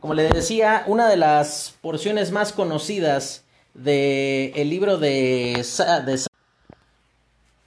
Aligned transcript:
como 0.00 0.14
le 0.14 0.28
decía, 0.28 0.84
una 0.86 1.08
de 1.08 1.16
las 1.16 1.74
porciones 1.80 2.30
más 2.30 2.52
conocidas 2.52 3.44
del 3.74 4.52
el 4.54 4.70
libro 4.70 4.98
de, 4.98 5.64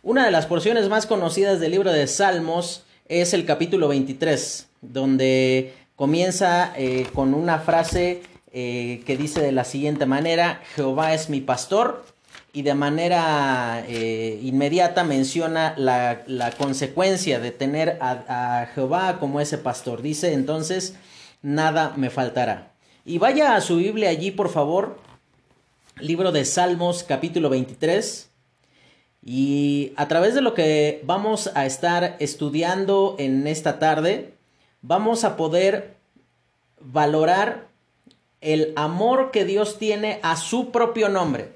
una 0.03 0.25
de 0.25 0.31
las 0.31 0.45
porciones 0.45 0.89
más 0.89 1.05
conocidas 1.05 1.59
del 1.59 1.71
libro 1.71 1.91
de 1.91 2.07
Salmos 2.07 2.83
es 3.07 3.33
el 3.33 3.45
capítulo 3.45 3.87
23, 3.89 4.67
donde 4.81 5.73
comienza 5.95 6.73
eh, 6.75 7.07
con 7.13 7.33
una 7.33 7.59
frase 7.59 8.23
eh, 8.53 9.03
que 9.05 9.17
dice 9.17 9.41
de 9.41 9.51
la 9.51 9.63
siguiente 9.63 10.05
manera, 10.05 10.61
Jehová 10.75 11.13
es 11.13 11.29
mi 11.29 11.41
pastor, 11.41 12.05
y 12.53 12.63
de 12.63 12.73
manera 12.73 13.83
eh, 13.87 14.39
inmediata 14.43 15.05
menciona 15.05 15.73
la, 15.77 16.23
la, 16.27 16.51
consecuencia 16.51 17.39
de 17.39 17.51
tener 17.51 17.97
a 18.01 18.67
Jehová 18.75 19.19
como 19.19 19.39
ese 19.39 19.57
pastor. 19.57 20.01
Dice 20.01 20.33
entonces, 20.33 20.95
nada 21.41 21.93
me 21.97 22.09
faltará. 22.09 22.71
Y 23.05 23.17
vaya 23.17 23.55
a 23.55 23.61
su 23.61 23.77
Biblia 23.77 24.09
allí, 24.09 24.31
por 24.31 24.49
favor, 24.49 24.99
libro 25.99 26.31
de 26.31 26.45
Salmos 26.45 27.03
capítulo 27.03 27.49
23. 27.49 28.29
Y 29.23 29.93
a 29.97 30.07
través 30.07 30.33
de 30.33 30.41
lo 30.41 30.53
que 30.53 31.01
vamos 31.03 31.51
a 31.53 31.65
estar 31.65 32.15
estudiando 32.19 33.15
en 33.19 33.45
esta 33.47 33.79
tarde, 33.79 34.33
vamos 34.81 35.23
a 35.23 35.35
poder 35.35 35.95
valorar 36.79 37.67
el 38.41 38.73
amor 38.75 39.29
que 39.31 39.45
Dios 39.45 39.77
tiene 39.77 40.19
a 40.23 40.35
su 40.35 40.71
propio 40.71 41.09
nombre, 41.09 41.49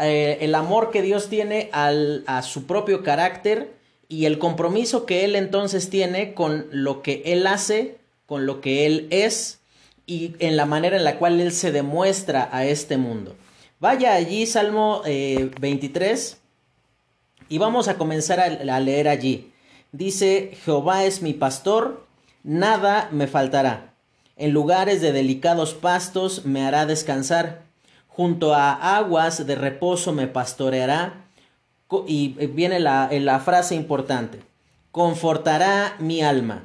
eh, 0.00 0.38
el 0.40 0.54
amor 0.54 0.90
que 0.90 1.02
Dios 1.02 1.28
tiene 1.28 1.68
al, 1.72 2.24
a 2.26 2.42
su 2.42 2.66
propio 2.66 3.02
carácter 3.02 3.74
y 4.08 4.24
el 4.24 4.38
compromiso 4.38 5.04
que 5.04 5.24
Él 5.24 5.36
entonces 5.36 5.90
tiene 5.90 6.32
con 6.32 6.66
lo 6.70 7.02
que 7.02 7.22
Él 7.26 7.46
hace, 7.46 7.98
con 8.34 8.46
lo 8.46 8.60
que 8.60 8.84
Él 8.84 9.06
es 9.10 9.60
y 10.08 10.34
en 10.40 10.56
la 10.56 10.66
manera 10.66 10.96
en 10.96 11.04
la 11.04 11.20
cual 11.20 11.40
Él 11.40 11.52
se 11.52 11.70
demuestra 11.70 12.48
a 12.50 12.64
este 12.66 12.98
mundo. 12.98 13.36
Vaya 13.78 14.14
allí, 14.14 14.44
Salmo 14.46 15.02
23, 15.04 16.32
eh, 16.32 16.36
y 17.48 17.58
vamos 17.58 17.86
a 17.86 17.96
comenzar 17.96 18.40
a, 18.40 18.80
leer 18.80 19.06
allí. 19.06 19.52
Dice, 19.92 20.58
Jehová 20.64 21.04
es 21.04 21.22
mi 21.22 21.32
pastor, 21.32 22.04
nada 22.42 23.08
me 23.12 23.28
faltará. 23.28 23.94
En 24.34 24.50
lugares 24.50 25.00
de 25.00 25.12
delicados 25.12 25.72
pastos 25.72 26.44
me 26.44 26.66
hará 26.66 26.86
descansar. 26.86 27.62
Junto 28.08 28.52
a 28.52 28.96
aguas 28.96 29.46
de 29.46 29.54
reposo 29.54 30.12
me 30.12 30.26
pastoreará. 30.26 31.24
Y 32.08 32.30
viene 32.48 32.80
la, 32.80 33.08
la 33.12 33.38
frase 33.38 33.76
importante. 33.76 34.40
Confortará 34.90 35.94
mi 36.00 36.20
alma. 36.20 36.64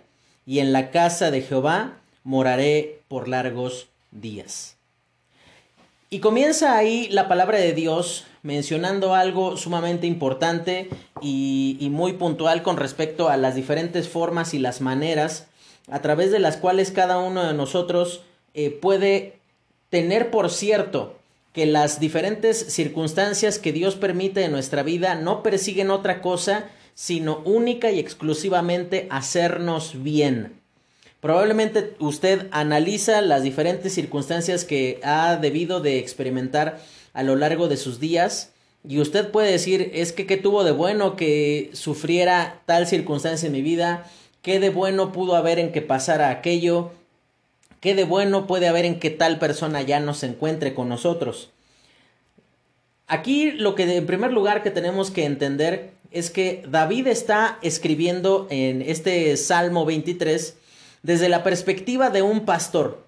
y 0.45 0.59
en 0.59 0.73
la 0.73 0.91
casa 0.91 1.31
de 1.31 1.41
Jehová 1.41 1.97
moraré 2.23 2.99
por 3.07 3.27
largos 3.27 3.87
días. 4.11 4.75
Y 6.09 6.19
comienza 6.19 6.77
ahí 6.77 7.07
la 7.09 7.27
palabra 7.27 7.57
de 7.57 7.73
Dios 7.73 8.25
mencionando 8.43 9.13
algo 9.13 9.55
sumamente 9.55 10.07
importante 10.07 10.89
y, 11.21 11.87
muy 11.91 12.13
puntual 12.13 12.63
con 12.63 12.77
respecto 12.77 13.29
a 13.29 13.37
las 13.37 13.55
diferentes 13.55 14.09
formas 14.09 14.53
y 14.53 14.59
las 14.59 14.81
maneras 14.81 15.47
a 15.89 16.01
través 16.01 16.31
de 16.31 16.39
las 16.39 16.57
cuales 16.57 16.91
cada 16.91 17.19
uno 17.19 17.43
de 17.43 17.53
nosotros 17.53 18.23
eh, 18.53 18.69
puede 18.69 19.39
tener 19.89 20.31
por 20.31 20.49
cierto 20.49 21.15
que 21.53 21.65
las 21.65 21.99
diferentes 21.99 22.73
circunstancias 22.73 23.59
que 23.59 23.73
Dios 23.73 23.95
permite 23.95 24.43
en 24.43 24.51
nuestra 24.51 24.83
vida 24.83 25.15
no 25.15 25.43
persiguen 25.43 25.91
otra 25.91 26.21
cosa 26.21 26.69
sino 26.93 27.41
única 27.45 27.91
y 27.91 27.99
exclusivamente 27.99 29.07
hacernos 29.09 30.03
bien. 30.03 30.59
Probablemente 31.19 31.95
usted 31.99 32.47
analiza 32.51 33.21
las 33.21 33.43
diferentes 33.43 33.93
circunstancias 33.93 34.65
que 34.65 34.99
ha 35.03 35.35
debido 35.35 35.79
de 35.79 35.99
experimentar 35.99 36.81
a 37.13 37.23
lo 37.23 37.35
largo 37.35 37.67
de 37.67 37.77
sus 37.77 37.99
días 37.99 38.51
y 38.87 38.99
usted 38.99 39.29
puede 39.29 39.51
decir, 39.51 39.91
es 39.93 40.11
que 40.11 40.25
qué 40.25 40.37
tuvo 40.37 40.63
de 40.63 40.71
bueno 40.71 41.15
que 41.15 41.69
sufriera 41.73 42.61
tal 42.65 42.87
circunstancia 42.87 43.47
en 43.47 43.53
mi 43.53 43.61
vida, 43.61 44.09
qué 44.41 44.59
de 44.59 44.71
bueno 44.71 45.11
pudo 45.11 45.35
haber 45.35 45.59
en 45.59 45.71
que 45.71 45.81
pasara 45.81 46.29
aquello, 46.29 46.91
¿Qué 47.81 47.95
de 47.95 48.03
bueno 48.03 48.45
puede 48.45 48.67
haber 48.67 48.85
en 48.85 48.99
que 48.99 49.09
tal 49.09 49.39
persona 49.39 49.81
ya 49.81 49.99
no 49.99 50.13
se 50.13 50.27
encuentre 50.27 50.75
con 50.75 50.87
nosotros? 50.87 51.49
Aquí 53.11 53.51
lo 53.51 53.75
que 53.75 53.97
en 53.97 54.05
primer 54.05 54.31
lugar 54.31 54.63
que 54.63 54.71
tenemos 54.71 55.11
que 55.11 55.25
entender 55.25 55.91
es 56.11 56.29
que 56.29 56.63
David 56.65 57.07
está 57.07 57.59
escribiendo 57.61 58.47
en 58.49 58.81
este 58.81 59.35
Salmo 59.35 59.83
23 59.83 60.55
desde 61.03 61.27
la 61.27 61.43
perspectiva 61.43 62.09
de 62.09 62.21
un 62.21 62.45
pastor, 62.45 63.05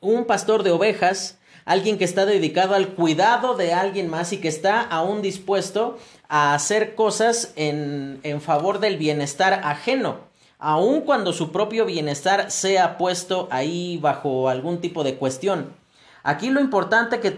un 0.00 0.24
pastor 0.24 0.64
de 0.64 0.72
ovejas, 0.72 1.38
alguien 1.64 1.98
que 1.98 2.04
está 2.04 2.26
dedicado 2.26 2.74
al 2.74 2.94
cuidado 2.94 3.54
de 3.54 3.72
alguien 3.72 4.08
más 4.08 4.32
y 4.32 4.38
que 4.38 4.48
está 4.48 4.80
aún 4.80 5.22
dispuesto 5.22 6.00
a 6.28 6.52
hacer 6.54 6.96
cosas 6.96 7.52
en, 7.54 8.18
en 8.24 8.40
favor 8.40 8.80
del 8.80 8.96
bienestar 8.96 9.60
ajeno 9.62 10.18
aun 10.58 11.02
cuando 11.02 11.32
su 11.32 11.52
propio 11.52 11.86
bienestar 11.86 12.50
sea 12.50 12.98
puesto 12.98 13.46
ahí 13.52 13.98
bajo 13.98 14.48
algún 14.48 14.80
tipo 14.80 15.04
de 15.04 15.14
cuestión. 15.14 15.74
Aquí 16.24 16.50
lo 16.50 16.60
importante 16.60 17.20
que 17.20 17.36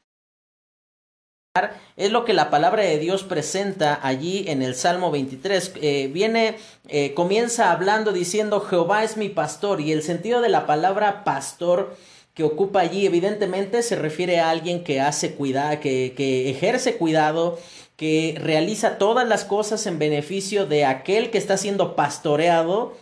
es 1.97 2.13
lo 2.13 2.25
que 2.25 2.33
la 2.33 2.51
palabra 2.51 2.83
de 2.83 2.99
Dios 2.99 3.25
presenta 3.25 3.99
allí 4.03 4.45
en 4.49 4.63
el 4.63 4.75
Salmo 4.75 5.11
23. 5.11 5.73
Eh, 5.83 6.11
viene, 6.13 6.57
eh, 6.89 7.15
comienza 7.15 7.73
hablando 7.73 8.13
diciendo 8.13 8.61
Jehová 8.61 9.03
es 9.03 9.17
mi 9.17 9.29
pastor 9.29 9.81
y 9.81 9.93
el 9.93 10.03
sentido 10.03 10.41
de 10.41 10.49
la 10.49 10.67
palabra 10.67 11.25
pastor 11.25 11.97
que 12.35 12.45
ocupa 12.45 12.81
allí 12.81 13.05
evidentemente 13.05 13.83
se 13.83 13.97
refiere 13.97 14.39
a 14.39 14.51
alguien 14.51 14.85
que 14.85 15.01
hace 15.01 15.35
cuidado, 15.35 15.81
que, 15.81 16.15
que 16.17 16.51
ejerce 16.51 16.97
cuidado, 16.97 17.59
que 17.97 18.37
realiza 18.41 18.99
todas 18.99 19.27
las 19.27 19.45
cosas 19.45 19.85
en 19.87 19.99
beneficio 19.99 20.67
de 20.67 20.85
aquel 20.85 21.31
que 21.31 21.39
está 21.39 21.57
siendo 21.57 21.97
pastoreado 21.97 22.95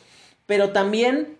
pero 0.46 0.70
también 0.70 1.38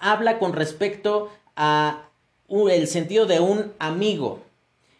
habla 0.00 0.38
con 0.38 0.54
respecto 0.54 1.30
a 1.56 2.08
el 2.48 2.88
sentido 2.88 3.26
de 3.26 3.40
un 3.40 3.72
amigo. 3.78 4.40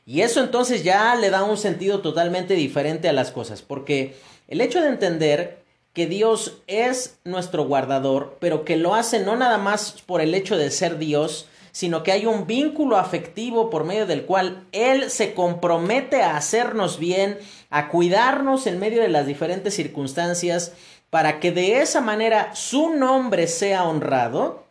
Y 0.08 0.22
eso 0.22 0.40
entonces 0.40 0.84
ya 0.84 1.14
le 1.16 1.28
da 1.28 1.44
un 1.44 1.58
sentido 1.58 2.00
totalmente 2.00 2.54
diferente 2.54 3.10
a 3.10 3.12
las 3.12 3.30
cosas, 3.30 3.60
porque 3.60 4.16
el 4.48 4.62
hecho 4.62 4.80
de 4.80 4.88
entender 4.88 5.58
que 5.92 6.06
Dios 6.06 6.62
es 6.66 7.18
nuestro 7.24 7.66
guardador, 7.66 8.38
pero 8.40 8.64
que 8.64 8.78
lo 8.78 8.94
hace 8.94 9.20
no 9.20 9.36
nada 9.36 9.58
más 9.58 10.00
por 10.06 10.22
el 10.22 10.34
hecho 10.34 10.56
de 10.56 10.70
ser 10.70 10.96
Dios, 10.96 11.46
sino 11.72 12.02
que 12.02 12.12
hay 12.12 12.24
un 12.24 12.46
vínculo 12.46 12.96
afectivo 12.96 13.68
por 13.68 13.84
medio 13.84 14.06
del 14.06 14.24
cual 14.24 14.64
Él 14.72 15.10
se 15.10 15.34
compromete 15.34 16.22
a 16.22 16.38
hacernos 16.38 16.98
bien, 16.98 17.36
a 17.68 17.88
cuidarnos 17.88 18.66
en 18.66 18.78
medio 18.78 19.02
de 19.02 19.08
las 19.08 19.26
diferentes 19.26 19.74
circunstancias, 19.74 20.72
para 21.10 21.38
que 21.38 21.52
de 21.52 21.82
esa 21.82 22.00
manera 22.00 22.54
su 22.54 22.94
nombre 22.94 23.46
sea 23.46 23.84
honrado, 23.84 24.64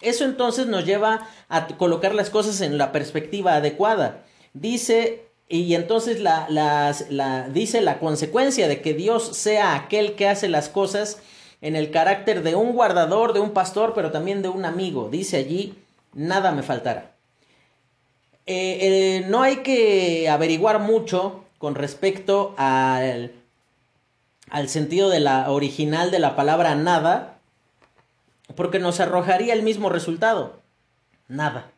eso 0.00 0.24
entonces 0.24 0.66
nos 0.66 0.84
lleva 0.84 1.28
a 1.48 1.68
colocar 1.68 2.16
las 2.16 2.30
cosas 2.30 2.60
en 2.62 2.78
la 2.78 2.90
perspectiva 2.90 3.54
adecuada. 3.54 4.24
Dice, 4.60 5.26
y 5.48 5.74
entonces 5.74 6.20
la, 6.20 6.46
la, 6.48 7.48
dice 7.48 7.80
la 7.80 7.98
consecuencia 7.98 8.68
de 8.68 8.80
que 8.80 8.94
Dios 8.94 9.36
sea 9.36 9.74
aquel 9.74 10.14
que 10.14 10.28
hace 10.28 10.48
las 10.48 10.68
cosas 10.68 11.18
en 11.60 11.76
el 11.76 11.90
carácter 11.90 12.42
de 12.42 12.54
un 12.54 12.72
guardador, 12.72 13.32
de 13.32 13.40
un 13.40 13.50
pastor, 13.50 13.92
pero 13.94 14.10
también 14.10 14.42
de 14.42 14.48
un 14.48 14.64
amigo. 14.64 15.08
Dice 15.10 15.36
allí, 15.36 15.74
nada 16.14 16.52
me 16.52 16.62
faltará. 16.62 17.12
Eh, 18.46 18.78
eh, 18.80 19.26
no 19.28 19.42
hay 19.42 19.56
que 19.56 20.28
averiguar 20.28 20.78
mucho 20.78 21.44
con 21.58 21.74
respecto 21.74 22.54
al 22.56 23.32
al 24.50 24.68
sentido 24.68 25.08
de 25.08 25.20
la 25.20 25.50
original 25.50 26.10
de 26.10 26.18
la 26.18 26.36
palabra 26.36 26.74
nada, 26.74 27.38
porque 28.54 28.78
nos 28.78 29.00
arrojaría 29.00 29.52
el 29.52 29.62
mismo 29.62 29.88
resultado. 29.88 30.60
Nada. 31.28 31.72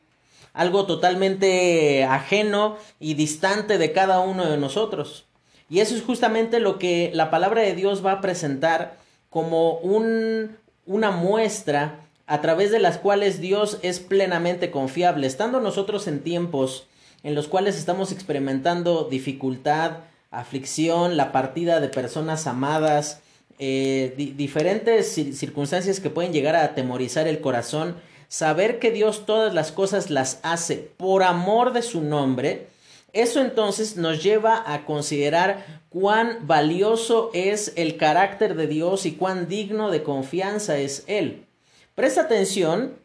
Algo 0.59 0.87
totalmente 0.87 2.03
ajeno 2.03 2.79
y 2.99 3.15
distante 3.15 3.79
de 3.79 3.93
cada 3.93 4.19
uno 4.19 4.51
de 4.51 4.57
nosotros. 4.57 5.25
Y 5.71 5.79
eso 5.79 5.95
es 5.95 6.03
justamente 6.03 6.59
lo 6.59 6.81
que 6.81 7.13
la 7.15 7.31
palabra 7.31 7.63
de 7.63 7.77
Dios 7.77 8.05
va 8.05 8.11
a 8.11 8.21
presentar 8.21 8.97
como 9.31 9.75
un, 9.75 10.57
una 10.85 11.13
muestra 11.13 12.01
a 12.27 12.41
través 12.41 12.73
de 12.73 12.81
las 12.81 12.99
cuales 12.99 13.41
Dios 13.41 13.79
es 13.83 14.01
plenamente 14.01 14.73
confiable. 14.73 15.29
Estando 15.29 15.61
nosotros 15.61 16.09
en 16.09 16.25
tiempos 16.25 16.89
en 17.23 17.37
los 17.37 17.47
cuales 17.47 17.77
estamos 17.79 18.11
experimentando 18.11 19.05
dificultad, 19.09 19.99
aflicción, 20.33 21.17
la 21.17 21.31
partida 21.31 21.79
de 21.79 21.89
personas 21.89 22.49
amadas, 22.49 23.21
eh, 23.61 24.13
diferentes 24.37 25.13
circunstancias 25.13 26.01
que 26.01 26.11
pueden 26.11 26.33
llegar 26.33 26.57
a 26.57 26.65
atemorizar 26.65 27.29
el 27.29 27.41
corazón, 27.41 27.95
saber 28.29 28.79
que 28.79 28.91
Dios 28.91 29.27
todas 29.27 29.55
las 29.55 29.73
cosas 29.73 30.11
las 30.11 30.39
hace 30.43 30.77
por 30.77 31.23
amor 31.23 31.73
de 31.73 31.83
su 31.83 32.03
nombre, 32.03 32.69
eso 33.13 33.41
entonces 33.41 33.97
nos 33.97 34.23
lleva 34.23 34.63
a 34.67 34.85
considerar 34.85 35.65
cuán 35.89 36.47
valioso 36.47 37.31
es 37.33 37.73
el 37.77 37.97
carácter 37.97 38.55
de 38.55 38.67
Dios 38.67 39.07
y 39.07 39.13
cuán 39.13 39.49
digno 39.49 39.91
de 39.91 40.03
confianza 40.03 40.77
es 40.79 41.05
Él. 41.07 41.47
Presta 41.95 42.23
atención 42.23 42.99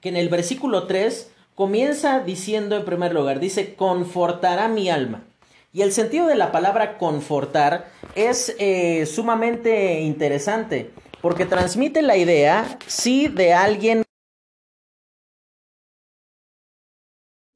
que 0.00 0.08
en 0.08 0.16
el 0.16 0.30
versículo 0.30 0.86
3 0.86 1.30
comienza 1.54 2.20
diciendo 2.20 2.76
en 2.76 2.86
primer 2.86 3.12
lugar, 3.12 3.38
dice, 3.38 3.74
confortará 3.74 4.68
mi 4.68 4.88
alma. 4.88 5.24
Y 5.72 5.82
el 5.82 5.92
sentido 5.92 6.26
de 6.26 6.34
la 6.34 6.50
palabra 6.50 6.98
confortar 6.98 7.90
es 8.14 8.56
eh, 8.58 9.06
sumamente 9.06 10.00
interesante, 10.00 10.90
porque 11.20 11.44
transmite 11.44 12.02
la 12.02 12.16
idea, 12.16 12.78
sí, 12.86 13.28
de 13.28 13.52
alguien 13.52 14.02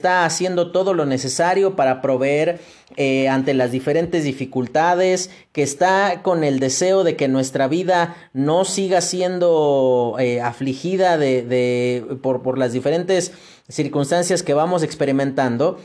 está 0.04 0.26
haciendo 0.26 0.70
todo 0.70 0.92
lo 0.92 1.06
necesario 1.06 1.76
para 1.76 2.02
proveer 2.02 2.60
eh, 2.98 3.26
ante 3.30 3.54
las 3.54 3.72
diferentes 3.72 4.22
dificultades, 4.22 5.30
que 5.52 5.62
está 5.62 6.20
con 6.20 6.44
el 6.44 6.60
deseo 6.60 7.04
de 7.04 7.16
que 7.16 7.26
nuestra 7.26 7.68
vida 7.68 8.14
no 8.34 8.66
siga 8.66 9.00
siendo 9.00 10.16
eh, 10.18 10.42
afligida 10.42 11.16
de, 11.16 12.04
por, 12.20 12.42
por 12.42 12.58
las 12.58 12.74
diferentes 12.74 13.32
circunstancias 13.70 14.42
que 14.42 14.52
vamos 14.52 14.82
experimentando. 14.82 15.80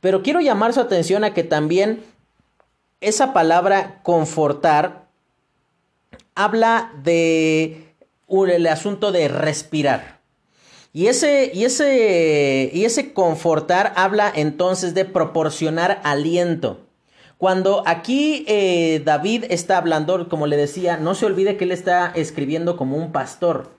Pero 0.00 0.22
quiero 0.22 0.40
llamar 0.40 0.72
su 0.72 0.80
atención 0.80 1.22
a 1.22 1.34
que 1.34 1.44
también 1.44 2.00
esa 3.02 3.34
palabra 3.34 4.00
confortar 4.02 5.08
habla 6.34 6.90
de 7.02 7.92
el 8.30 8.66
asunto 8.66 9.12
de 9.12 9.28
respirar. 9.28 10.15
Y 10.96 11.08
ese, 11.08 11.50
y 11.52 11.66
ese, 11.66 12.70
y 12.72 12.86
ese 12.86 13.12
confortar 13.12 13.92
habla 13.96 14.32
entonces 14.34 14.94
de 14.94 15.04
proporcionar 15.04 16.00
aliento. 16.04 16.86
Cuando 17.36 17.82
aquí 17.84 18.46
eh, 18.48 19.02
David 19.04 19.44
está 19.50 19.76
hablando, 19.76 20.26
como 20.30 20.46
le 20.46 20.56
decía, 20.56 20.96
no 20.96 21.14
se 21.14 21.26
olvide 21.26 21.58
que 21.58 21.64
él 21.64 21.72
está 21.72 22.12
escribiendo 22.14 22.78
como 22.78 22.96
un 22.96 23.12
pastor. 23.12 23.72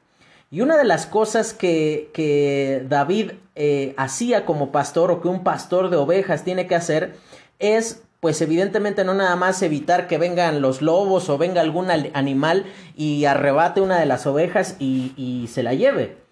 Y 0.51 0.61
una 0.61 0.77
de 0.77 0.83
las 0.83 1.07
cosas 1.07 1.55
que, 1.55 2.11
que 2.13 2.85
David 2.87 3.31
eh, 3.55 3.95
hacía 3.97 4.45
como 4.45 4.71
pastor 4.71 5.09
o 5.09 5.19
que 5.19 5.27
un 5.27 5.43
pastor 5.43 5.89
de 5.89 5.97
ovejas 5.97 6.43
tiene 6.43 6.67
que 6.67 6.75
hacer 6.75 7.15
es 7.57 8.03
pues 8.19 8.41
evidentemente 8.41 9.03
no 9.03 9.15
nada 9.15 9.35
más 9.35 9.63
evitar 9.63 10.05
que 10.05 10.19
vengan 10.19 10.61
los 10.61 10.83
lobos 10.83 11.29
o 11.29 11.39
venga 11.39 11.61
algún 11.61 11.89
animal 11.89 12.67
y 12.95 13.25
arrebate 13.25 13.81
una 13.81 13.99
de 13.99 14.05
las 14.05 14.27
ovejas 14.27 14.75
y, 14.77 15.13
y 15.17 15.47
se 15.47 15.63
la 15.63 15.73
lleve 15.73 16.26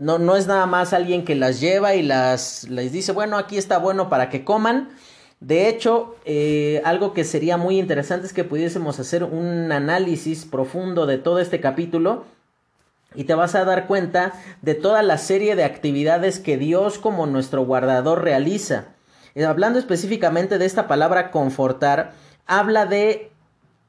no, 0.00 0.18
no 0.18 0.34
es 0.34 0.46
nada 0.46 0.64
más 0.64 0.94
alguien 0.94 1.26
que 1.26 1.34
las 1.34 1.60
lleva 1.60 1.94
y 1.94 2.02
las 2.02 2.64
les 2.70 2.90
dice, 2.90 3.12
bueno, 3.12 3.36
aquí 3.36 3.58
está 3.58 3.76
bueno 3.76 4.08
para 4.08 4.30
que 4.30 4.44
coman. 4.44 4.88
De 5.40 5.68
hecho, 5.68 6.16
eh, 6.24 6.80
algo 6.86 7.12
que 7.12 7.22
sería 7.22 7.58
muy 7.58 7.78
interesante 7.78 8.26
es 8.26 8.32
que 8.32 8.42
pudiésemos 8.42 8.98
hacer 8.98 9.24
un 9.24 9.70
análisis 9.72 10.46
profundo 10.46 11.04
de 11.04 11.18
todo 11.18 11.38
este 11.38 11.60
capítulo 11.60 12.24
y 13.14 13.24
te 13.24 13.34
vas 13.34 13.54
a 13.54 13.66
dar 13.66 13.86
cuenta 13.86 14.32
de 14.62 14.74
toda 14.74 15.02
la 15.02 15.18
serie 15.18 15.54
de 15.54 15.64
actividades 15.64 16.38
que 16.38 16.56
Dios 16.56 16.98
como 16.98 17.26
nuestro 17.26 17.66
guardador 17.66 18.24
realiza. 18.24 18.86
Eh, 19.34 19.44
hablando 19.44 19.78
específicamente 19.78 20.56
de 20.56 20.64
esta 20.64 20.88
palabra 20.88 21.30
confortar, 21.30 22.12
habla 22.46 22.86
de, 22.86 23.30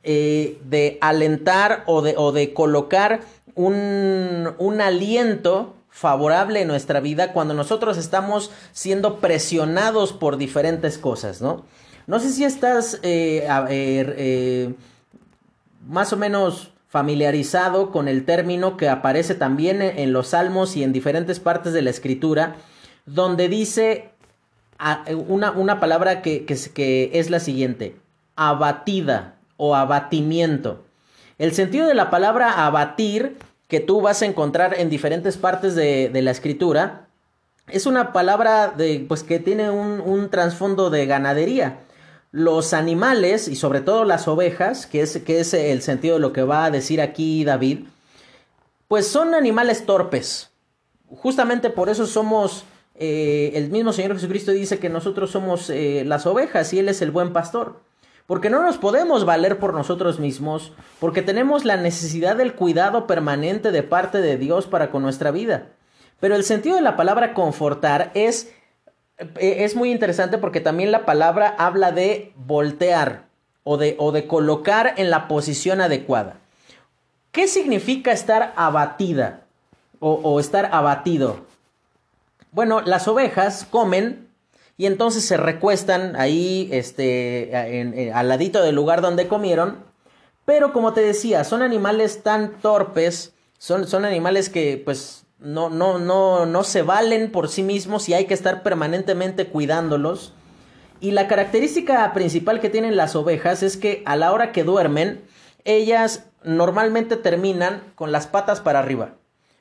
eh, 0.04 0.60
de 0.66 0.98
alentar 1.00 1.84
o 1.86 2.02
de, 2.02 2.16
o 2.18 2.34
de 2.34 2.54
colocar 2.54 3.22
un, 3.56 4.54
un 4.58 4.82
aliento 4.82 5.78
favorable 5.92 6.62
en 6.62 6.68
nuestra 6.68 7.02
vida 7.02 7.34
cuando 7.34 7.54
nosotros 7.54 7.98
estamos 7.98 8.50
siendo 8.72 9.20
presionados 9.20 10.14
por 10.14 10.38
diferentes 10.38 10.98
cosas, 10.98 11.42
¿no? 11.42 11.66
No 12.08 12.20
sé 12.20 12.32
si 12.32 12.44
estás 12.44 13.00
eh, 13.04 13.48
eh, 13.70 14.74
más 15.88 16.12
o 16.14 16.18
menos 16.18 16.72
familiarizado 16.88 17.92
con 17.92 18.08
el 18.08 18.26
término 18.26 18.78
que 18.78 18.90
aparece 18.90 19.36
también 19.36 19.82
en 19.82 20.12
los 20.12 20.30
salmos 20.30 20.76
y 20.76 20.84
en 20.84 20.94
diferentes 20.94 21.40
partes 21.40 21.74
de 21.74 21.82
la 21.82 21.90
escritura, 21.90 22.56
donde 23.06 23.48
dice 23.48 24.10
una, 25.28 25.52
una 25.52 25.80
palabra 25.80 26.22
que, 26.22 26.46
que 26.46 27.12
es 27.14 27.30
la 27.30 27.40
siguiente, 27.40 27.96
abatida 28.36 29.36
o 29.58 29.76
abatimiento. 29.76 30.84
El 31.38 31.54
sentido 31.54 31.88
de 31.88 31.94
la 31.94 32.10
palabra 32.10 32.66
abatir 32.66 33.38
que 33.72 33.80
tú 33.80 34.02
vas 34.02 34.22
a 34.22 34.26
encontrar 34.26 34.78
en 34.78 34.90
diferentes 34.90 35.38
partes 35.38 35.76
de, 35.76 36.12
la 36.14 36.32
escritura, 36.32 37.08
es 37.70 37.86
una 37.86 38.12
palabra 38.12 38.68
de, 38.68 39.06
pues, 39.08 39.24
que 39.24 39.40
tiene 39.40 39.70
un, 39.70 40.30
trasfondo 40.30 40.90
de 40.90 41.06
ganadería. 41.06 41.80
Los 42.34 42.74
animales, 42.74 43.48
y 43.48 43.56
sobre 43.56 43.80
todo 43.80 44.04
las 44.04 44.28
ovejas, 44.28 44.88
que 44.88 45.00
es, 45.00 45.20
que 45.20 45.40
es 45.40 45.54
el 45.54 45.82
sentido 45.82 46.16
de 46.16 46.20
lo 46.20 46.34
que 46.34 46.44
va 46.44 46.66
a 46.66 46.70
decir 46.70 47.00
aquí 47.00 47.46
David, 47.46 47.86
pues 48.90 49.08
son 49.08 49.34
animales 49.34 49.86
torpes. 49.86 50.50
Justamente 51.08 51.70
por 51.70 51.88
eso 51.88 52.08
somos, 52.08 52.66
eh, 52.96 53.54
el 53.56 53.70
mismo 53.70 53.94
Señor 53.94 54.16
Jesucristo 54.16 54.52
dice 54.52 54.80
que 54.80 54.90
nosotros 54.90 55.32
somos 55.32 55.70
eh, 55.70 56.04
las 56.06 56.26
ovejas 56.26 56.74
y 56.74 56.80
Él 56.80 56.90
es 56.90 57.02
el 57.02 57.12
buen 57.12 57.32
pastor 57.32 57.80
porque 58.32 58.50
no 58.50 58.64
nos 58.64 58.78
podemos 58.78 59.26
valer 59.26 59.60
por 59.60 59.74
nosotros 59.74 60.18
mismos, 60.18 60.72
porque 61.02 61.22
tenemos 61.22 61.66
la 61.66 61.76
necesidad 61.76 62.38
del 62.38 62.56
cuidado 62.56 63.06
permanente 63.06 63.74
de 63.74 63.84
parte 63.84 64.22
de 64.22 64.38
Dios 64.38 64.68
para 64.68 64.90
con 64.90 65.04
nuestra 65.04 65.32
vida. 65.32 65.68
Pero 66.22 66.38
el 66.38 66.46
sentido 66.46 66.78
de 66.78 66.82
la 66.82 66.96
palabra 66.96 67.34
confortar 67.34 68.10
es, 68.14 68.54
e, 69.18 69.66
es 69.66 69.76
muy 69.76 69.92
interesante 69.92 70.38
porque 70.38 70.62
también 70.62 70.94
la 70.94 71.06
palabra 71.06 71.54
habla 71.58 71.92
de 71.92 72.32
voltear 72.38 73.26
o 73.66 73.76
de, 73.76 73.98
o 74.00 74.14
de 74.14 74.28
colocar 74.28 74.94
en 74.96 75.10
la 75.10 75.28
posición 75.28 75.82
adecuada. 75.82 76.38
¿Qué 77.34 77.50
significa 77.50 78.14
estar 78.14 78.54
abatida 78.56 79.42
o, 80.00 80.14
o 80.14 80.40
estar 80.40 80.70
abatido? 80.72 81.42
Bueno, 82.54 82.80
las 82.80 83.10
ovejas 83.10 83.68
comen 83.70 84.31
y 84.78 84.86
entonces 84.86 85.26
se 85.26 85.38
recuestan 85.38 86.16
ahí, 86.16 86.70
este, 86.72 88.12
al 88.14 88.30
ladito 88.30 88.62
del 88.62 88.76
lugar 88.76 89.02
donde 89.02 89.28
comieron. 89.28 89.84
Pero 90.46 90.74
como 90.74 90.94
te 90.94 91.02
decía, 91.02 91.44
son 91.44 91.62
animales 91.62 92.24
tan 92.24 92.60
torpes, 92.62 93.34
son, 93.58 93.88
son 93.88 94.06
animales 94.06 94.50
que 94.50 94.82
pues 94.84 95.26
no, 95.40 95.70
no, 95.70 96.00
no, 96.00 96.46
no 96.46 96.64
se 96.64 96.82
valen 96.82 97.32
por 97.32 97.50
sí 97.50 97.64
mismos 97.64 98.10
y 98.10 98.14
hay 98.14 98.26
que 98.26 98.34
estar 98.34 98.64
permanentemente 98.64 99.48
cuidándolos. 99.48 100.34
Y 101.00 101.12
la 101.12 101.28
característica 101.28 102.14
principal 102.14 102.60
que 102.60 102.70
tienen 102.70 102.96
las 102.96 103.16
ovejas 103.16 103.64
es 103.64 103.76
que 103.76 104.04
a 104.06 104.16
la 104.16 104.32
hora 104.32 104.52
que 104.52 104.64
duermen, 104.64 105.22
ellas 105.66 106.26
normalmente 106.44 107.18
terminan 107.18 107.84
con 107.96 108.12
las 108.12 108.28
patas 108.28 108.62
para 108.62 108.80
arriba, 108.80 109.16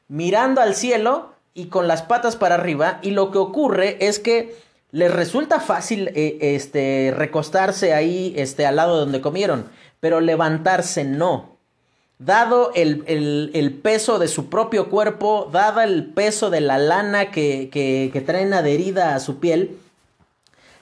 mirando 0.08 0.60
al 0.60 0.74
cielo 0.74 1.32
y 1.54 1.66
con 1.66 1.88
las 1.88 2.02
patas 2.02 2.36
para 2.36 2.56
arriba. 2.56 3.00
Y 3.02 3.12
lo 3.12 3.30
que 3.30 3.38
ocurre 3.38 3.96
es 4.06 4.18
que 4.18 4.54
les 4.92 5.12
resulta 5.12 5.60
fácil 5.60 6.10
eh, 6.14 6.38
este, 6.40 7.12
recostarse 7.16 7.94
ahí 7.94 8.34
este, 8.36 8.66
al 8.66 8.76
lado 8.76 8.98
donde 8.98 9.20
comieron, 9.20 9.66
pero 10.00 10.20
levantarse 10.20 11.04
no. 11.04 11.58
Dado 12.18 12.72
el, 12.74 13.04
el, 13.54 13.72
peso 13.72 14.18
de 14.18 14.28
su 14.28 14.50
propio 14.50 14.90
cuerpo, 14.90 15.48
dado 15.50 15.80
el 15.80 16.04
peso 16.04 16.50
de 16.50 16.60
la 16.60 16.76
lana 16.76 17.30
que, 17.30 17.70
que, 17.72 18.10
que 18.12 18.20
traen 18.20 18.52
adherida 18.52 19.14
a 19.14 19.20
su 19.20 19.40
piel, 19.40 19.78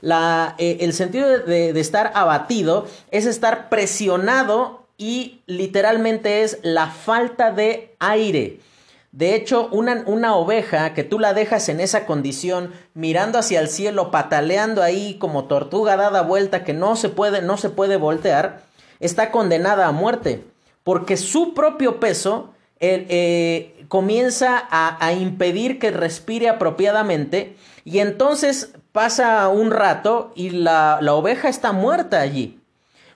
la, 0.00 0.56
eh, 0.58 0.78
el 0.80 0.92
sentido 0.92 1.28
de, 1.28 1.72
de 1.72 1.80
estar 1.80 2.10
abatido 2.14 2.88
es 3.12 3.24
estar 3.24 3.68
presionado 3.68 4.86
y 4.96 5.42
literalmente 5.46 6.42
es 6.42 6.58
la 6.62 6.88
falta 6.88 7.52
de 7.52 7.94
aire. 8.00 8.58
De 9.12 9.34
hecho, 9.34 9.68
una, 9.72 10.04
una, 10.06 10.36
oveja 10.36 10.92
que 10.92 11.02
tú 11.02 11.18
la 11.18 11.32
dejas 11.32 11.68
en 11.68 11.80
esa 11.80 12.04
condición, 12.04 12.72
mirando 12.94 13.38
hacia 13.38 13.60
el 13.60 13.68
cielo, 13.68 14.10
pataleando 14.10 14.82
ahí 14.82 15.14
como 15.18 15.44
tortuga 15.44 15.96
dada 15.96 16.22
vuelta 16.22 16.62
que 16.62 16.74
no 16.74 16.94
se 16.94 17.08
puede, 17.08 17.40
no 17.40 17.56
se 17.56 17.70
puede 17.70 17.96
voltear, 17.96 18.62
está 19.00 19.30
condenada 19.30 19.86
a 19.86 19.92
muerte, 19.92 20.44
porque 20.84 21.16
su 21.16 21.54
propio 21.54 22.00
peso 22.00 22.52
eh, 22.80 23.84
comienza 23.88 24.62
a, 24.70 25.04
a 25.04 25.12
impedir 25.14 25.78
que 25.78 25.90
respire 25.90 26.48
apropiadamente 26.48 27.56
y 27.84 28.00
entonces 28.00 28.74
pasa 28.92 29.48
un 29.48 29.70
rato 29.70 30.32
y 30.34 30.50
la, 30.50 30.98
la 31.00 31.14
oveja 31.14 31.48
está 31.48 31.72
muerta 31.72 32.20
allí. 32.20 32.60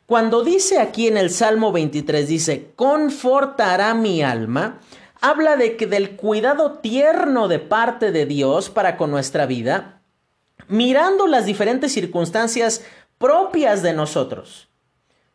Cuando 0.07 0.43
dice 0.43 0.81
aquí 0.81 1.09
en 1.09 1.17
el 1.17 1.31
Salmo 1.31 1.73
23, 1.73 2.27
dice, 2.29 2.71
confortará 2.77 3.95
mi 3.95 4.23
alma, 4.23 4.81
habla 5.23 5.57
de 5.57 5.77
que 5.77 5.87
del 5.87 6.17
cuidado 6.17 6.73
tierno 6.81 7.49
de 7.49 7.61
parte 7.61 8.11
de 8.11 8.27
Dios 8.27 8.69
para 8.69 8.97
con 8.97 9.11
nuestra 9.11 9.47
vida, 9.47 10.03
mirando 10.69 11.27
las 11.27 11.47
diferentes 11.47 11.93
circunstancias 11.93 12.85
propias 13.19 13.83
de 13.83 13.93
nosotros. 13.95 14.69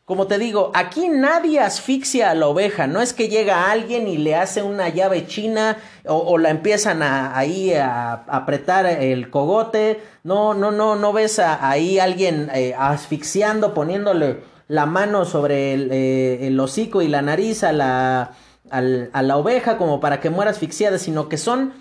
Como 0.04 0.28
te 0.28 0.38
digo, 0.38 0.72
aquí 0.74 1.10
nadie 1.10 1.60
asfixia 1.60 2.32
a 2.32 2.36
la 2.36 2.48
oveja, 2.48 2.88
no 2.88 3.02
es 3.02 3.14
que 3.14 3.30
llega 3.30 3.72
alguien 3.72 4.08
y 4.08 4.18
le 4.18 4.36
hace 4.36 4.62
una 4.62 4.90
llave 4.90 5.26
china 5.26 5.78
o, 6.06 6.38
la 6.38 6.50
empiezan 6.50 7.02
a, 7.02 7.38
ahí 7.38 7.74
a, 7.74 8.14
apretar 8.28 8.86
el 8.86 9.30
cogote, 9.30 10.02
no, 10.24 10.54
no, 10.54 10.72
no, 10.72 10.96
no 10.96 11.14
ves 11.14 11.40
a, 11.40 11.70
ahí 11.70 12.00
alguien 12.00 12.50
eh, 12.54 12.74
asfixiando, 12.78 13.74
poniéndole 13.74 14.42
la 14.70 14.86
mano 14.86 15.26
sobre 15.26 15.74
el, 15.74 15.92
eh, 15.92 16.48
el 16.48 16.60
hocico 16.60 17.02
y 17.02 17.08
la 17.10 17.22
nariz 17.22 17.64
a 17.64 17.74
la, 17.74 18.32
a 18.70 18.82
la 19.22 19.38
oveja 19.38 19.78
como 19.78 20.00
para 20.00 20.20
que 20.20 20.30
muera 20.30 20.52
asfixiada, 20.52 20.98
sino 20.98 21.30
que 21.30 21.38
son 21.38 21.74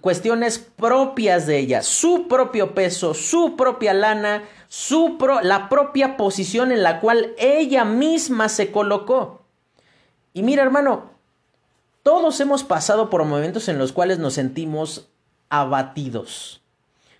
cuestiones 0.00 0.58
propias 0.58 1.46
de 1.46 1.58
ella, 1.58 1.82
su 1.82 2.28
propio 2.28 2.74
peso, 2.74 3.14
su 3.14 3.56
propia 3.56 3.94
lana, 3.94 4.44
su 4.68 5.16
la 5.42 5.68
propia 5.68 6.16
posición 6.16 6.72
en 6.72 6.82
la 6.82 7.00
cual 7.00 7.32
ella 7.38 7.84
misma 7.84 8.48
se 8.48 8.70
colocó. 8.70 9.42
Y 10.34 10.42
mira, 10.42 10.62
hermano, 10.62 11.10
todos 12.02 12.38
hemos 12.40 12.64
pasado 12.64 13.08
por 13.08 13.24
momentos 13.24 13.68
en 13.68 13.78
los 13.78 13.92
cuales 13.92 14.18
nos 14.18 14.34
sentimos 14.34 15.08
abatidos. 15.48 16.60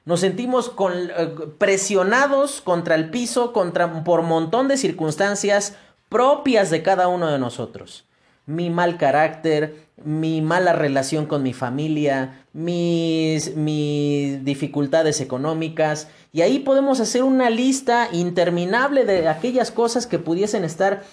Nos 0.05 0.21
sentimos 0.21 0.73
eh, 0.79 1.35
presionados 1.59 2.61
contra 2.61 2.95
el 2.95 3.11
piso, 3.11 3.53
contra, 3.53 4.05
por 4.05 4.23
montón 4.23 4.69
de 4.69 4.77
circunstancias 4.77 5.75
propias 6.09 6.71
de 6.71 6.83
cada 6.83 7.09
uno 7.09 7.29
de 7.29 7.39
nosotros 7.39 8.08
mi 8.49 8.71
mal 8.71 8.97
carácter, 8.97 9.77
mi 10.03 10.41
mala 10.41 10.73
relación 10.73 11.27
con 11.27 11.43
mi 11.43 11.53
familia, 11.53 12.47
mis, 12.55 13.55
mis, 13.57 14.43
dificultades 14.43 15.21
económicas. 15.21 16.09
Y 16.33 16.41
ahí 16.41 16.59
podemos 16.59 16.99
hacer 16.99 17.25
una 17.25 17.51
lista 17.51 18.09
interminable 18.11 19.05
de 19.05 19.29
aquellas 19.29 19.71
cosas 19.71 20.07
que 20.07 20.19
pudiesen 20.19 20.65
estar 20.65 21.05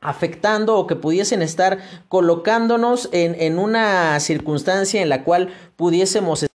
afectando 0.00 0.78
o 0.78 0.86
que 0.86 0.96
pudiesen 0.96 1.42
estar 1.42 1.78
colocándonos 2.08 3.10
en, 3.12 3.36
en 3.40 3.58
una 3.58 4.18
circunstancia 4.20 5.02
en 5.02 5.10
la 5.10 5.22
cual 5.22 5.50
pudiésemos 5.76 6.42
estar 6.42 6.54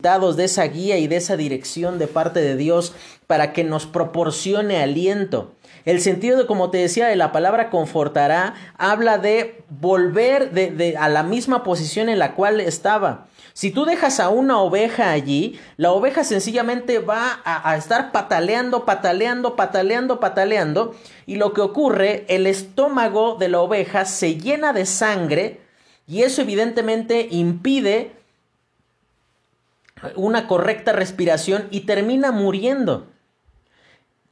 de 0.00 0.44
esa 0.44 0.64
guía 0.64 0.96
y 0.96 1.06
de 1.06 1.16
esa 1.16 1.36
dirección 1.36 1.98
de 1.98 2.06
parte 2.06 2.40
de 2.40 2.56
Dios 2.56 2.94
para 3.26 3.52
que 3.52 3.64
nos 3.64 3.84
proporcione 3.84 4.80
aliento. 4.80 5.52
El 5.84 6.00
sentido 6.00 6.38
de, 6.38 6.46
como 6.46 6.70
te 6.70 6.78
decía, 6.78 7.06
de 7.06 7.16
la 7.16 7.32
palabra 7.32 7.70
confortará, 7.70 8.54
habla 8.76 9.18
de 9.18 9.62
volver 9.68 10.50
de, 10.52 10.96
a 10.98 11.08
la 11.08 11.22
misma 11.22 11.62
posición 11.62 12.08
en 12.08 12.18
la 12.18 12.34
cual 12.34 12.60
estaba. 12.60 13.26
Si 13.52 13.70
tú 13.70 13.84
dejas 13.84 14.20
a 14.20 14.28
una 14.28 14.60
oveja 14.60 15.10
allí, 15.10 15.58
la 15.76 15.90
oveja 15.90 16.22
sencillamente 16.22 17.00
va 17.00 17.40
a, 17.44 17.70
a, 17.70 17.76
estar 17.76 18.12
pataleando, 18.12 18.84
pataleando, 18.84 19.56
pataleando, 19.56 20.20
pataleando. 20.20 20.94
Y 21.26 21.36
lo 21.36 21.52
que 21.52 21.60
ocurre, 21.60 22.24
el 22.28 22.46
estómago 22.46 23.36
de 23.36 23.48
la 23.48 23.60
oveja 23.60 24.04
se 24.04 24.36
llena 24.36 24.72
de 24.72 24.86
sangre 24.86 25.60
y 26.06 26.22
eso 26.22 26.40
evidentemente 26.40 27.28
impide 27.30 28.12
una 30.16 30.46
correcta 30.46 30.92
respiración 30.92 31.68
y 31.70 31.80
termina 31.80 32.32
muriendo. 32.32 33.08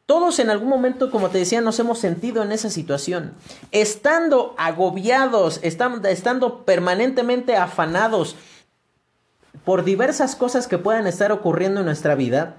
Todos 0.07 0.39
en 0.39 0.51
algún 0.51 0.69
momento, 0.69 1.11
como 1.11 1.31
te 1.31 1.39
decía, 1.39 1.61
nos 1.61 1.81
hemos 1.81 1.99
sentido 1.99 2.45
en 2.45 2.53
esa 2.53 2.71
situación. 2.71 3.35
Estando 3.73 4.55
agobiados, 4.57 5.59
estando 5.63 6.65
permanentemente 6.65 7.57
afanados 7.57 8.37
por 9.65 9.83
diversas 9.83 10.37
cosas 10.37 10.69
que 10.69 10.79
puedan 10.79 11.09
estar 11.09 11.33
ocurriendo 11.33 11.81
en 11.81 11.87
nuestra 11.87 12.15
vida, 12.15 12.57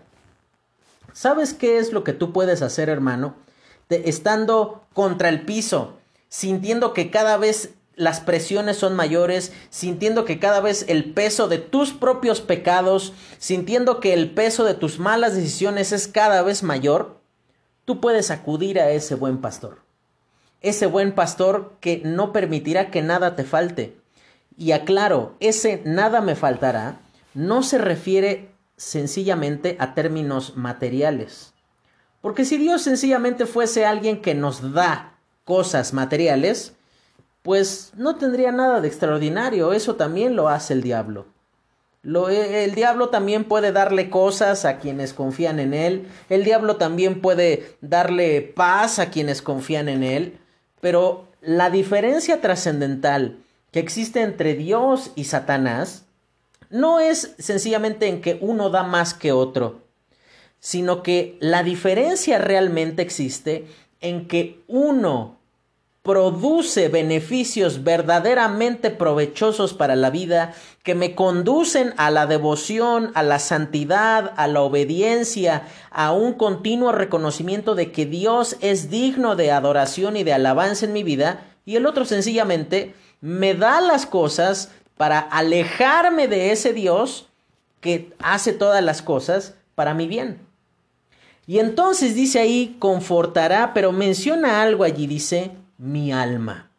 ¿sabes 1.13 1.53
qué 1.53 1.77
es 1.77 1.93
lo 1.93 2.03
que 2.03 2.11
tú 2.11 2.33
puedes 2.33 2.61
hacer, 2.61 2.89
hermano? 2.89 3.35
estando 3.89 4.83
contra 4.93 5.29
el 5.29 5.45
piso, 5.45 5.97
sintiendo 6.27 6.93
que 6.93 7.09
cada 7.09 7.37
vez 7.37 7.69
las 7.95 8.19
presiones 8.19 8.77
son 8.77 8.95
mayores, 8.95 9.53
sintiendo 9.69 10.25
que 10.25 10.39
cada 10.39 10.59
vez 10.59 10.85
el 10.87 11.13
peso 11.13 11.47
de 11.47 11.57
tus 11.57 11.93
propios 11.93 12.41
pecados, 12.41 13.13
sintiendo 13.39 13.99
que 13.99 14.13
el 14.13 14.31
peso 14.31 14.65
de 14.65 14.73
tus 14.73 14.99
malas 14.99 15.35
decisiones 15.35 15.91
es 15.91 16.07
cada 16.07 16.41
vez 16.41 16.63
mayor, 16.63 17.16
tú 17.87 18.01
puedes 18.01 18.31
acudir 18.31 18.81
a 18.81 18.91
ese 18.91 19.15
buen 19.15 19.37
pastor. 19.37 19.79
Ese 20.59 20.87
buen 20.87 21.13
pastor 21.13 21.77
que 21.79 22.01
no 22.03 22.33
permitirá 22.33 22.91
que 22.91 23.01
nada 23.01 23.37
te 23.37 23.45
falte. 23.45 23.95
Y 24.57 24.73
aclaro, 24.73 25.37
ese 25.39 25.81
nada 25.85 26.19
me 26.19 26.35
faltará 26.35 26.99
no 27.33 27.63
se 27.63 27.77
refiere 27.77 28.51
sencillamente 28.75 29.77
a 29.79 29.93
términos 29.93 30.57
materiales. 30.57 31.53
Porque 32.19 32.43
si 32.43 32.57
Dios 32.57 32.81
sencillamente 32.81 33.45
fuese 33.45 33.85
alguien 33.85 34.21
que 34.21 34.35
nos 34.35 34.73
da 34.73 35.17
cosas 35.45 35.93
materiales, 35.93 36.73
pues 37.41 37.93
no 37.95 38.17
tendría 38.17 38.51
nada 38.51 38.81
de 38.81 38.89
extraordinario. 38.89 39.71
Eso 39.71 39.95
también 39.95 40.35
lo 40.35 40.49
hace 40.49 40.73
el 40.73 40.81
diablo. 40.81 41.27
Eh, 42.03 42.63
el 42.63 42.75
diablo 42.75 43.09
también 43.09 43.43
puede 43.43 43.71
darle 43.71 44.09
cosas 44.09 44.65
a 44.65 44.79
quienes 44.79 45.13
confían 45.13 45.59
en 45.59 45.73
él. 45.73 46.07
El 46.29 46.43
diablo 46.43 46.77
también 46.77 47.21
puede 47.21 47.75
darle 47.81 48.41
paz 48.41 48.99
a 48.99 49.09
quienes 49.09 49.41
confían 49.41 49.89
en 49.89 50.03
él. 50.03 50.37
Pero 50.79 51.27
la 51.41 51.69
diferencia 51.69 52.41
trascendental 52.41 53.37
que 53.71 53.79
existe 53.79 54.21
entre 54.21 54.55
Dios 54.55 55.11
y 55.15 55.25
Satanás 55.25 56.05
no 56.69 56.99
es 56.99 57.35
sencillamente 57.39 58.07
en 58.07 58.21
que 58.21 58.37
uno 58.41 58.69
da 58.69 58.83
más 58.83 59.13
que 59.13 59.31
otro, 59.31 59.81
sino 60.59 61.03
que 61.03 61.37
la 61.39 61.63
diferencia 61.63 62.37
realmente 62.37 63.01
existe 63.01 63.67
en 64.01 64.27
que 64.27 64.61
uno 64.67 65.36
produce 66.07 66.87
beneficios 66.87 67.83
verdaderamente 67.83 68.91
provechosos 68.91 69.73
para 69.73 69.97
la 69.97 70.09
vida 70.09 70.53
que 70.81 70.95
me 70.95 71.15
conducen 71.15 71.93
a 71.97 72.11
la 72.11 72.25
devoción, 72.27 73.11
a 73.13 73.23
la 73.23 73.39
santidad, 73.39 74.31
a 74.37 74.47
la 74.47 74.61
obediencia, 74.61 75.67
a 75.91 76.13
un 76.13 76.31
continuo 76.31 76.93
reconocimiento 76.93 77.75
de 77.75 77.91
que 77.91 78.05
Dios 78.05 78.55
es 78.61 78.89
digno 78.89 79.35
de 79.35 79.51
adoración 79.51 80.15
y 80.15 80.23
de 80.23 80.31
alabanza 80.31 80.85
en 80.85 80.93
mi 80.93 81.03
vida, 81.03 81.41
y 81.65 81.75
el 81.75 81.85
otro 81.85 82.05
sencillamente 82.05 82.95
me 83.19 83.53
da 83.53 83.81
las 83.81 84.05
cosas 84.05 84.71
para 84.95 85.19
alejarme 85.19 86.29
de 86.29 86.53
ese 86.53 86.71
Dios 86.71 87.27
que 87.81 88.13
hace 88.19 88.53
todas 88.53 88.81
las 88.81 89.01
cosas 89.01 89.55
para 89.75 89.93
mi 89.93 90.07
bien. 90.07 90.39
Y 91.47 91.59
entonces 91.59 92.15
dice 92.15 92.39
ahí, 92.39 92.77
confortará, 92.79 93.73
pero 93.73 93.91
menciona 93.91 94.61
algo 94.61 94.85
allí, 94.85 95.05
dice, 95.05 95.51
mi 95.77 96.11
alma. 96.11 96.71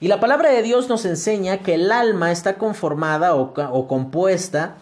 Y 0.00 0.08
la 0.08 0.20
palabra 0.20 0.50
de 0.50 0.62
Dios 0.62 0.88
nos 0.88 1.04
enseña 1.04 1.58
que 1.58 1.74
el 1.74 1.90
alma 1.90 2.30
está 2.30 2.56
conformada 2.56 3.34
o, 3.34 3.88
compuesta 3.88 4.76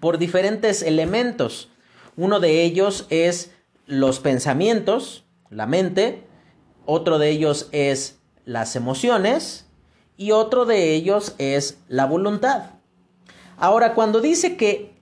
por 0.00 0.18
diferentes 0.18 0.82
elementos. 0.82 1.70
Uno 2.16 2.38
de 2.40 2.62
ellos 2.62 3.06
es 3.08 3.52
los 3.86 4.20
pensamientos, 4.20 5.24
la 5.48 5.66
mente, 5.66 6.24
otro 6.84 7.18
de 7.18 7.30
ellos 7.30 7.68
es 7.72 8.18
las 8.44 8.76
emociones 8.76 9.66
y 10.16 10.32
otro 10.32 10.66
de 10.66 10.94
ellos 10.94 11.34
es 11.38 11.78
la 11.88 12.04
voluntad. 12.04 12.70
Ahora, 13.58 13.94
cuando 13.94 14.20
dice 14.20 14.56
que 14.56 14.94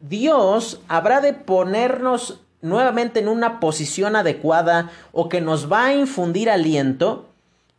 Dios 0.00 0.80
habrá 0.88 1.20
de 1.20 1.34
ponernos 1.34 2.40
nuevamente 2.60 3.20
en 3.20 3.28
una 3.28 3.60
posición 3.60 4.16
adecuada 4.16 4.90
o 5.12 5.28
que 5.28 5.40
nos 5.40 5.70
va 5.70 5.86
a 5.86 5.94
infundir 5.94 6.48
aliento, 6.50 7.27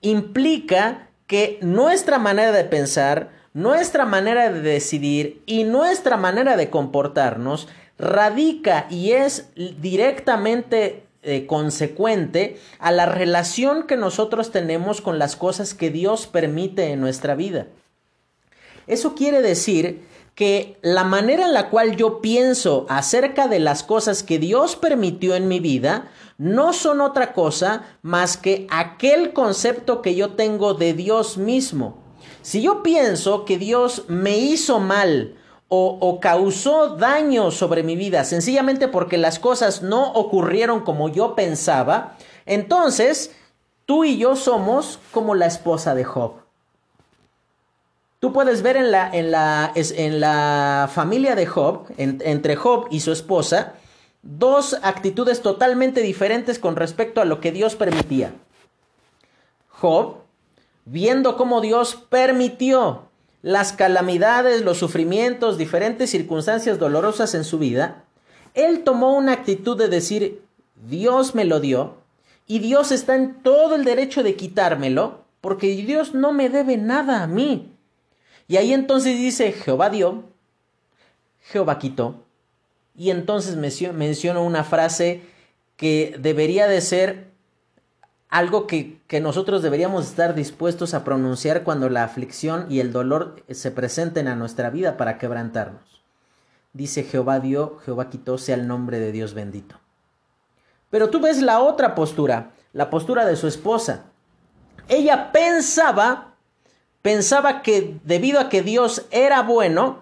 implica 0.02 1.10
que 1.28 1.60
nuestra 1.62 2.18
manera 2.20 2.52
de 2.52 2.64
pensar, 2.64 3.30
nuestra 3.54 4.06
manera 4.06 4.52
de 4.52 4.62
decidir 4.62 5.42
y 5.46 5.64
nuestra 5.64 6.18
manera 6.18 6.58
de 6.58 6.70
comportarnos 6.70 7.68
radica 7.98 8.88
y 8.90 9.12
es 9.12 9.50
directamente 9.56 11.04
eh, 11.22 11.46
consecuente 11.46 12.58
a 12.80 12.92
la 12.92 13.06
relación 13.06 13.86
que 13.86 13.98
nosotros 13.98 14.52
tenemos 14.52 15.02
con 15.02 15.20
las 15.20 15.36
cosas 15.36 15.74
que 15.74 15.90
Dios 15.90 16.28
permite 16.28 16.92
en 16.92 17.02
nuestra 17.02 17.36
vida. 17.36 17.68
Eso 18.88 19.16
quiere 19.16 19.42
decir 19.42 20.08
que 20.40 20.80
la 20.82 21.04
manera 21.04 21.48
en 21.48 21.54
la 21.54 21.70
cual 21.70 21.98
yo 21.98 22.22
pienso 22.22 22.86
acerca 22.88 23.50
de 23.50 23.60
las 23.60 23.84
cosas 23.84 24.24
que 24.24 24.40
Dios 24.40 24.78
permitió 24.78 25.36
en 25.36 25.50
mi 25.50 25.60
vida 25.60 26.12
no 26.38 26.72
son 26.72 27.02
otra 27.02 27.34
cosa 27.34 27.84
más 28.04 28.38
que 28.38 28.66
aquel 28.72 29.34
concepto 29.34 30.02
que 30.02 30.16
yo 30.16 30.36
tengo 30.36 30.76
de 30.76 30.94
Dios 30.94 31.38
mismo. 31.38 31.98
Si 32.42 32.62
yo 32.62 32.84
pienso 32.84 33.44
que 33.44 33.58
Dios 33.58 34.06
me 34.08 34.38
hizo 34.38 34.80
mal 34.80 35.36
o, 35.68 36.20
causó 36.22 36.96
daño 36.96 37.52
sobre 37.52 37.84
mi 37.84 37.98
vida 37.98 38.24
sencillamente 38.24 38.88
porque 38.88 39.18
las 39.18 39.40
cosas 39.40 39.82
no 39.84 40.14
ocurrieron 40.14 40.86
como 40.86 41.10
yo 41.10 41.36
pensaba, 41.36 42.16
entonces 42.46 43.36
tú 43.86 44.06
y 44.06 44.18
yo 44.18 44.38
somos 44.38 45.00
como 45.12 45.36
la 45.36 45.48
esposa 45.48 45.96
de 45.96 46.06
Job. 46.06 46.39
Tú 48.20 48.34
puedes 48.34 48.62
ver 48.62 48.76
en 48.76 48.92
la, 48.92 49.10
en 49.12 49.32
la, 49.32 49.72
en 49.76 50.20
la 50.20 50.90
familia 50.94 51.36
de 51.36 51.46
Job, 51.46 51.86
entre 51.98 52.56
Job 52.58 52.88
y 52.92 53.00
su 53.00 53.14
esposa, 53.14 53.76
dos 54.22 54.78
actitudes 54.84 55.42
totalmente 55.42 56.02
diferentes 56.02 56.60
con 56.60 56.76
respecto 56.76 57.22
a 57.22 57.26
lo 57.26 57.40
que 57.40 57.54
Dios 57.54 57.76
permitía. 57.76 58.34
Job, 59.70 60.18
viendo 60.84 61.38
cómo 61.38 61.62
Dios 61.62 61.96
permitió 62.10 63.04
las 63.42 63.72
calamidades, 63.72 64.64
los 64.64 64.78
sufrimientos, 64.78 65.58
diferentes 65.58 66.10
circunstancias 66.10 66.78
dolorosas 66.78 67.34
en 67.36 67.46
su 67.46 67.58
vida, 67.58 68.04
él 68.54 68.84
tomó 68.84 69.16
una 69.16 69.32
actitud 69.32 69.78
de 69.78 69.88
decir, 69.88 70.42
Dios 70.88 71.36
me 71.36 71.46
lo 71.46 71.62
dio 71.62 71.96
y 72.48 72.60
Dios 72.60 72.92
está 72.92 73.16
en 73.16 73.42
todo 73.42 73.76
el 73.76 73.86
derecho 73.86 74.24
de 74.24 74.36
quitármelo 74.36 75.24
porque 75.40 75.68
Dios 75.68 76.14
no 76.14 76.34
me 76.34 76.50
debe 76.50 76.76
nada 76.76 77.24
a 77.24 77.28
mí. 77.28 77.72
Y 78.50 78.58
ahí 78.58 78.74
entonces 78.74 79.16
dice, 79.16 79.52
Jehová 79.52 79.92
dio, 79.92 80.24
Jehová 81.40 81.78
quitó. 81.78 82.26
Y 82.96 83.12
entonces 83.12 83.56
menciono 83.56 84.44
una 84.44 84.64
frase 84.64 85.22
que 85.78 86.18
debería 86.20 86.68
de 86.68 86.82
ser 86.82 87.30
algo 88.28 88.66
que, 88.66 89.02
que, 89.06 89.22
nosotros 89.22 89.62
deberíamos 89.62 90.08
estar 90.08 90.34
dispuestos 90.34 90.96
a 90.96 91.04
pronunciar 91.04 91.64
cuando 91.64 91.90
la 91.90 92.04
aflicción 92.04 92.66
y 92.70 92.80
el 92.80 92.92
dolor 92.92 93.44
se 93.52 93.70
presenten 93.70 94.28
a 94.28 94.36
nuestra 94.36 94.72
vida 94.72 94.98
para 94.98 95.20
quebrantarnos. 95.20 96.02
Dice 96.74 97.04
Jehová 97.04 97.40
dio, 97.40 97.78
Jehová 97.86 98.10
quitó, 98.10 98.40
sea 98.40 98.56
el 98.56 98.68
nombre 98.68 99.00
de 99.00 99.12
Dios 99.12 99.36
bendito. 99.36 99.80
Pero 100.90 101.12
tú 101.12 101.20
ves 101.20 101.40
la 101.40 101.60
otra 101.60 101.94
postura, 101.94 102.52
la 102.74 102.90
postura 102.90 103.26
de 103.26 103.36
su 103.36 103.48
esposa. 103.48 104.06
Ella 104.88 105.32
pensaba, 105.32 106.29
pensaba 107.02 107.62
que 107.62 107.98
debido 108.04 108.40
a 108.40 108.50
que 108.50 108.62
Dios 108.62 109.06
era 109.12 109.42
bueno, 109.42 110.00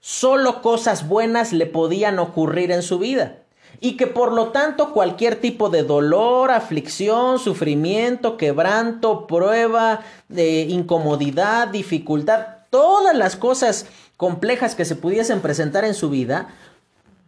solo 0.00 0.62
cosas 0.62 1.08
buenas 1.08 1.52
le 1.52 1.66
podían 1.66 2.18
ocurrir 2.18 2.70
en 2.70 2.82
su 2.82 2.98
vida. 2.98 3.38
Y 3.80 3.96
que 3.96 4.06
por 4.06 4.32
lo 4.32 4.48
tanto 4.48 4.92
cualquier 4.92 5.36
tipo 5.36 5.68
de 5.68 5.82
dolor, 5.82 6.50
aflicción, 6.50 7.38
sufrimiento, 7.38 8.36
quebranto, 8.36 9.26
prueba, 9.26 10.02
de 10.28 10.62
incomodidad, 10.62 11.68
dificultad, 11.68 12.46
todas 12.70 13.16
las 13.16 13.36
cosas 13.36 13.86
complejas 14.16 14.74
que 14.74 14.84
se 14.84 14.94
pudiesen 14.94 15.40
presentar 15.40 15.84
en 15.84 15.94
su 15.94 16.10
vida, 16.10 16.48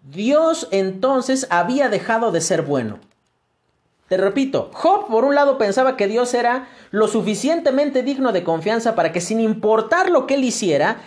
Dios 0.04 0.68
entonces 0.70 1.46
había 1.50 1.88
dejado 1.88 2.30
de 2.30 2.40
ser 2.40 2.62
bueno. 2.62 3.00
Te 4.08 4.16
repito, 4.18 4.70
Job 4.74 5.06
por 5.08 5.24
un 5.24 5.34
lado 5.34 5.56
pensaba 5.56 5.96
que 5.96 6.06
Dios 6.06 6.34
era 6.34 6.68
lo 6.90 7.08
suficientemente 7.08 8.02
digno 8.02 8.32
de 8.32 8.44
confianza 8.44 8.94
para 8.94 9.12
que 9.12 9.20
sin 9.20 9.40
importar 9.40 10.10
lo 10.10 10.26
que 10.26 10.34
él 10.34 10.44
hiciera, 10.44 10.98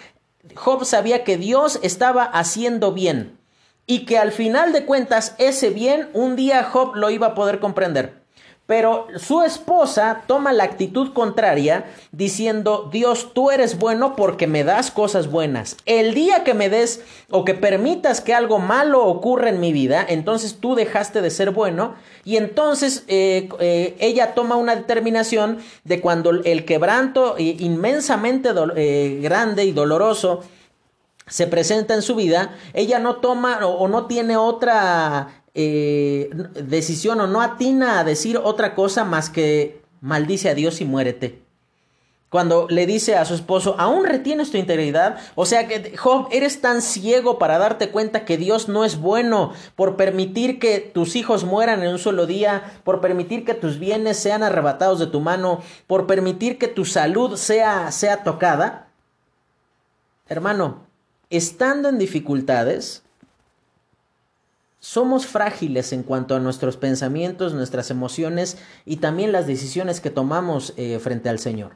Job 0.56 0.84
sabía 0.84 1.24
que 1.24 1.38
Dios 1.38 1.80
estaba 1.84 2.24
haciendo 2.24 2.94
bien 2.94 3.38
y 3.86 4.06
que 4.06 4.18
al 4.18 4.32
final 4.32 4.74
de 4.74 4.86
cuentas 4.86 5.36
ese 5.38 5.70
bien 5.70 6.10
un 6.14 6.36
día 6.36 6.64
Job 6.64 6.96
lo 6.96 7.10
iba 7.10 7.28
a 7.28 7.36
poder 7.36 7.60
comprender. 7.60 8.27
Pero 8.68 9.08
su 9.16 9.44
esposa 9.44 10.24
toma 10.28 10.52
la 10.52 10.66
actitud 10.66 11.14
contraria 11.14 11.86
diciendo, 12.12 12.90
Dios, 12.92 13.32
tú 13.34 13.50
eres 13.50 13.80
bueno 13.80 14.18
porque 14.18 14.46
me 14.46 14.66
das 14.66 14.92
cosas 14.92 15.32
buenas. 15.32 15.78
El 15.86 16.14
día 16.14 16.44
que 16.44 16.54
me 16.54 16.70
des 16.70 17.02
o 17.32 17.46
que 17.46 17.54
permitas 17.54 18.20
que 18.20 18.34
algo 18.34 18.60
malo 18.60 19.06
ocurra 19.06 19.50
en 19.50 19.62
mi 19.62 19.72
vida, 19.72 20.06
entonces 20.08 20.58
tú 20.60 20.76
dejaste 20.76 21.22
de 21.22 21.30
ser 21.30 21.52
bueno. 21.52 21.96
Y 22.26 22.36
entonces 22.36 23.06
eh, 23.08 23.48
eh, 23.62 23.96
ella 24.00 24.36
toma 24.36 24.58
una 24.58 24.76
determinación 24.76 25.60
de 25.86 26.02
cuando 26.02 26.32
el 26.32 26.66
quebranto 26.66 27.36
inmensamente 27.38 28.50
eh, 28.76 29.20
grande 29.24 29.64
y 29.64 29.72
doloroso 29.72 30.44
se 31.26 31.48
presenta 31.48 31.94
en 31.94 32.02
su 32.02 32.16
vida, 32.16 32.56
ella 32.74 33.00
no 33.00 33.18
toma 33.18 33.66
o 33.66 33.88
no 33.88 34.08
tiene 34.08 34.38
otra 34.38 35.44
eh, 35.60 36.30
decisión 36.54 37.20
o 37.20 37.26
no 37.26 37.42
atina 37.42 38.00
a 38.00 38.04
decir 38.04 38.38
otra 38.38 38.76
cosa 38.76 39.04
más 39.04 39.32
que 39.32 39.82
maldice 40.02 40.50
a 40.50 40.54
Dios 40.54 40.82
y 40.82 40.86
muérete. 40.86 41.42
Cuando 42.30 42.68
le 42.70 42.86
dice 42.86 43.16
a 43.16 43.26
su 43.26 43.34
esposo, 43.34 43.76
aún 43.80 44.06
retienes 44.06 44.52
tu 44.52 44.58
integridad. 44.58 45.18
O 45.34 45.48
sea 45.48 45.68
que, 45.68 45.98
Job, 45.98 46.28
eres 46.32 46.62
tan 46.62 46.84
ciego 46.84 47.40
para 47.40 47.58
darte 47.58 47.90
cuenta 47.90 48.24
que 48.24 48.38
Dios 48.38 48.70
no 48.70 48.86
es 48.86 49.00
bueno 49.00 49.52
por 49.76 49.96
permitir 49.96 50.60
que 50.60 50.80
tus 50.80 51.16
hijos 51.16 51.44
mueran 51.44 51.82
en 51.82 51.90
un 51.90 52.00
solo 52.00 52.28
día, 52.28 52.80
por 52.84 53.02
permitir 53.02 53.44
que 53.44 53.56
tus 53.56 53.80
bienes 53.80 54.18
sean 54.18 54.44
arrebatados 54.44 55.00
de 55.00 55.08
tu 55.08 55.22
mano, 55.22 55.64
por 55.88 56.06
permitir 56.06 56.60
que 56.60 56.68
tu 56.68 56.86
salud 56.86 57.36
sea, 57.36 57.92
sea 57.92 58.24
tocada. 58.24 58.90
Hermano, 60.28 60.84
estando 61.32 61.90
en 61.90 61.98
dificultades, 61.98 63.02
somos 64.88 65.28
frágiles 65.28 65.92
en 65.92 66.02
cuanto 66.02 66.34
a 66.34 66.40
nuestros 66.40 66.78
pensamientos, 66.78 67.54
nuestras 67.54 67.92
emociones 67.92 68.58
y 68.86 68.98
también 68.98 69.34
las 69.34 69.46
decisiones 69.46 70.00
que 70.00 70.10
tomamos 70.10 70.74
eh, 70.78 70.98
frente 71.00 71.28
al 71.28 71.40
Señor. 71.40 71.74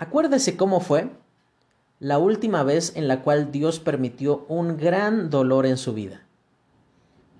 Acuérdese 0.00 0.56
cómo 0.56 0.80
fue 0.80 1.12
la 2.00 2.18
última 2.18 2.64
vez 2.64 2.96
en 2.96 3.06
la 3.06 3.22
cual 3.22 3.52
Dios 3.52 3.78
permitió 3.78 4.44
un 4.48 4.78
gran 4.78 5.30
dolor 5.30 5.64
en 5.64 5.76
su 5.76 5.94
vida. 5.94 6.22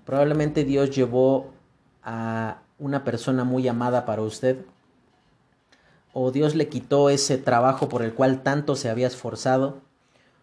Probablemente 0.05 0.63
Dios 0.63 0.91
llevó 0.91 1.51
a 2.01 2.61
una 2.79 3.03
persona 3.03 3.43
muy 3.43 3.67
amada 3.67 4.05
para 4.05 4.21
usted, 4.21 4.63
o 6.13 6.31
Dios 6.31 6.55
le 6.55 6.69
quitó 6.69 7.09
ese 7.09 7.37
trabajo 7.37 7.89
por 7.89 8.01
el 8.01 8.13
cual 8.13 8.43
tanto 8.43 8.77
se 8.77 8.89
había 8.89 9.07
esforzado, 9.07 9.81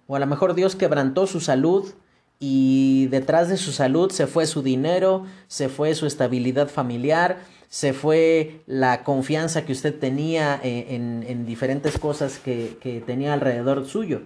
o 0.06 0.14
a 0.14 0.18
lo 0.18 0.26
mejor 0.26 0.52
Dios 0.52 0.76
quebrantó 0.76 1.26
su 1.26 1.40
salud 1.40 1.94
y 2.42 3.06
detrás 3.08 3.50
de 3.50 3.58
su 3.58 3.70
salud 3.70 4.10
se 4.10 4.26
fue 4.26 4.46
su 4.46 4.62
dinero, 4.62 5.26
se 5.46 5.68
fue 5.68 5.94
su 5.94 6.06
estabilidad 6.06 6.68
familiar, 6.68 7.38
se 7.68 7.92
fue 7.92 8.62
la 8.66 9.04
confianza 9.04 9.66
que 9.66 9.72
usted 9.72 9.96
tenía 9.96 10.58
eh, 10.64 10.86
en, 10.88 11.46
diferentes 11.46 11.98
cosas 11.98 12.38
que, 12.38 12.78
que 12.80 13.02
tenía 13.02 13.34
alrededor 13.34 13.86
suyo. 13.86 14.22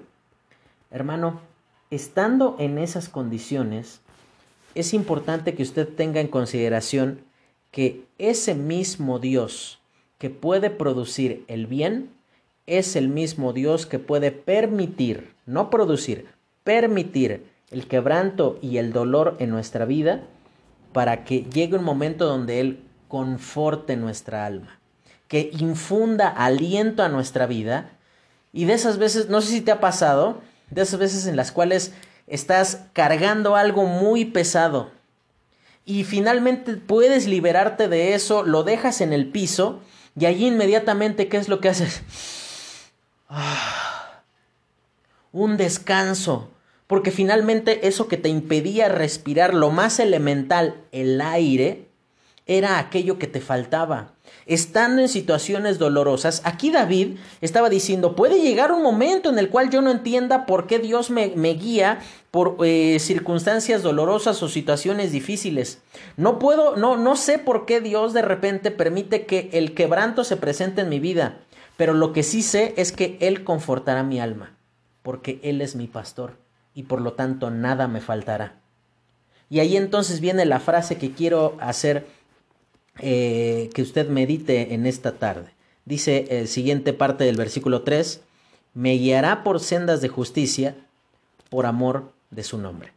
Hermano, 0.92 1.40
estando 1.90 2.56
en 2.60 2.78
esas 2.78 3.08
condiciones, 3.08 4.00
es 4.76 4.94
importante 4.94 5.54
que 5.54 5.64
usted 5.64 5.88
tenga 5.88 6.20
en 6.20 6.28
consideración 6.28 7.20
que 7.72 8.04
ese 8.18 8.54
mismo 8.54 9.18
Dios 9.18 9.80
que 10.18 10.30
puede 10.30 10.70
producir 10.70 11.44
el 11.48 11.66
bien 11.66 12.10
es 12.66 12.94
el 12.94 13.08
mismo 13.08 13.52
Dios 13.52 13.86
que 13.86 13.98
puede 13.98 14.30
permitir, 14.30 15.34
no 15.46 15.68
producir, 15.68 16.26
permitir 16.62 17.53
el 17.70 17.86
quebranto 17.86 18.58
y 18.62 18.78
el 18.78 18.92
dolor 18.92 19.36
en 19.38 19.50
nuestra 19.50 19.84
vida 19.84 20.22
para 20.92 21.24
que 21.24 21.42
llegue 21.44 21.76
un 21.76 21.84
momento 21.84 22.26
donde 22.26 22.60
Él 22.60 22.80
conforte 23.08 23.96
nuestra 23.96 24.46
alma, 24.46 24.78
que 25.28 25.50
infunda 25.58 26.28
aliento 26.28 27.02
a 27.02 27.08
nuestra 27.08 27.46
vida. 27.46 27.90
Y 28.52 28.66
de 28.66 28.74
esas 28.74 28.98
veces, 28.98 29.28
no 29.28 29.40
sé 29.40 29.48
si 29.48 29.60
te 29.60 29.72
ha 29.72 29.80
pasado, 29.80 30.40
de 30.70 30.82
esas 30.82 30.98
veces 30.98 31.26
en 31.26 31.36
las 31.36 31.52
cuales 31.52 31.92
estás 32.26 32.86
cargando 32.92 33.56
algo 33.56 33.86
muy 33.86 34.24
pesado 34.24 34.90
y 35.84 36.04
finalmente 36.04 36.76
puedes 36.76 37.26
liberarte 37.26 37.88
de 37.88 38.14
eso, 38.14 38.42
lo 38.42 38.62
dejas 38.62 39.00
en 39.00 39.12
el 39.12 39.28
piso 39.28 39.80
y 40.18 40.26
allí 40.26 40.46
inmediatamente, 40.46 41.28
¿qué 41.28 41.36
es 41.36 41.48
lo 41.48 41.60
que 41.60 41.68
haces? 41.68 42.02
Ah, 43.28 44.22
un 45.32 45.56
descanso, 45.56 46.50
porque 46.86 47.10
finalmente 47.10 47.86
eso 47.88 48.08
que 48.08 48.16
te 48.16 48.28
impedía 48.28 48.88
respirar 48.88 49.54
lo 49.54 49.70
más 49.70 49.98
elemental, 49.98 50.82
el 50.92 51.20
aire, 51.20 51.88
era 52.46 52.78
aquello 52.78 53.18
que 53.18 53.26
te 53.26 53.40
faltaba. 53.40 54.12
Estando 54.46 55.00
en 55.00 55.08
situaciones 55.08 55.78
dolorosas, 55.78 56.42
aquí 56.44 56.70
David 56.70 57.16
estaba 57.40 57.70
diciendo, 57.70 58.14
puede 58.14 58.42
llegar 58.42 58.72
un 58.72 58.82
momento 58.82 59.30
en 59.30 59.38
el 59.38 59.48
cual 59.48 59.70
yo 59.70 59.80
no 59.80 59.90
entienda 59.90 60.44
por 60.44 60.66
qué 60.66 60.78
Dios 60.78 61.08
me, 61.10 61.28
guía 61.54 62.00
por 62.30 62.56
eh, 62.62 62.98
circunstancias 63.00 63.82
dolorosas 63.82 64.42
o 64.42 64.48
situaciones 64.48 65.12
difíciles. 65.12 65.80
No 66.18 66.38
puedo, 66.38 66.76
no, 66.76 66.98
no 66.98 67.16
sé 67.16 67.38
por 67.38 67.64
qué 67.64 67.80
Dios 67.80 68.12
de 68.12 68.22
repente 68.22 68.70
permite 68.70 69.24
que 69.24 69.48
el 69.52 69.72
quebranto 69.72 70.24
se 70.24 70.36
presente 70.36 70.82
en 70.82 70.90
mi 70.90 71.00
vida, 71.00 71.38
pero 71.78 71.94
lo 71.94 72.12
que 72.12 72.22
sí 72.22 72.42
sé 72.42 72.74
es 72.76 72.92
que 72.92 73.16
Él 73.20 73.44
confortará 73.44 74.02
mi 74.02 74.20
alma, 74.20 74.54
porque 75.02 75.40
Él 75.42 75.62
es 75.62 75.76
mi 75.76 75.86
pastor 75.86 76.43
y 76.74 76.84
por 76.84 77.00
lo 77.00 77.12
tanto 77.12 77.50
nada 77.50 77.88
me 77.88 78.00
faltará. 78.00 78.56
Y 79.48 79.60
ahí 79.60 79.76
entonces 79.76 80.20
viene 80.20 80.44
la 80.44 80.60
frase 80.60 80.98
que 80.98 81.12
quiero 81.12 81.56
hacer 81.60 82.06
eh, 82.98 83.70
que 83.74 83.82
usted 83.82 84.08
medite 84.08 84.74
en 84.74 84.86
esta 84.86 85.12
tarde. 85.12 85.50
Dice 85.84 86.26
el 86.30 86.48
siguiente 86.48 86.92
parte 86.92 87.24
del 87.24 87.36
versículo 87.36 87.82
3, 87.82 88.20
me 88.74 88.94
guiará 88.94 89.44
por 89.44 89.60
sendas 89.60 90.00
de 90.00 90.08
justicia 90.08 90.76
por 91.50 91.66
amor 91.66 92.12
de 92.30 92.42
su 92.42 92.58
nombre. 92.58 92.92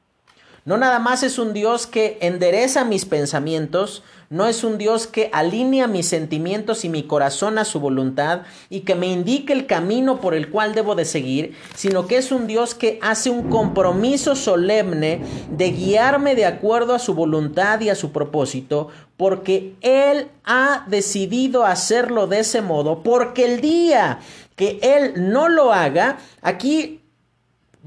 No 0.65 0.77
nada 0.77 0.99
más 0.99 1.23
es 1.23 1.37
un 1.37 1.53
Dios 1.53 1.87
que 1.87 2.17
endereza 2.21 2.83
mis 2.83 3.05
pensamientos, 3.05 4.03
no 4.29 4.47
es 4.47 4.63
un 4.63 4.77
Dios 4.77 5.07
que 5.07 5.29
alinea 5.33 5.87
mis 5.87 6.07
sentimientos 6.07 6.85
y 6.85 6.89
mi 6.89 7.03
corazón 7.03 7.57
a 7.57 7.65
su 7.65 7.79
voluntad 7.79 8.41
y 8.69 8.81
que 8.81 8.95
me 8.95 9.07
indique 9.07 9.53
el 9.53 9.65
camino 9.65 10.19
por 10.19 10.33
el 10.33 10.49
cual 10.49 10.75
debo 10.75 10.95
de 10.95 11.05
seguir, 11.05 11.55
sino 11.75 12.07
que 12.07 12.17
es 12.17 12.31
un 12.31 12.47
Dios 12.47 12.75
que 12.75 12.99
hace 13.01 13.29
un 13.29 13.49
compromiso 13.49 14.35
solemne 14.35 15.21
de 15.49 15.71
guiarme 15.71 16.35
de 16.35 16.45
acuerdo 16.45 16.93
a 16.93 16.99
su 16.99 17.13
voluntad 17.13 17.79
y 17.81 17.89
a 17.89 17.95
su 17.95 18.11
propósito, 18.11 18.89
porque 19.15 19.75
Él 19.81 20.27
ha 20.43 20.85
decidido 20.87 21.65
hacerlo 21.65 22.27
de 22.27 22.39
ese 22.39 22.61
modo, 22.61 23.03
porque 23.03 23.45
el 23.45 23.61
día 23.61 24.19
que 24.55 24.79
Él 24.81 25.31
no 25.31 25.49
lo 25.49 25.71
haga, 25.71 26.17
aquí 26.41 27.01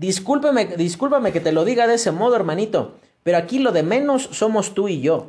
Discúlpeme, 0.00 0.64
discúlpame 0.78 1.30
que 1.30 1.40
te 1.40 1.52
lo 1.52 1.66
diga 1.66 1.86
de 1.86 1.96
ese 1.96 2.10
modo, 2.10 2.34
hermanito, 2.34 2.94
pero 3.22 3.36
aquí 3.36 3.58
lo 3.58 3.70
de 3.70 3.82
menos 3.82 4.30
somos 4.32 4.72
tú 4.72 4.88
y 4.88 5.02
yo. 5.02 5.26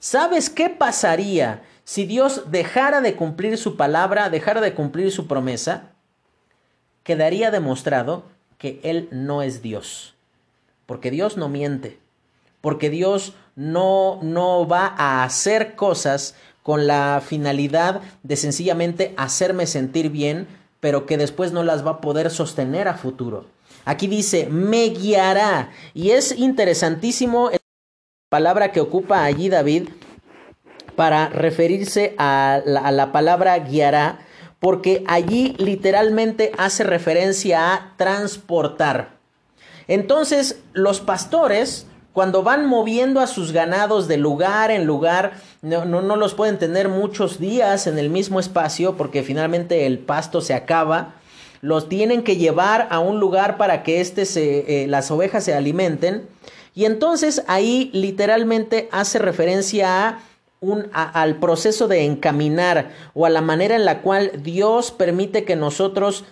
¿Sabes 0.00 0.48
qué 0.48 0.70
pasaría 0.70 1.62
si 1.84 2.06
Dios 2.06 2.44
dejara 2.50 3.02
de 3.02 3.16
cumplir 3.16 3.58
su 3.58 3.76
palabra, 3.76 4.30
dejara 4.30 4.62
de 4.62 4.72
cumplir 4.72 5.12
su 5.12 5.26
promesa? 5.26 5.90
Quedaría 7.02 7.50
demostrado 7.50 8.24
que 8.56 8.80
Él 8.82 9.08
no 9.12 9.42
es 9.42 9.60
Dios, 9.60 10.14
porque 10.86 11.10
Dios 11.10 11.36
no 11.36 11.50
miente, 11.50 11.98
porque 12.62 12.88
Dios 12.88 13.34
no, 13.56 14.18
no 14.22 14.66
va 14.66 14.86
a 14.86 15.22
hacer 15.22 15.76
cosas 15.76 16.34
con 16.62 16.86
la 16.86 17.22
finalidad 17.22 18.00
de 18.22 18.36
sencillamente 18.36 19.12
hacerme 19.18 19.66
sentir 19.66 20.08
bien, 20.08 20.48
pero 20.80 21.04
que 21.04 21.18
después 21.18 21.52
no 21.52 21.62
las 21.62 21.86
va 21.86 21.90
a 21.90 22.00
poder 22.00 22.30
sostener 22.30 22.88
a 22.88 22.94
futuro. 22.94 23.44
Aquí 23.84 24.06
dice, 24.06 24.46
me 24.46 24.86
guiará. 24.88 25.70
Y 25.92 26.10
es 26.10 26.38
interesantísimo 26.38 27.50
palabra 28.30 28.70
que 28.70 28.80
ocupa 28.80 29.24
allí 29.24 29.50
David 29.50 29.88
para 30.94 31.28
referirse 31.28 32.14
a 32.16 32.60
la, 32.64 33.12
palabra 33.12 33.58
guiará, 33.58 34.20
porque 34.60 35.02
allí 35.08 35.56
literalmente 35.58 36.52
hace 36.56 36.84
referencia 36.84 37.74
a 37.74 37.94
transportar. 37.96 39.18
Entonces, 39.88 40.60
los 40.72 41.00
pastores, 41.00 41.86
cuando 42.12 42.44
van 42.44 42.66
moviendo 42.66 43.20
a 43.20 43.26
sus 43.26 43.50
ganados 43.50 44.06
de 44.06 44.16
lugar 44.16 44.70
en 44.70 44.86
lugar, 44.86 45.32
no, 45.62 45.84
no, 45.84 46.00
no, 46.00 46.14
los 46.14 46.34
pueden 46.34 46.58
tener 46.58 46.88
muchos 46.88 47.40
días 47.40 47.88
en 47.88 47.98
el 47.98 48.10
mismo 48.10 48.38
espacio 48.38 48.96
porque 48.96 49.24
finalmente 49.24 49.86
el 49.86 49.98
pasto 49.98 50.40
se 50.40 50.54
acaba 50.54 51.14
los 51.62 51.88
tienen 51.88 52.22
que 52.22 52.36
llevar 52.36 52.88
a 52.90 53.00
un 53.00 53.20
lugar 53.20 53.58
para 53.58 53.82
que 53.82 54.00
este 54.00 54.24
se, 54.24 54.84
eh, 54.84 54.86
las 54.86 55.10
ovejas 55.10 55.44
se 55.44 55.54
alimenten. 55.54 56.26
Y 56.74 56.84
entonces 56.84 57.42
ahí 57.46 57.90
literalmente 57.92 58.88
hace 58.92 59.18
referencia 59.18 60.08
a 60.08 60.20
un, 60.60 60.88
al 60.92 61.36
proceso 61.36 61.88
de 61.88 62.04
encaminar 62.04 62.90
o 63.14 63.26
a 63.26 63.30
la 63.30 63.40
manera 63.40 63.76
en 63.76 63.84
la 63.84 64.02
cual 64.02 64.42
Dios 64.42 64.90
permite 64.90 65.44
que 65.44 65.56
nosotros 65.56 66.24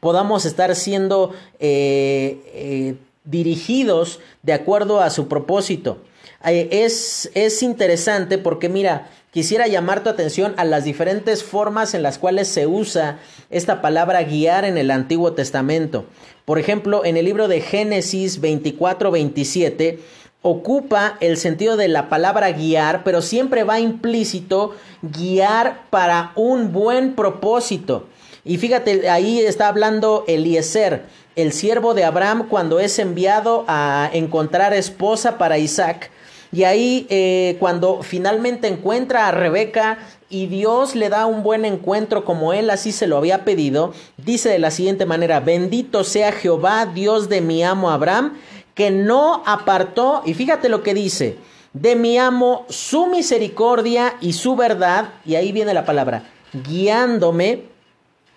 podamos 0.00 0.44
estar 0.44 0.74
siendo 0.74 1.32
eh, 1.58 2.40
eh, 2.54 2.94
dirigidos 3.24 4.20
de 4.42 4.52
acuerdo 4.52 5.00
a 5.00 5.10
su 5.10 5.28
propósito. 5.28 5.98
es, 6.44 7.30
es 7.34 7.62
interesante 7.62 8.36
porque 8.36 8.68
mira, 8.68 9.08
quisiera 9.32 9.66
llamar 9.66 10.04
tu 10.04 10.10
atención 10.10 10.54
a 10.58 10.64
las 10.64 10.84
diferentes 10.84 11.42
formas 11.42 11.94
en 11.94 12.02
las 12.02 12.18
cuales 12.18 12.46
se 12.48 12.66
usa 12.66 13.18
esta 13.50 13.80
palabra 13.80 14.22
guiar 14.22 14.64
en 14.64 14.76
el 14.76 14.90
Antiguo 14.90 15.32
Testamento. 15.32 16.04
Por 16.44 16.58
ejemplo, 16.58 17.04
en 17.04 17.16
el 17.16 17.24
libro 17.24 17.48
de 17.48 17.60
Génesis 17.60 18.40
24-27 18.40 19.98
ocupa 20.42 21.16
el 21.20 21.38
sentido 21.38 21.76
de 21.76 21.88
la 21.88 22.08
palabra 22.08 22.52
guiar, 22.52 23.04
pero 23.04 23.22
siempre 23.22 23.64
va 23.64 23.80
implícito 23.80 24.74
guiar 25.00 25.88
para 25.88 26.32
un 26.34 26.72
buen 26.72 27.14
propósito. 27.14 28.08
Y 28.44 28.58
fíjate, 28.58 29.08
ahí 29.08 29.38
está 29.38 29.68
hablando 29.68 30.24
Eliezer, 30.26 31.04
el 31.36 31.52
siervo 31.52 31.94
de 31.94 32.04
Abraham, 32.04 32.48
cuando 32.48 32.80
es 32.80 32.98
enviado 32.98 33.64
a 33.68 34.10
encontrar 34.12 34.74
esposa 34.74 35.38
para 35.38 35.58
Isaac. 35.58 36.10
Y 36.52 36.64
ahí 36.64 37.06
eh, 37.08 37.56
cuando 37.58 38.02
finalmente 38.02 38.68
encuentra 38.68 39.26
a 39.26 39.32
Rebeca 39.32 39.98
y 40.28 40.46
Dios 40.46 40.94
le 40.94 41.08
da 41.08 41.24
un 41.24 41.42
buen 41.42 41.64
encuentro 41.64 42.26
como 42.26 42.52
él 42.52 42.68
así 42.68 42.92
se 42.92 43.06
lo 43.06 43.16
había 43.16 43.44
pedido, 43.44 43.94
dice 44.18 44.50
de 44.50 44.58
la 44.58 44.70
siguiente 44.70 45.06
manera, 45.06 45.40
bendito 45.40 46.04
sea 46.04 46.30
Jehová, 46.30 46.84
Dios 46.84 47.30
de 47.30 47.40
mi 47.40 47.62
amo 47.62 47.90
Abraham, 47.90 48.34
que 48.74 48.90
no 48.90 49.42
apartó, 49.46 50.22
y 50.26 50.34
fíjate 50.34 50.68
lo 50.68 50.82
que 50.82 50.92
dice, 50.92 51.36
de 51.72 51.96
mi 51.96 52.18
amo 52.18 52.66
su 52.68 53.06
misericordia 53.06 54.14
y 54.20 54.34
su 54.34 54.54
verdad, 54.54 55.10
y 55.24 55.36
ahí 55.36 55.52
viene 55.52 55.72
la 55.72 55.86
palabra, 55.86 56.24
guiándome 56.52 57.64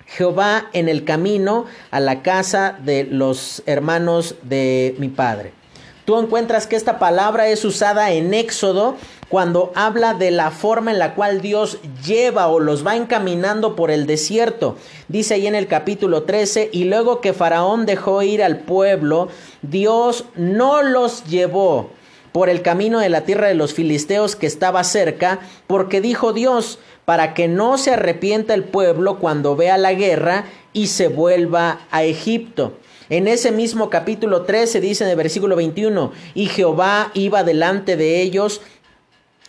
Jehová 0.05 0.69
en 0.71 0.87
el 0.87 1.03
camino 1.03 1.65
a 1.91 1.99
la 1.99 2.21
casa 2.21 2.77
de 2.83 3.05
los 3.05 3.61
hermanos 3.65 4.35
de 4.43 4.95
mi 4.99 5.09
padre. 5.09 5.64
Tú 6.05 6.19
encuentras 6.19 6.67
que 6.67 6.75
esta 6.75 6.99
palabra 6.99 7.47
es 7.47 7.65
usada 7.65 8.11
en 8.11 8.35
Éxodo 8.35 8.95
cuando 9.27 9.71
habla 9.73 10.13
de 10.13 10.29
la 10.29 10.51
forma 10.51 10.91
en 10.91 10.99
la 10.99 11.15
cual 11.15 11.41
Dios 11.41 11.79
lleva 12.05 12.47
o 12.47 12.59
los 12.59 12.85
va 12.85 12.95
encaminando 12.95 13.75
por 13.75 13.89
el 13.89 14.05
desierto. 14.05 14.77
Dice 15.07 15.33
ahí 15.33 15.47
en 15.47 15.55
el 15.55 15.65
capítulo 15.65 16.21
13, 16.21 16.69
y 16.71 16.83
luego 16.83 17.21
que 17.21 17.33
Faraón 17.33 17.87
dejó 17.87 18.21
ir 18.21 18.43
al 18.43 18.59
pueblo, 18.59 19.29
Dios 19.63 20.25
no 20.35 20.83
los 20.83 21.25
llevó 21.25 21.89
por 22.31 22.49
el 22.49 22.61
camino 22.61 22.99
de 22.99 23.09
la 23.09 23.21
tierra 23.21 23.47
de 23.47 23.55
los 23.55 23.73
filisteos 23.73 24.35
que 24.35 24.45
estaba 24.45 24.83
cerca, 24.83 25.39
porque 25.65 26.01
dijo 26.01 26.33
Dios, 26.33 26.77
para 27.05 27.33
que 27.33 27.47
no 27.47 27.79
se 27.79 27.93
arrepienta 27.93 28.53
el 28.53 28.63
pueblo 28.63 29.17
cuando 29.19 29.55
vea 29.55 29.77
la 29.79 29.93
guerra 29.93 30.45
y 30.71 30.87
se 30.87 31.07
vuelva 31.07 31.79
a 31.89 32.03
Egipto. 32.03 32.73
En 33.09 33.27
ese 33.27 33.51
mismo 33.51 33.91
capítulo 33.91 34.43
13 34.43 34.81
dice 34.81 35.03
en 35.03 35.11
el 35.11 35.15
versículo 35.15 35.55
21, 35.55 36.11
y 36.33 36.47
Jehová 36.47 37.11
iba 37.13 37.43
delante 37.43 37.97
de 37.97 38.21
ellos 38.21 38.61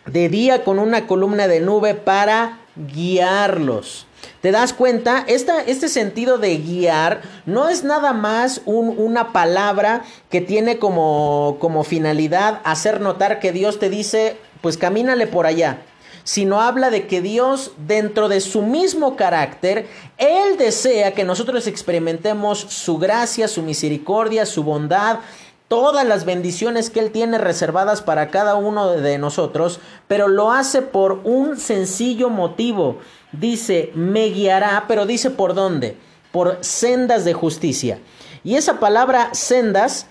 de 0.05 0.29
día 0.29 0.63
con 0.63 0.79
una 0.79 1.07
columna 1.07 1.49
de 1.49 1.61
nube 1.61 1.95
para 1.95 2.59
guiarlos. 2.77 4.07
¿Te 4.43 4.53
das 4.53 4.75
cuenta? 4.75 5.25
este 5.27 5.89
sentido 5.89 6.37
de 6.37 6.59
guiar 6.59 7.23
no 7.47 7.69
es 7.69 7.83
nada 7.83 8.13
más 8.13 8.61
una 8.67 9.33
palabra 9.33 10.05
que 10.31 10.43
tiene 10.43 10.79
como, 10.79 11.57
como 11.59 11.83
finalidad 11.83 12.61
hacer 12.65 13.01
notar 13.01 13.41
que 13.41 13.53
Dios 13.53 13.79
te 13.79 13.89
dice, 13.89 14.37
pues 14.61 14.77
camínale 14.77 15.27
por 15.27 15.47
allá 15.47 15.79
sino 16.27 16.61
habla 16.61 16.91
de 16.91 17.07
que 17.07 17.23
Dios, 17.23 17.71
dentro 17.87 18.29
de 18.29 18.41
su 18.41 18.61
mismo 18.61 19.15
carácter, 19.15 19.87
Él 20.19 20.57
desea 20.59 21.15
que 21.15 21.23
nosotros 21.23 21.69
experimentemos 21.69 22.59
su 22.59 22.99
gracia, 22.99 23.47
su 23.47 23.63
misericordia, 23.63 24.45
su 24.45 24.65
bondad, 24.65 25.21
todas 25.69 26.05
las 26.05 26.25
bendiciones 26.25 26.91
que 26.91 26.99
Él 26.99 27.13
tiene 27.13 27.39
reservadas 27.39 28.03
para 28.03 28.29
cada 28.31 28.57
uno 28.57 28.89
de 28.89 29.19
nosotros, 29.19 29.79
pero 30.09 30.27
lo 30.27 30.51
hace 30.51 30.83
por 30.83 31.21
un 31.23 31.61
sencillo 31.61 32.29
motivo. 32.29 32.99
Dice, 33.31 33.93
me 33.95 34.27
guiará, 34.31 34.87
pero 34.89 35.07
dice 35.07 35.31
por 35.31 35.55
dónde, 35.55 35.97
por 36.33 36.59
sendas 36.61 37.25
de 37.25 37.35
justicia. 37.35 38.01
Y 38.43 38.57
esa 38.57 38.81
palabra 38.81 39.33
sendas 39.33 40.09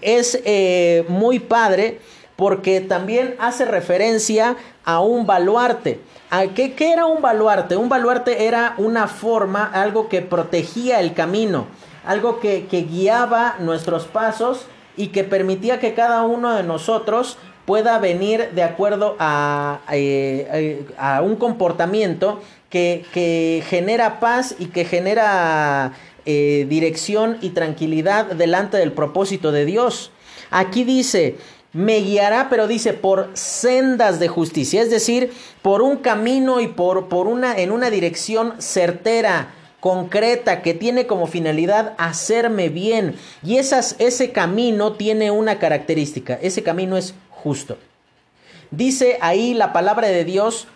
es 0.00 0.40
eh, 0.46 1.04
muy 1.08 1.40
padre 1.40 2.00
porque 2.40 2.80
también 2.80 3.36
hace 3.38 3.66
referencia 3.66 4.56
a 4.86 5.00
un 5.00 5.26
baluarte. 5.26 6.00
¿A 6.30 6.46
qué, 6.46 6.74
era 6.78 7.04
un 7.04 7.20
baluarte? 7.20 7.76
Un 7.76 7.90
baluarte 7.90 8.46
era 8.46 8.72
una 8.78 9.08
forma, 9.08 9.66
algo 9.66 10.08
que 10.08 10.22
protegía 10.22 11.00
el 11.00 11.12
camino, 11.12 11.66
algo 12.02 12.40
que, 12.40 12.66
guiaba 12.70 13.56
nuestros 13.58 14.06
pasos 14.06 14.64
y 14.96 15.08
que 15.08 15.22
permitía 15.22 15.80
que 15.80 15.92
cada 15.92 16.22
uno 16.22 16.54
de 16.54 16.62
nosotros 16.62 17.36
pueda 17.66 17.98
venir 17.98 18.52
de 18.52 18.62
acuerdo 18.62 19.16
a, 19.18 19.80
eh, 19.92 20.86
un 21.22 21.36
comportamiento 21.36 22.40
que, 22.70 23.04
que, 23.12 23.62
genera 23.68 24.18
paz 24.18 24.54
y 24.58 24.68
que 24.68 24.86
genera 24.86 25.92
eh, 26.24 26.64
dirección 26.70 27.36
y 27.42 27.50
tranquilidad 27.50 28.24
delante 28.32 28.78
del 28.78 28.92
propósito 28.92 29.52
de 29.52 29.66
Dios. 29.66 30.10
Aquí 30.50 30.84
dice, 30.84 31.36
me 31.72 32.00
guiará, 32.00 32.48
pero 32.50 32.66
dice, 32.66 32.92
por 32.92 33.30
sendas 33.34 34.18
de 34.18 34.28
justicia, 34.28 34.82
es 34.82 34.90
decir, 34.90 35.32
por 35.62 35.82
un 35.82 35.98
camino 35.98 36.60
y 36.60 36.68
por, 36.68 37.08
por 37.08 37.28
una, 37.28 37.56
en 37.56 37.70
una 37.70 37.90
dirección 37.90 38.54
certera, 38.58 39.54
concreta, 39.78 40.62
que 40.62 40.74
tiene 40.74 41.06
como 41.06 41.26
finalidad 41.26 41.94
hacerme 41.96 42.68
bien. 42.68 43.14
Y 43.42 43.56
esas, 43.56 43.96
ese 43.98 44.32
camino 44.32 44.94
tiene 44.94 45.30
una 45.30 45.58
característica, 45.58 46.38
ese 46.42 46.62
camino 46.62 46.96
es 46.96 47.14
justo. 47.30 47.78
Dice 48.70 49.18
ahí 49.20 49.54
la 49.54 49.72
palabra 49.72 50.08
de 50.08 50.24
Dios 50.24 50.68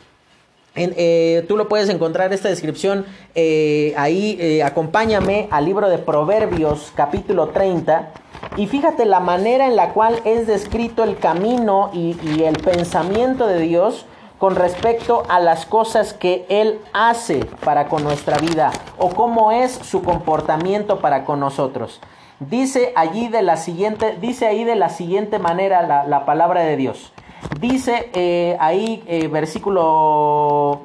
eh, 0.77 1.45
tú 1.47 1.57
lo 1.57 1.69
puedes 1.69 1.89
encontrar 1.89 2.33
esta 2.33 2.49
descripción 2.49 3.07
eh, 3.35 3.95
ahí. 3.97 4.37
Eh, 4.41 4.63
acompáñame 4.63 5.49
al 5.51 5.65
libro 5.65 5.89
de 5.89 5.99
Proverbios, 5.99 6.93
capítulo 6.95 7.49
30. 7.49 8.11
Y 8.57 8.67
fíjate 8.67 9.05
la 9.05 9.21
manera 9.21 9.67
en 9.67 9.77
la 9.77 9.91
cual 9.91 10.21
es 10.25 10.47
descrito 10.47 11.05
el 11.05 11.17
camino 11.17 11.91
y, 11.93 12.43
el 12.43 12.59
pensamiento 12.59 13.47
de 13.47 13.61
Dios 13.61 14.07
con 14.39 14.57
respecto 14.57 15.23
a 15.29 15.41
las 15.41 15.65
cosas 15.65 16.13
que 16.13 16.45
Él 16.49 16.81
hace 16.93 17.45
para 17.65 17.87
con 17.87 18.03
nuestra 18.03 18.37
vida 18.39 18.73
o 18.99 19.11
cómo 19.11 19.53
es 19.53 19.73
su 19.73 20.03
comportamiento 20.03 20.99
para 20.99 21.25
con 21.25 21.41
nosotros. 21.41 22.01
Dice 22.41 22.93
allí 22.97 23.29
de 23.29 23.43
la 23.43 23.57
siguiente, 23.57 24.19
dice 24.21 24.47
ahí 24.47 24.65
de 24.65 24.75
la 24.75 24.89
siguiente 24.89 25.39
manera 25.39 26.07
la 26.07 26.27
palabra 26.27 26.63
de 26.63 26.77
Dios. 26.77 27.13
Dice 27.61 28.11
eh, 28.15 28.57
ahí 28.61 29.03
eh, 29.07 29.29
versículo 29.29 30.83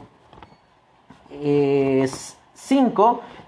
5, 1.30 1.42
eh, 1.42 2.10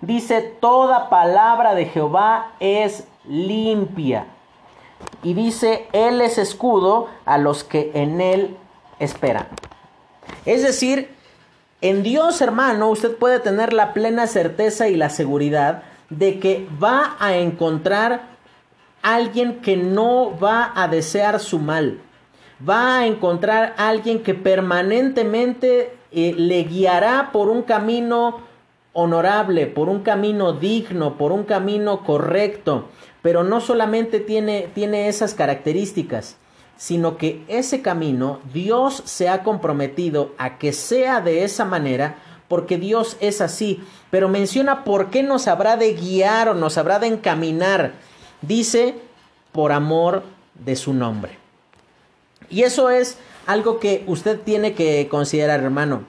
dice, 0.02 0.42
toda 0.60 1.10
palabra 1.10 1.76
de 1.76 1.86
Jehová 1.86 2.54
es 2.60 3.06
limpia. 3.28 4.26
Y 5.24 5.34
dice, 5.34 5.88
Él 5.94 6.22
es 6.22 6.38
escudo 6.38 7.08
a 7.26 7.38
los 7.38 7.64
que 7.64 7.92
en 7.94 8.22
Él 8.22 8.58
esperan. 9.00 9.48
Es 10.46 10.64
decir, 10.64 11.16
en 11.82 12.04
Dios 12.04 12.42
hermano 12.42 12.90
usted 12.90 13.16
puede 13.18 13.40
tener 13.40 13.74
la 13.74 13.94
plena 13.94 14.28
certeza 14.28 14.88
y 14.88 14.96
la 14.96 15.10
seguridad 15.10 15.84
de 16.10 16.40
que 16.40 16.68
va 16.82 17.16
a 17.20 17.36
encontrar 17.36 18.22
alguien 19.02 19.62
que 19.62 19.78
no 19.78 20.38
va 20.38 20.72
a 20.76 20.88
desear 20.88 21.40
su 21.40 21.60
mal 21.60 22.02
va 22.68 23.00
a 23.00 23.08
encontrar 23.08 23.74
alguien 23.78 24.24
que 24.24 24.34
permanentemente 24.34 25.94
eh, 26.12 26.34
le 26.38 26.64
guiará 26.64 27.32
por 27.32 27.50
un 27.50 27.64
camino 27.64 28.42
honorable, 28.94 29.68
por 29.68 29.90
un 29.90 30.02
camino 30.02 30.54
digno, 30.54 31.18
por 31.18 31.32
un 31.32 31.44
camino 31.44 32.04
correcto. 32.04 32.90
Pero 33.22 33.44
no 33.44 33.62
solamente 33.62 34.20
tiene, 34.20 34.70
tiene 34.74 35.08
esas 35.08 35.34
características, 35.34 36.38
sino 36.76 37.18
que 37.18 37.44
ese 37.48 37.82
camino 37.82 38.40
Dios 38.54 39.04
se 39.06 39.30
ha 39.30 39.44
comprometido 39.44 40.34
a 40.38 40.58
que 40.58 40.74
sea 40.74 41.22
de 41.22 41.44
esa 41.44 41.66
manera 41.66 42.16
porque 42.48 42.78
Dios 42.78 43.18
es 43.22 43.40
así. 43.40 43.82
Pero 44.10 44.28
menciona 44.28 44.84
por 44.84 45.10
qué 45.10 45.24
nos 45.24 45.48
habrá 45.48 45.78
de 45.78 45.94
guiar 45.94 46.50
o 46.50 46.54
nos 46.54 46.78
habrá 46.78 47.00
de 47.00 47.08
encaminar. 47.08 47.94
Dice, 48.42 48.96
por 49.52 49.72
amor 49.72 50.24
de 50.56 50.76
su 50.76 50.94
nombre. 50.94 51.41
Y 52.52 52.64
eso 52.64 52.90
es 52.90 53.18
algo 53.48 53.80
que 53.80 54.04
usted 54.08 54.40
tiene 54.40 54.74
que 54.74 55.08
considerar, 55.10 55.62
hermano. 55.62 56.04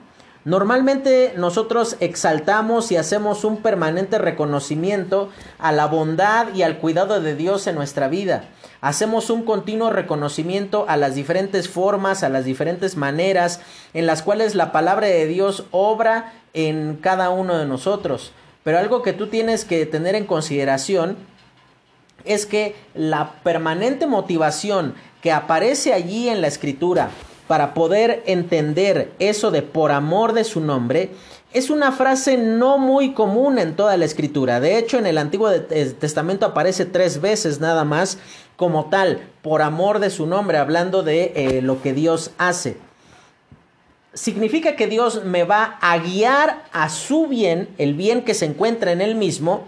Normalmente 0.45 1.33
nosotros 1.37 1.95
exaltamos 2.01 2.91
y 2.91 2.97
hacemos 2.97 3.45
un 3.45 3.61
permanente 3.61 4.17
reconocimiento 4.17 5.29
a 5.57 5.71
la 5.71 5.85
bondad 5.85 6.53
y 6.53 6.63
al 6.63 6.79
cuidado 6.79 7.21
de 7.21 7.35
Dios 7.35 7.65
en 7.65 7.75
nuestra 7.75 8.09
vida. 8.09 8.49
Hacemos 8.81 9.29
un 9.29 9.43
continuo 9.43 9.89
reconocimiento 9.89 10.85
a 10.89 10.97
las 10.97 11.15
diferentes 11.15 11.69
formas, 11.69 12.23
a 12.23 12.29
las 12.29 12.43
diferentes 12.43 12.97
maneras 12.97 13.61
en 13.93 14.05
las 14.05 14.21
cuales 14.21 14.53
la 14.53 14.73
palabra 14.73 15.07
de 15.07 15.27
Dios 15.27 15.63
obra 15.71 16.33
en 16.53 16.97
cada 16.97 17.29
uno 17.29 17.57
de 17.57 17.65
nosotros. 17.65 18.33
Pero 18.65 18.79
algo 18.79 19.01
que 19.01 19.13
tú 19.13 19.27
tienes 19.27 19.63
que 19.63 19.85
tener 19.85 20.15
en 20.15 20.25
consideración 20.25 21.15
es 22.25 22.45
que 22.45 22.75
la 22.93 23.35
permanente 23.43 24.07
motivación 24.07 24.95
que 25.23 25.31
aparece 25.31 25.93
allí 25.93 26.27
en 26.27 26.41
la 26.41 26.47
escritura 26.47 27.09
para 27.47 27.73
poder 27.73 28.23
entender 28.25 29.13
eso 29.19 29.51
de 29.51 29.61
por 29.61 29.93
amor 29.93 30.33
de 30.33 30.43
su 30.43 30.59
nombre, 30.59 31.11
es 31.53 31.69
una 31.69 31.93
frase 31.93 32.37
no 32.37 32.77
muy 32.77 33.13
común 33.13 33.57
en 33.57 33.77
toda 33.77 33.95
la 33.95 34.03
escritura. 34.03 34.59
De 34.59 34.77
hecho, 34.77 34.97
en 34.97 35.05
el 35.05 35.17
Antiguo 35.17 35.49
Testamento 35.51 36.45
aparece 36.45 36.85
tres 36.85 37.21
veces 37.21 37.61
nada 37.61 37.85
más 37.85 38.17
como 38.57 38.89
tal, 38.89 39.21
por 39.41 39.61
amor 39.61 39.99
de 39.99 40.09
su 40.09 40.27
nombre, 40.27 40.57
hablando 40.57 41.03
de 41.03 41.31
eh, 41.35 41.61
lo 41.61 41.81
que 41.81 41.93
Dios 41.93 42.31
hace. 42.37 42.75
Significa 44.13 44.75
que 44.75 44.87
Dios 44.87 45.23
me 45.23 45.45
va 45.45 45.77
a 45.79 45.97
guiar 45.99 46.65
a 46.73 46.89
su 46.89 47.27
bien, 47.27 47.69
el 47.77 47.93
bien 47.93 48.23
que 48.23 48.33
se 48.33 48.45
encuentra 48.45 48.91
en 48.91 48.99
él 48.99 49.15
mismo, 49.15 49.67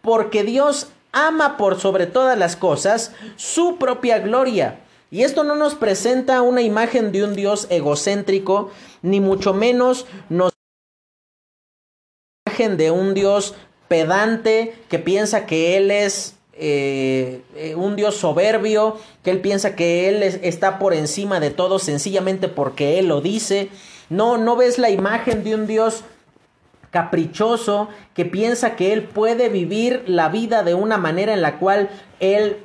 porque 0.00 0.44
Dios 0.44 0.88
ama 1.12 1.56
por 1.56 1.80
sobre 1.80 2.06
todas 2.06 2.38
las 2.38 2.56
cosas 2.56 3.12
su 3.36 3.76
propia 3.76 4.18
gloria. 4.18 4.80
Y 5.10 5.22
esto 5.22 5.44
no 5.44 5.54
nos 5.54 5.74
presenta 5.74 6.42
una 6.42 6.62
imagen 6.62 7.12
de 7.12 7.24
un 7.24 7.34
Dios 7.34 7.68
egocéntrico, 7.70 8.70
ni 9.02 9.20
mucho 9.20 9.54
menos 9.54 10.06
nos 10.28 10.52
imagen 12.46 12.76
de 12.76 12.90
un 12.90 13.14
Dios 13.14 13.54
pedante 13.88 14.74
que 14.88 14.98
piensa 14.98 15.46
que 15.46 15.76
Él 15.76 15.90
es 15.90 16.34
eh, 16.54 17.42
eh, 17.54 17.74
un 17.74 17.96
Dios 17.96 18.16
soberbio, 18.16 18.98
que 19.22 19.30
Él 19.30 19.40
piensa 19.40 19.76
que 19.76 20.08
Él 20.08 20.22
está 20.22 20.78
por 20.78 20.94
encima 20.94 21.38
de 21.38 21.50
todo 21.50 21.78
sencillamente 21.78 22.48
porque 22.48 22.98
Él 22.98 23.08
lo 23.08 23.20
dice. 23.20 23.68
No, 24.08 24.38
no 24.38 24.56
ves 24.56 24.78
la 24.78 24.90
imagen 24.90 25.44
de 25.44 25.54
un 25.54 25.66
Dios 25.66 26.02
caprichoso 26.90 27.88
que 28.14 28.24
piensa 28.24 28.76
que 28.76 28.92
él 28.92 29.04
puede 29.04 29.48
vivir 29.48 30.04
la 30.06 30.28
vida 30.28 30.62
de 30.62 30.74
una 30.74 30.98
manera 30.98 31.32
en 31.32 31.42
la 31.42 31.58
cual 31.58 31.90
él 32.20 32.58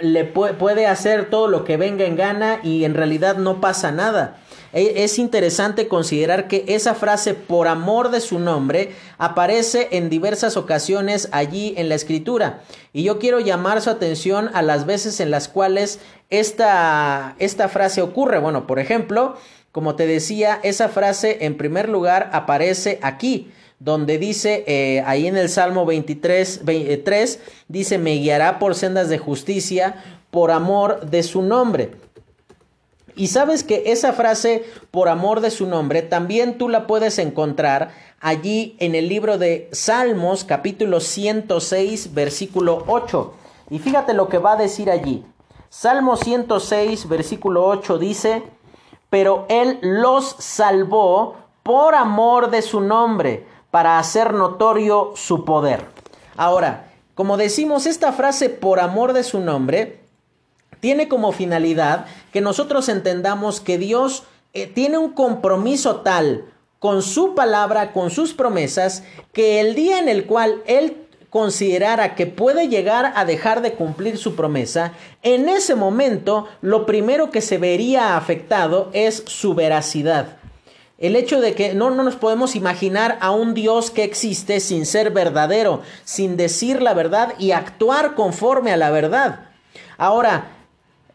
le 0.00 0.24
puede 0.24 0.86
hacer 0.86 1.30
todo 1.30 1.48
lo 1.48 1.64
que 1.64 1.76
venga 1.76 2.04
en 2.04 2.16
gana 2.16 2.58
y 2.62 2.84
en 2.84 2.94
realidad 2.94 3.36
no 3.36 3.60
pasa 3.60 3.92
nada. 3.92 4.38
E, 4.72 5.04
es 5.04 5.18
interesante 5.18 5.86
considerar 5.86 6.48
que 6.48 6.64
esa 6.68 6.94
frase 6.94 7.34
por 7.34 7.68
amor 7.68 8.10
de 8.10 8.20
su 8.20 8.38
nombre 8.38 8.92
aparece 9.18 9.88
en 9.92 10.08
diversas 10.08 10.56
ocasiones 10.56 11.28
allí 11.30 11.74
en 11.76 11.88
la 11.88 11.94
escritura. 11.94 12.62
Y 12.92 13.04
yo 13.04 13.18
quiero 13.18 13.38
llamar 13.38 13.80
su 13.80 13.90
atención 13.90 14.50
a 14.54 14.62
las 14.62 14.86
veces 14.86 15.20
en 15.20 15.30
las 15.30 15.48
cuales 15.48 16.00
esta, 16.30 17.36
esta 17.38 17.68
frase 17.68 18.02
ocurre. 18.02 18.38
Bueno, 18.38 18.66
por 18.66 18.78
ejemplo, 18.78 19.36
como 19.72 19.96
te 19.96 20.06
decía, 20.06 20.60
esa 20.62 20.90
frase 20.90 21.38
en 21.46 21.56
primer 21.56 21.88
lugar 21.88 22.30
aparece 22.34 22.98
aquí, 23.02 23.50
donde 23.78 24.18
dice 24.18 24.64
eh, 24.66 25.02
ahí 25.06 25.26
en 25.26 25.36
el 25.36 25.48
Salmo 25.48 25.86
23, 25.86 26.64
23, 26.64 27.40
dice, 27.68 27.98
me 27.98 28.14
guiará 28.14 28.58
por 28.58 28.74
sendas 28.74 29.08
de 29.08 29.18
justicia 29.18 29.96
por 30.30 30.50
amor 30.50 31.10
de 31.10 31.22
su 31.22 31.42
nombre. 31.42 31.92
Y 33.14 33.26
sabes 33.26 33.64
que 33.64 33.84
esa 33.86 34.12
frase 34.12 34.64
por 34.90 35.08
amor 35.08 35.40
de 35.40 35.50
su 35.50 35.66
nombre 35.66 36.02
también 36.02 36.56
tú 36.56 36.68
la 36.68 36.86
puedes 36.86 37.18
encontrar 37.18 37.90
allí 38.20 38.76
en 38.78 38.94
el 38.94 39.08
libro 39.08 39.36
de 39.36 39.68
Salmos 39.72 40.44
capítulo 40.44 41.00
106 41.00 42.14
versículo 42.14 42.84
8. 42.86 43.34
Y 43.70 43.78
fíjate 43.80 44.14
lo 44.14 44.28
que 44.28 44.38
va 44.38 44.52
a 44.52 44.56
decir 44.56 44.90
allí. 44.90 45.24
Salmo 45.68 46.16
106 46.16 47.08
versículo 47.08 47.66
8 47.66 47.98
dice, 47.98 48.42
pero 49.12 49.44
Él 49.50 49.78
los 49.82 50.36
salvó 50.38 51.36
por 51.62 51.94
amor 51.94 52.50
de 52.50 52.62
su 52.62 52.80
nombre, 52.80 53.46
para 53.70 53.98
hacer 53.98 54.32
notorio 54.32 55.12
su 55.16 55.44
poder. 55.44 55.84
Ahora, 56.34 56.90
como 57.14 57.36
decimos, 57.36 57.84
esta 57.84 58.12
frase 58.12 58.48
por 58.48 58.80
amor 58.80 59.12
de 59.12 59.22
su 59.22 59.40
nombre 59.40 60.00
tiene 60.80 61.08
como 61.08 61.32
finalidad 61.32 62.06
que 62.32 62.40
nosotros 62.40 62.88
entendamos 62.88 63.60
que 63.60 63.76
Dios 63.76 64.24
eh, 64.54 64.66
tiene 64.66 64.96
un 64.96 65.12
compromiso 65.12 65.96
tal 65.96 66.46
con 66.78 67.02
su 67.02 67.34
palabra, 67.34 67.92
con 67.92 68.10
sus 68.10 68.32
promesas, 68.32 69.04
que 69.34 69.60
el 69.60 69.74
día 69.74 69.98
en 69.98 70.08
el 70.08 70.24
cual 70.24 70.62
Él 70.64 71.01
considerara 71.32 72.14
que 72.14 72.26
puede 72.26 72.68
llegar 72.68 73.14
a 73.16 73.24
dejar 73.24 73.62
de 73.62 73.72
cumplir 73.72 74.18
su 74.18 74.36
promesa, 74.36 74.92
en 75.22 75.48
ese 75.48 75.74
momento 75.74 76.46
lo 76.60 76.84
primero 76.84 77.30
que 77.30 77.40
se 77.40 77.56
vería 77.56 78.18
afectado 78.18 78.90
es 78.92 79.24
su 79.26 79.54
veracidad. 79.54 80.36
El 80.98 81.16
hecho 81.16 81.40
de 81.40 81.54
que 81.54 81.72
no, 81.72 81.88
no 81.88 82.02
nos 82.02 82.16
podemos 82.16 82.54
imaginar 82.54 83.16
a 83.22 83.30
un 83.30 83.54
Dios 83.54 83.90
que 83.90 84.04
existe 84.04 84.60
sin 84.60 84.84
ser 84.84 85.10
verdadero, 85.10 85.80
sin 86.04 86.36
decir 86.36 86.82
la 86.82 86.92
verdad 86.92 87.32
y 87.38 87.52
actuar 87.52 88.14
conforme 88.14 88.70
a 88.70 88.76
la 88.76 88.90
verdad. 88.90 89.46
Ahora, 89.96 90.48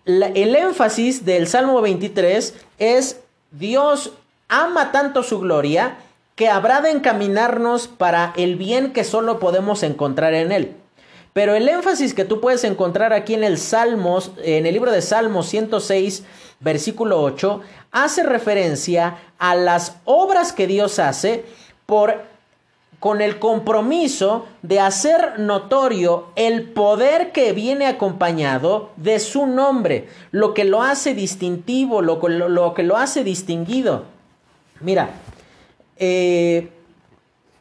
el 0.06 0.56
énfasis 0.56 1.26
del 1.26 1.46
Salmo 1.46 1.80
23 1.80 2.56
es 2.80 3.20
Dios 3.52 4.14
ama 4.50 4.92
tanto 4.92 5.22
su 5.22 5.40
gloria 5.40 5.98
que 6.38 6.50
habrá 6.50 6.82
de 6.82 6.92
encaminarnos 6.92 7.88
para 7.88 8.32
el 8.38 8.58
bien 8.58 8.94
que 8.94 9.04
solo 9.04 9.40
podemos 9.40 9.82
encontrar 9.82 10.36
en 10.36 10.52
Él. 10.52 10.76
Pero 11.34 11.56
el 11.56 11.68
énfasis 11.68 12.14
que 12.14 12.26
tú 12.26 12.40
puedes 12.40 12.64
encontrar 12.64 13.12
aquí 13.12 13.34
en 13.34 13.44
el 13.44 13.58
Salmos, 13.58 14.32
en 14.44 14.68
el 14.68 14.74
libro 14.74 14.92
de 14.92 15.02
Salmos 15.02 15.48
106, 15.48 16.24
versículo 16.60 17.24
8, 17.24 17.62
hace 17.92 18.22
referencia 18.22 19.18
a 19.40 19.56
las 19.56 19.98
obras 20.06 20.54
que 20.54 20.68
Dios 20.68 21.00
hace 21.00 21.44
por 21.88 22.22
con 23.00 23.22
el 23.22 23.40
compromiso 23.40 24.46
de 24.62 24.80
hacer 24.80 25.40
notorio 25.40 26.28
el 26.36 26.70
poder 26.70 27.32
que 27.32 27.52
viene 27.54 27.88
acompañado 27.88 28.92
de 28.96 29.20
su 29.20 29.48
nombre, 29.48 30.08
lo 30.32 30.54
que 30.54 30.66
lo 30.66 30.84
hace 30.84 31.14
distintivo, 31.16 32.02
lo, 32.02 32.20
lo 32.28 32.74
que 32.74 32.84
lo 32.84 32.98
hace 32.98 33.24
distinguido. 33.24 34.06
Mira, 34.82 35.12
eh, 36.00 36.70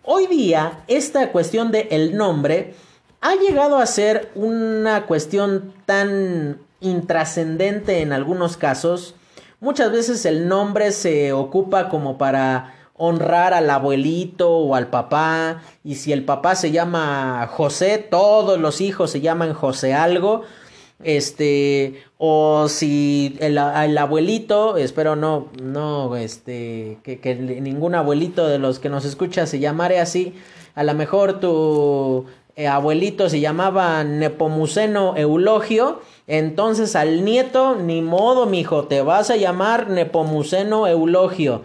hoy 0.02 0.26
día 0.26 0.84
esta 0.88 1.32
cuestión 1.32 1.72
del 1.72 1.88
el 1.90 2.16
nombre 2.16 2.74
ha 3.20 3.34
llegado 3.34 3.78
a 3.78 3.86
ser 3.86 4.30
una 4.34 5.06
cuestión 5.06 5.72
tan 5.84 6.60
intrascendente 6.80 8.00
en 8.00 8.12
algunos 8.12 8.56
casos. 8.56 9.14
Muchas 9.60 9.90
veces 9.90 10.24
el 10.26 10.48
nombre 10.48 10.92
se 10.92 11.32
ocupa 11.32 11.88
como 11.88 12.18
para 12.18 12.74
honrar 12.94 13.54
al 13.54 13.68
abuelito 13.70 14.50
o 14.50 14.74
al 14.74 14.88
papá. 14.88 15.62
Y 15.84 15.96
si 15.96 16.12
el 16.12 16.24
papá 16.24 16.54
se 16.54 16.70
llama 16.70 17.48
José, 17.52 17.98
todos 17.98 18.58
los 18.58 18.80
hijos 18.80 19.10
se 19.10 19.20
llaman 19.20 19.54
José 19.54 19.94
algo. 19.94 20.42
Este, 21.04 22.02
o 22.18 22.68
si 22.68 23.36
el, 23.40 23.58
abuelito, 23.58 24.76
espero 24.76 25.14
no, 25.14 25.48
no, 25.62 26.16
este, 26.16 26.98
que, 27.02 27.20
que, 27.20 27.34
ningún 27.34 27.94
abuelito 27.94 28.46
de 28.48 28.58
los 28.58 28.78
que 28.78 28.88
nos 28.88 29.04
escucha 29.04 29.46
se 29.46 29.58
llamare 29.58 30.00
así, 30.00 30.34
a 30.74 30.82
lo 30.84 30.94
mejor 30.94 31.38
tu 31.38 32.24
eh, 32.56 32.66
abuelito 32.66 33.28
se 33.28 33.40
llamaba 33.40 34.02
Nepomuceno 34.04 35.14
Eulogio, 35.16 36.00
entonces 36.26 36.96
al 36.96 37.24
nieto, 37.24 37.76
ni 37.76 38.00
modo, 38.00 38.46
mijo, 38.46 38.84
te 38.84 39.02
vas 39.02 39.30
a 39.30 39.36
llamar 39.36 39.90
Nepomuceno 39.90 40.86
Eulogio 40.86 41.62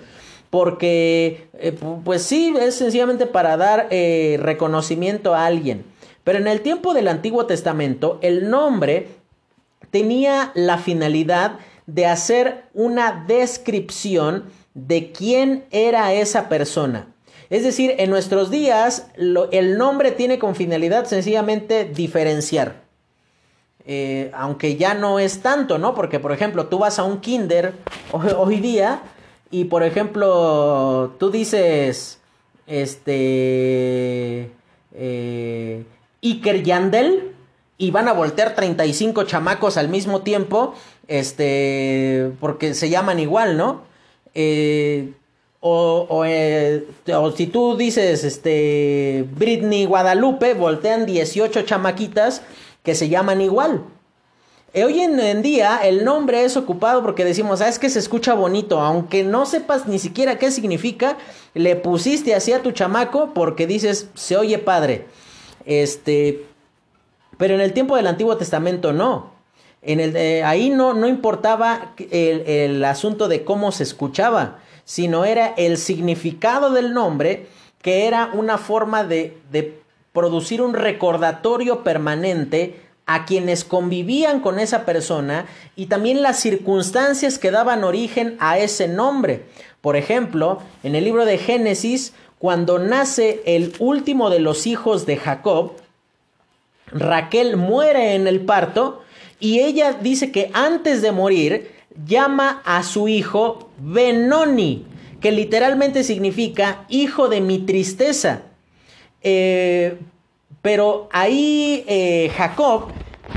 porque 0.52 1.48
eh, 1.54 1.74
pues 2.04 2.22
sí, 2.24 2.54
es 2.60 2.76
sencillamente 2.76 3.26
para 3.26 3.58
dar 3.58 3.88
eh, 3.90 4.38
reconocimiento 4.40 5.34
a 5.34 5.46
alguien. 5.46 5.86
Pero 6.24 6.38
en 6.38 6.48
el 6.48 6.62
tiempo 6.62 6.94
del 6.94 7.08
Antiguo 7.08 7.48
Testamento, 7.48 8.20
el 8.22 8.50
nombre 8.50 9.08
tenía 9.90 10.52
la 10.54 10.78
finalidad 10.78 11.60
de 11.88 12.06
hacer 12.06 12.66
una 12.74 13.26
descripción 13.28 14.46
de 14.74 15.12
quién 15.12 15.66
era 15.72 16.14
esa 16.14 16.48
persona. 16.48 17.08
Es 17.50 17.64
decir, 17.64 17.96
en 17.98 18.10
nuestros 18.10 18.50
días 18.50 19.08
el 19.18 19.78
nombre 19.78 20.12
tiene 20.12 20.40
con 20.40 20.56
finalidad 20.56 21.06
sencillamente 21.06 21.84
diferenciar. 21.86 22.82
Eh, 23.86 24.32
aunque 24.34 24.78
ya 24.78 24.94
no 24.94 25.20
es 25.20 25.42
tanto, 25.42 25.78
¿no? 25.78 25.96
Porque, 25.96 26.20
por 26.20 26.32
ejemplo, 26.32 26.68
tú 26.68 26.80
vas 26.80 27.00
a 27.00 27.04
un 27.04 27.20
kinder 27.20 27.74
hoy, 28.12 28.60
día 28.60 29.02
y, 29.50 29.66
por 29.66 29.84
ejemplo, 29.84 31.16
tú 31.20 31.32
dices, 31.32 32.20
este, 32.68 34.52
eh, 34.94 35.84
Iker 36.22 36.64
Yandel, 36.64 37.31
y 37.82 37.90
van 37.90 38.08
a 38.08 38.14
voltear 38.14 38.54
35 38.54 39.24
chamacos 39.24 39.76
al 39.76 39.90
mismo 39.90 40.22
tiempo, 40.22 40.76
este, 41.08 42.32
porque 42.40 42.76
se 42.76 42.92
llaman 42.92 43.20
igual, 43.20 43.58
¿no? 43.58 43.82
Eh, 44.36 45.14
o, 45.62 46.24
eh, 46.24 46.88
o, 47.12 47.32
si 47.32 47.48
tú 47.48 47.76
dices, 47.78 48.24
este, 48.24 49.26
Britney 49.36 49.86
Guadalupe, 49.86 50.54
voltean 50.54 51.08
18 51.08 51.64
chamaquitas 51.64 52.44
que 52.84 52.94
se 52.94 53.10
llaman 53.10 53.42
igual. 53.42 53.84
Eh, 54.76 54.84
hoy 54.84 55.00
en, 55.00 55.42
día 55.42 55.80
el 55.84 56.06
nombre 56.06 56.46
es 56.46 56.58
ocupado 56.58 57.02
porque 57.02 57.26
decimos, 57.26 57.62
ah, 57.62 57.68
es 57.68 57.80
que 57.80 57.90
se 57.90 57.98
escucha 57.98 58.36
bonito, 58.36 58.80
aunque 58.80 59.24
no 59.24 59.48
sepas 59.48 59.88
ni 59.88 59.98
siquiera 59.98 60.38
qué 60.38 60.52
significa, 60.52 61.18
le 61.56 61.76
pusiste 61.76 62.36
así 62.36 62.54
a 62.54 62.62
tu 62.62 62.74
chamaco 62.74 63.34
porque 63.34 63.66
dices, 63.66 64.08
se 64.14 64.38
oye 64.38 64.60
padre. 64.60 65.06
Este, 65.66 66.46
pero 67.42 67.56
en 67.56 67.62
el 67.62 67.74
tiempo 67.74 67.96
del 67.96 68.06
Antiguo 68.06 68.38
Testamento 68.38 68.94
no. 68.94 69.32
En 69.82 70.00
el, 70.00 70.44
ahí 70.44 70.70
no, 70.70 70.94
no 70.94 71.08
importaba 71.08 71.96
el, 71.98 72.42
el 72.48 72.86
asunto 72.86 73.28
de 73.28 73.44
cómo 73.44 73.72
se 73.72 73.82
escuchaba, 73.82 74.60
sino 74.86 75.26
era 75.26 75.56
el 75.58 75.80
significado 75.80 76.70
del 76.70 76.94
nombre, 76.94 77.48
que 77.82 78.06
era 78.06 78.30
una 78.32 78.60
forma 78.60 79.04
de, 79.04 79.40
de 79.52 79.82
producir 80.14 80.62
un 80.62 80.76
recordatorio 80.76 81.84
permanente 81.84 82.80
a 83.08 83.26
quienes 83.26 83.64
convivían 83.64 84.40
con 84.42 84.60
esa 84.60 84.86
persona 84.86 85.48
y 85.76 85.88
también 85.88 86.22
las 86.22 86.40
circunstancias 86.40 87.40
que 87.40 87.50
daban 87.50 87.84
origen 87.84 88.38
a 88.40 88.60
ese 88.60 88.88
nombre. 88.88 89.46
Por 89.82 89.96
ejemplo, 89.96 90.60
en 90.84 90.94
el 90.94 91.06
libro 91.06 91.26
de 91.26 91.40
Génesis, 91.40 92.14
cuando 92.38 92.78
nace 92.78 93.42
el 93.48 93.74
último 93.80 94.30
de 94.30 94.42
los 94.42 94.68
hijos 94.68 95.08
de 95.08 95.18
Jacob, 95.18 95.81
Raquel 96.92 97.58
muere 97.58 98.16
en 98.16 98.28
el 98.28 98.42
parto 98.42 99.02
y 99.40 99.60
ella 99.60 99.94
dice 99.94 100.32
que 100.32 100.52
antes 100.54 101.02
de 101.02 101.12
morir 101.12 101.72
llama 102.06 102.62
a 102.66 102.84
su 102.84 103.08
hijo 103.08 103.70
Benoni, 103.80 104.86
que 105.20 105.32
literalmente 105.32 106.04
significa 106.04 106.86
hijo 106.90 107.28
de 107.28 107.42
mi 107.42 107.60
tristeza. 107.60 108.44
Eh, 109.24 109.98
pero 110.62 111.10
ahí 111.12 111.84
eh, 111.88 112.32
Jacob 112.36 112.88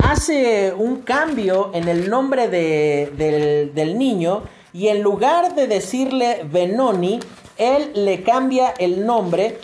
hace 0.03 0.73
un 0.73 1.01
cambio 1.01 1.71
en 1.73 1.87
el 1.87 2.09
nombre 2.09 2.47
del, 2.47 3.73
del 3.73 3.97
niño 3.97 4.43
y 4.73 4.89
en 4.89 5.01
lugar 5.01 5.55
de 5.55 5.67
decirle 5.67 6.45
Benoni, 6.51 7.19
él 7.57 7.91
le 7.95 8.21
cambia 8.23 8.73
el 8.77 9.05
nombre 9.05 9.57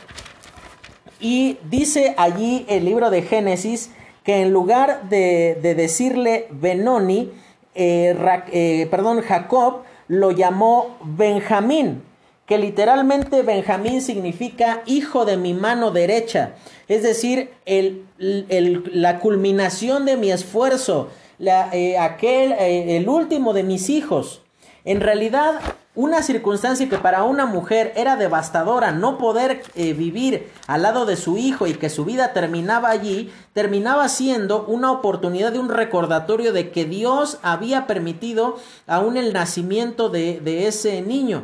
y 1.21 1.57
dice 1.69 2.15
allí 2.17 2.65
el 2.67 2.85
libro 2.85 3.09
de 3.09 3.21
Génesis 3.21 3.91
que 4.23 4.41
en 4.41 4.51
lugar 4.51 5.09
de, 5.09 5.57
decirle 5.61 6.47
Benoni, 6.51 7.31
eh, 7.73 8.15
eh, 8.51 8.87
perdón, 8.91 9.21
Jacob 9.21 9.83
lo 10.07 10.31
llamó 10.31 10.97
Benjamín, 11.03 12.03
que 12.45 12.57
literalmente 12.57 13.43
Benjamín 13.43 14.01
significa 14.01 14.81
hijo 14.85 15.25
de 15.25 15.37
mi 15.37 15.53
mano 15.53 15.91
derecha, 15.91 16.55
es 16.87 17.03
decir, 17.03 17.51
el, 17.65 18.05
la 18.17 19.19
culminación 19.19 20.05
de 20.05 20.17
mi 20.17 20.31
esfuerzo, 20.31 21.09
eh, 21.39 21.97
aquel, 21.97 22.51
el 22.51 23.07
último 23.07 23.53
de 23.53 23.63
mis 23.63 23.89
hijos. 23.89 24.41
En 24.83 24.99
realidad, 24.99 25.61
una 25.93 26.23
circunstancia 26.23 26.87
que 26.87 26.97
para 26.97 27.23
una 27.23 27.45
mujer 27.45 27.91
era 27.97 28.15
devastadora, 28.15 28.91
no 28.91 29.17
poder 29.17 29.63
eh, 29.75 29.93
vivir 29.93 30.49
al 30.67 30.83
lado 30.83 31.05
de 31.05 31.17
su 31.17 31.37
hijo 31.37 31.67
y 31.67 31.73
que 31.73 31.89
su 31.89 32.05
vida 32.05 32.31
terminaba 32.31 32.89
allí, 32.89 33.29
terminaba 33.53 34.07
siendo 34.07 34.65
una 34.65 34.91
oportunidad 34.91 35.51
de 35.51 35.59
un 35.59 35.67
recordatorio 35.67 36.53
de 36.53 36.71
que 36.71 36.85
Dios 36.85 37.39
había 37.41 37.87
permitido 37.87 38.57
aún 38.87 39.17
el 39.17 39.33
nacimiento 39.33 40.09
de, 40.09 40.67
ese 40.67 41.01
niño. 41.01 41.43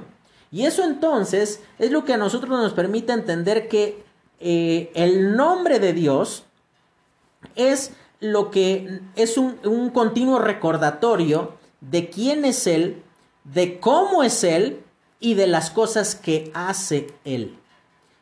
Y 0.50 0.66
eso 0.66 0.84
entonces 0.84 1.62
es 1.78 1.92
lo 1.92 2.06
que 2.06 2.14
a 2.14 2.18
nosotros 2.18 2.50
nos 2.52 2.72
permite 2.72 3.12
entender 3.12 3.68
que 3.68 4.02
eh, 4.40 4.92
el 4.94 5.36
nombre 5.36 5.80
de 5.80 5.92
Dios 5.92 6.46
es 7.56 7.92
lo 8.22 8.50
que 8.50 9.02
es 9.16 9.38
un, 9.38 9.60
un 9.66 9.90
continuo 9.90 10.40
recordatorio 10.40 11.54
de 11.82 12.10
quién 12.10 12.46
es 12.46 12.66
Él, 12.66 13.04
de 13.54 13.80
cómo 13.80 14.24
es 14.24 14.44
Él 14.44 14.84
y 15.20 15.34
de 15.34 15.48
las 15.48 15.70
cosas 15.70 16.16
que 16.16 16.52
hace 16.54 17.08
Él. 17.26 17.58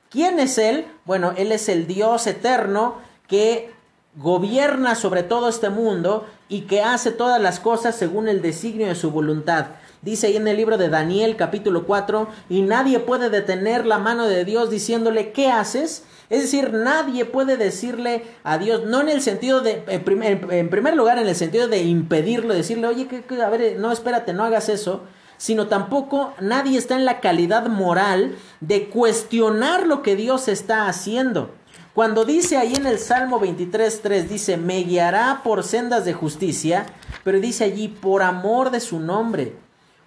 ¿Quién 0.09 0.39
es 0.39 0.57
Él? 0.57 0.85
Bueno, 1.05 1.33
Él 1.35 1.51
es 1.51 1.67
el 1.67 1.87
Dios 1.87 2.27
eterno 2.27 2.97
que 3.27 3.71
gobierna 4.15 4.95
sobre 4.95 5.23
todo 5.23 5.49
este 5.49 5.69
mundo 5.69 6.25
y 6.47 6.61
que 6.61 6.81
hace 6.81 7.11
todas 7.11 7.41
las 7.41 7.59
cosas 7.59 7.95
según 7.95 8.27
el 8.27 8.41
designio 8.41 8.87
de 8.87 8.95
su 8.95 9.11
voluntad. 9.11 9.67
Dice 10.05 10.27
ahí 10.27 10.37
en 10.37 10.47
el 10.47 10.55
libro 10.55 10.77
de 10.77 10.89
Daniel 10.89 11.35
capítulo 11.35 11.87
4, 11.87 12.27
y 12.47 12.61
nadie 12.61 12.99
puede 12.99 13.31
detener 13.31 13.87
la 13.87 13.97
mano 13.97 14.27
de 14.27 14.45
Dios 14.45 14.69
diciéndole, 14.69 15.31
¿qué 15.31 15.49
haces? 15.49 16.03
Es 16.29 16.43
decir, 16.43 16.73
nadie 16.73 17.25
puede 17.25 17.57
decirle 17.57 18.23
a 18.43 18.59
Dios, 18.59 18.85
no 18.85 19.01
en 19.01 19.09
el 19.09 19.19
sentido 19.23 19.61
de, 19.61 19.83
en 19.87 20.03
primer, 20.03 20.95
lugar, 20.95 21.17
en 21.17 21.27
el 21.27 21.35
sentido 21.35 21.67
de 21.67 21.81
impedirlo, 21.81 22.53
decirle, 22.53 22.85
oye, 22.85 23.07
que, 23.07 23.41
a 23.41 23.49
ver, 23.49 23.79
no, 23.79 23.91
espérate, 23.91 24.31
no 24.31 24.43
hagas 24.43 24.69
eso, 24.69 25.01
sino 25.37 25.65
tampoco 25.65 26.35
nadie 26.39 26.77
está 26.77 26.95
en 26.95 27.05
la 27.05 27.19
calidad 27.19 27.65
moral 27.65 28.35
de 28.59 28.89
cuestionar 28.89 29.87
lo 29.87 30.03
que 30.03 30.15
Dios 30.15 30.47
está 30.49 30.87
haciendo. 30.87 31.49
Cuando 31.95 32.25
dice 32.25 32.57
ahí 32.57 32.75
en 32.75 32.85
el 32.85 32.99
Salmo 32.99 33.41
23.3, 33.41 34.27
dice, 34.27 34.57
me 34.57 34.83
guiará 34.83 35.41
por 35.43 35.63
sendas 35.63 36.05
de 36.05 36.13
justicia, 36.13 36.85
pero 37.23 37.39
dice 37.39 37.63
allí, 37.63 37.87
por 37.87 38.21
amor 38.21 38.69
de 38.69 38.81
su 38.81 38.99
nombre, 38.99 39.64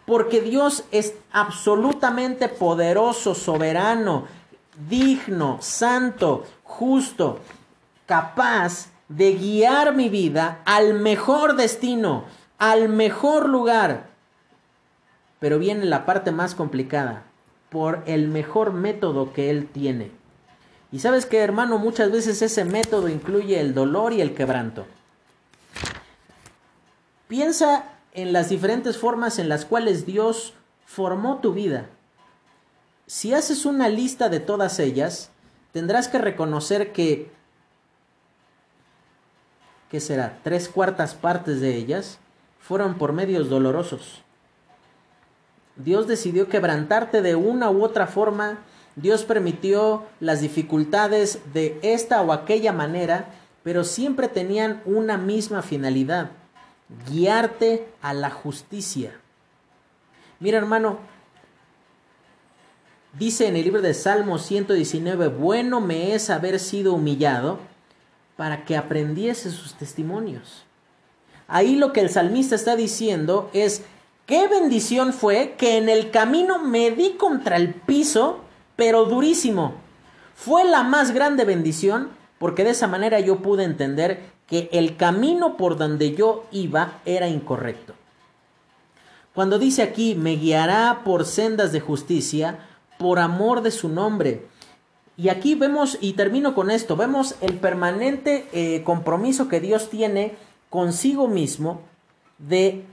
porque 0.09 0.41
Dios 0.41 0.85
es 0.91 1.13
absolutamente 1.33 2.49
poderoso, 2.49 3.35
soberano, 3.35 4.25
digno, 4.89 5.59
santo, 5.61 6.47
justo, 6.63 7.41
capaz 8.07 8.87
de 9.11 9.35
guiar 9.35 9.95
mi 9.95 10.09
vida 10.09 10.63
al 10.65 10.95
mejor 10.95 11.57
destino, 11.57 12.25
al 12.57 12.89
mejor 12.89 13.51
lugar. 13.51 14.07
Pero 15.41 15.59
viene 15.59 15.85
la 15.85 16.07
parte 16.07 16.33
más 16.33 16.55
complicada, 16.55 17.25
por 17.69 18.03
el 18.07 18.29
mejor 18.29 18.73
método 18.73 19.35
que 19.35 19.51
Él 19.51 19.69
tiene. 19.69 20.11
Y 20.91 21.01
sabes 21.01 21.27
que, 21.27 21.37
hermano, 21.37 21.77
muchas 21.77 22.11
veces 22.11 22.41
ese 22.41 22.65
método 22.65 23.11
incluye 23.11 23.61
el 23.61 23.75
dolor 23.75 24.15
y 24.15 24.23
el 24.23 24.35
quebranto. 24.35 24.87
Piensa 27.29 27.98
en 28.15 28.33
las 28.33 28.49
diferentes 28.49 28.99
formas 28.99 29.39
en 29.39 29.49
las 29.49 29.65
cuales 29.65 30.07
Dios 30.07 30.55
formó 30.85 31.39
tu 31.39 31.53
vida 31.53 31.89
si 33.09 33.33
haces 33.33 33.65
una 33.65 33.89
lista 33.89 34.29
de 34.29 34.39
todas 34.39 34.79
ellas, 34.79 35.31
tendrás 35.73 36.09
que 36.09 36.19
reconocer 36.19 36.93
que, 36.93 37.31
¿qué 39.91 39.99
será? 39.99 40.39
Tres 40.45 40.69
cuartas 40.69 41.15
partes 41.15 41.63
de 41.63 41.75
ellas 41.75 42.19
fueron 42.61 42.99
por 42.99 43.15
medios 43.15 43.49
dolorosos. 43.49 44.23
Dios 45.77 46.07
decidió 46.07 46.49
quebrantarte 46.49 47.23
de 47.23 47.35
una 47.35 47.71
u 47.71 47.83
otra 47.83 48.07
forma, 48.07 48.59
Dios 48.95 49.25
permitió 49.25 50.05
las 50.21 50.43
dificultades 50.43 51.41
de 51.55 51.79
esta 51.83 52.21
o 52.21 52.31
aquella 52.31 52.75
manera, 52.75 53.31
pero 53.63 53.85
siempre 53.85 54.29
tenían 54.29 54.83
una 54.85 55.17
misma 55.17 55.63
finalidad, 55.63 56.33
guiarte 57.07 57.89
a 58.01 58.15
la 58.15 58.31
justicia. 58.31 59.13
Mira 60.41 60.59
hermano, 60.59 60.99
dice 63.19 63.47
en 63.49 63.57
el 63.57 63.65
libro 63.65 63.83
de 63.83 63.95
Salmos 63.95 64.43
119, 64.47 65.29
bueno 65.29 65.81
me 65.81 66.15
es 66.15 66.31
haber 66.31 66.61
sido 66.61 66.95
humillado 66.95 67.59
para 68.37 68.65
que 68.65 68.77
aprendiese 68.77 69.51
sus 69.51 69.75
testimonios. 69.75 70.65
Ahí 71.49 71.77
lo 71.77 71.93
que 71.93 72.01
el 72.01 72.11
salmista 72.11 72.55
está 72.55 72.77
diciendo 72.77 73.51
es, 73.53 73.83
qué 74.27 74.47
bendición 74.49 75.13
fue 75.13 75.57
que 75.59 75.79
en 75.79 75.89
el 75.89 76.11
camino 76.11 76.63
me 76.63 76.91
di 76.91 77.15
contra 77.15 77.57
el 77.57 77.75
piso, 77.75 78.41
pero 78.77 79.07
durísimo. 79.07 79.75
Fue 80.35 80.65
la 80.65 80.83
más 80.83 81.13
grande 81.13 81.45
bendición 81.45 82.11
porque 82.39 82.65
de 82.65 82.71
esa 82.71 82.87
manera 82.87 83.19
yo 83.19 83.43
pude 83.43 83.65
entender 83.65 84.38
que 84.49 84.69
el 84.73 84.97
camino 84.97 85.57
por 85.57 85.77
donde 85.77 86.15
yo 86.15 86.47
iba 86.51 87.01
era 87.05 87.29
incorrecto. 87.29 87.95
Cuando 89.35 89.59
dice 89.59 89.83
aquí, 89.83 90.15
me 90.15 90.37
guiará 90.37 91.03
por 91.05 91.25
sendas 91.25 91.71
de 91.71 91.81
justicia, 91.81 92.59
por 92.99 93.21
amor 93.21 93.63
de 93.63 93.71
su 93.71 93.89
nombre. 93.89 94.47
Y 95.17 95.29
aquí 95.29 95.55
vemos, 95.55 95.99
y 96.01 96.15
termino 96.15 96.55
con 96.55 96.71
esto, 96.71 96.97
vemos 96.97 97.37
el 97.41 97.55
permanente 97.59 98.49
eh, 98.53 98.83
compromiso 98.83 99.49
que 99.49 99.61
Dios 99.61 99.91
tiene 99.91 100.35
consigo 100.71 101.29
mismo 101.29 101.83
de 102.39 102.85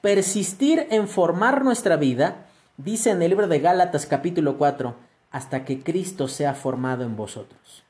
persistir 0.00 0.86
en 0.90 1.08
formar 1.08 1.64
nuestra 1.64 1.96
vida, 1.96 2.46
dice 2.76 3.10
en 3.10 3.20
el 3.22 3.30
libro 3.30 3.48
de 3.48 3.60
Gálatas 3.60 4.06
capítulo 4.06 4.58
4, 4.58 4.94
hasta 5.30 5.64
que 5.64 5.82
Cristo 5.82 6.28
sea 6.28 6.54
formado 6.54 7.04
en 7.04 7.16
vosotros. 7.16 7.82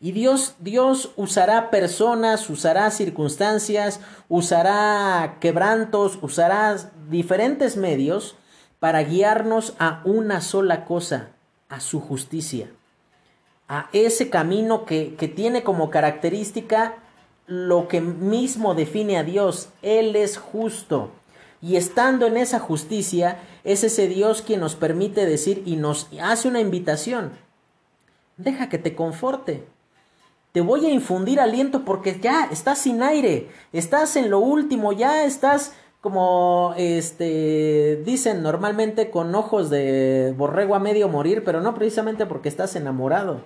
Y 0.00 0.12
Dios, 0.12 0.54
Dios 0.60 1.10
usará 1.16 1.70
personas, 1.70 2.48
usará 2.50 2.90
circunstancias, 2.90 4.00
usará 4.28 5.38
quebrantos, 5.40 6.18
usará 6.22 6.76
diferentes 7.10 7.76
medios 7.76 8.36
para 8.78 9.02
guiarnos 9.02 9.74
a 9.80 10.02
una 10.04 10.40
sola 10.40 10.84
cosa, 10.84 11.30
a 11.68 11.80
su 11.80 12.00
justicia, 12.00 12.70
a 13.66 13.88
ese 13.92 14.30
camino 14.30 14.84
que, 14.84 15.16
que 15.16 15.26
tiene 15.26 15.64
como 15.64 15.90
característica 15.90 16.94
lo 17.48 17.88
que 17.88 18.00
mismo 18.00 18.76
define 18.76 19.18
a 19.18 19.24
Dios. 19.24 19.70
Él 19.82 20.14
es 20.14 20.38
justo. 20.38 21.10
Y 21.60 21.74
estando 21.74 22.26
en 22.26 22.36
esa 22.36 22.60
justicia, 22.60 23.40
es 23.64 23.82
ese 23.82 24.06
Dios 24.06 24.42
quien 24.42 24.60
nos 24.60 24.76
permite 24.76 25.26
decir 25.26 25.64
y 25.66 25.74
nos 25.74 26.08
hace 26.22 26.46
una 26.46 26.60
invitación. 26.60 27.32
Deja 28.36 28.68
que 28.68 28.78
te 28.78 28.94
conforte. 28.94 29.66
Te 30.52 30.60
voy 30.60 30.86
a 30.86 30.90
infundir 30.90 31.40
aliento 31.40 31.84
porque 31.84 32.18
ya 32.20 32.48
estás 32.50 32.78
sin 32.78 33.02
aire, 33.02 33.48
estás 33.72 34.16
en 34.16 34.30
lo 34.30 34.38
último, 34.38 34.92
ya 34.92 35.24
estás 35.24 35.74
como 36.00 36.74
este 36.76 38.00
dicen 38.04 38.42
normalmente 38.42 39.10
con 39.10 39.34
ojos 39.34 39.68
de 39.68 40.32
borrego 40.36 40.74
a 40.74 40.78
medio 40.78 41.08
morir, 41.08 41.42
pero 41.44 41.60
no 41.60 41.74
precisamente 41.74 42.24
porque 42.24 42.48
estás 42.48 42.76
enamorado, 42.76 43.42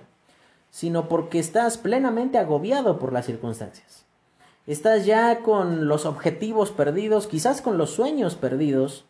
sino 0.69 1.09
porque 1.09 1.39
estás 1.39 1.77
plenamente 1.77 2.37
agobiado 2.37 2.99
por 2.99 3.11
las 3.11 3.25
circunstancias. 3.25 4.05
Estás 4.65 5.05
ya 5.05 5.39
con 5.39 5.87
los 5.87 6.05
objetivos 6.05 6.71
perdidos, 6.71 7.27
quizás 7.27 7.61
con 7.61 7.77
los 7.77 7.89
sueños 7.89 8.35
perdidos, 8.35 9.05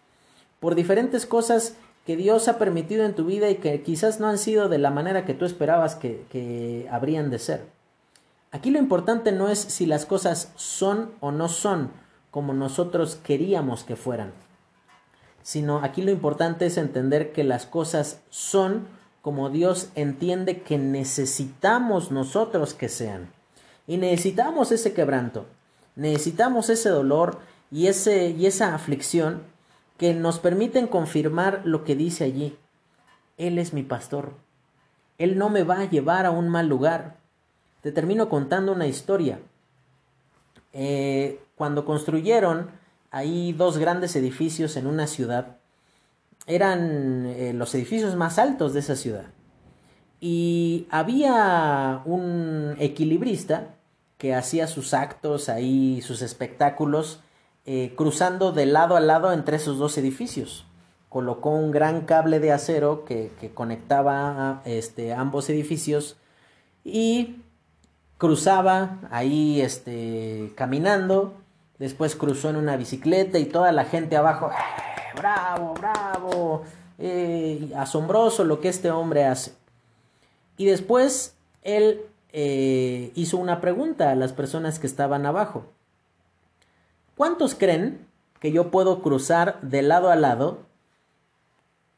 por 0.60 0.74
diferentes 0.74 1.26
cosas 1.26 1.76
que 2.06 2.16
Dios 2.16 2.48
ha 2.48 2.58
permitido 2.58 3.06
en 3.06 3.14
tu 3.14 3.26
vida 3.26 3.50
y 3.50 3.56
que 3.56 3.82
quizás 3.84 4.20
no 4.20 4.28
han 4.28 4.38
sido 4.38 4.68
de 4.68 4.78
la 4.78 4.90
manera 4.90 5.26
que 5.26 5.34
tú 5.34 5.46
esperabas 5.46 5.96
que, 5.96 6.26
que 6.30 6.88
habrían 6.90 7.30
de 7.30 7.40
ser. 7.40 7.83
Aquí 8.54 8.70
lo 8.70 8.78
importante 8.78 9.32
no 9.32 9.50
es 9.50 9.58
si 9.58 9.88
las 9.88 10.06
cosas 10.06 10.52
son 10.56 11.10
o 11.22 11.32
no 11.32 11.50
son 11.50 11.90
como 12.30 12.54
nosotros 12.54 13.16
queríamos 13.16 13.84
que 13.84 13.96
fueran, 13.96 14.32
sino 15.42 15.80
aquí 15.80 16.04
lo 16.04 16.12
importante 16.12 16.68
es 16.68 16.78
entender 16.78 17.32
que 17.32 17.44
las 17.44 17.66
cosas 17.66 18.22
son 18.30 18.88
como 19.24 19.50
Dios 19.50 19.90
entiende 19.96 20.62
que 20.62 20.78
necesitamos 20.78 22.12
nosotros 22.12 22.76
que 22.76 22.90
sean. 22.90 23.32
Y 23.88 23.98
necesitamos 23.98 24.72
ese 24.72 24.94
quebranto, 24.94 25.48
necesitamos 25.96 26.70
ese 26.70 26.90
dolor 26.90 27.40
y, 27.72 27.88
ese, 27.88 28.30
y 28.30 28.46
esa 28.46 28.76
aflicción 28.76 29.42
que 29.98 30.14
nos 30.14 30.38
permiten 30.38 30.86
confirmar 30.86 31.62
lo 31.64 31.84
que 31.84 31.96
dice 31.96 32.24
allí. 32.24 32.56
Él 33.38 33.58
es 33.58 33.74
mi 33.74 33.82
pastor. 33.82 34.34
Él 35.18 35.40
no 35.40 35.50
me 35.50 35.64
va 35.64 35.80
a 35.80 35.90
llevar 35.90 36.28
a 36.28 36.32
un 36.32 36.50
mal 36.50 36.68
lugar. 36.68 37.23
Te 37.84 37.92
termino 37.92 38.30
contando 38.30 38.72
una 38.72 38.88
historia. 38.88 39.40
Eh, 40.72 41.42
cuando 41.56 41.84
construyeron 41.84 42.72
ahí 43.12 43.52
dos 43.52 43.78
grandes 43.78 44.16
edificios 44.16 44.78
en 44.78 44.88
una 44.88 45.06
ciudad, 45.06 45.58
eran 46.48 47.26
eh, 47.26 47.52
los 47.52 47.76
edificios 47.76 48.16
más 48.16 48.40
altos 48.40 48.74
de 48.74 48.80
esa 48.80 48.96
ciudad. 48.96 49.26
Y 50.22 50.88
había 50.92 52.02
un 52.06 52.78
equilibrista 52.80 53.76
que 54.18 54.34
hacía 54.34 54.68
sus 54.68 54.94
actos 54.94 55.50
ahí, 55.50 56.02
sus 56.02 56.22
espectáculos, 56.22 57.20
eh, 57.66 57.94
cruzando 57.98 58.54
de 58.54 58.66
lado 58.66 58.96
a 58.96 59.02
lado 59.02 59.34
entre 59.34 59.58
esos 59.58 59.78
dos 59.78 59.98
edificios. 59.98 60.66
Colocó 61.10 61.50
un 61.50 61.72
gran 61.72 62.06
cable 62.06 62.40
de 62.40 62.54
acero 62.54 63.04
que, 63.04 63.30
conectaba 63.54 64.62
este, 64.64 65.12
ambos 65.12 65.50
edificios 65.50 66.16
y 66.86 67.43
cruzaba 68.24 69.00
ahí 69.12 69.60
este, 69.60 70.54
caminando, 70.56 71.34
después 71.78 72.16
cruzó 72.16 72.50
en 72.50 72.56
una 72.56 72.78
bicicleta 72.78 73.38
y 73.38 73.44
toda 73.44 73.74
la 73.74 73.84
gente 73.84 74.16
abajo, 74.16 74.50
¡Eh, 74.50 75.18
bravo, 75.18 75.74
bravo, 75.74 76.64
eh, 77.00 77.70
asombroso 77.76 78.46
lo 78.46 78.62
que 78.62 78.70
este 78.70 78.90
hombre 78.92 79.26
hace. 79.26 79.52
Y 80.56 80.68
después 80.68 81.36
él 81.64 82.00
eh, 82.32 83.12
hizo 83.14 83.36
una 83.36 83.60
pregunta 83.60 84.12
a 84.12 84.16
las 84.16 84.32
personas 84.32 84.80
que 84.80 84.88
estaban 84.88 85.26
abajo. 85.26 85.66
¿Cuántos 87.18 87.56
creen 87.56 88.08
que 88.40 88.54
yo 88.54 88.72
puedo 88.72 89.02
cruzar 89.02 89.60
de 89.62 89.82
lado 89.82 90.10
a 90.10 90.16
lado 90.16 90.60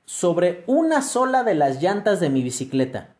sobre 0.05 0.63
una 0.65 1.03
sola 1.03 1.43
de 1.43 1.53
las 1.53 1.83
llantas 1.83 2.19
de 2.19 2.31
mi 2.31 2.41
bicicleta? 2.41 3.14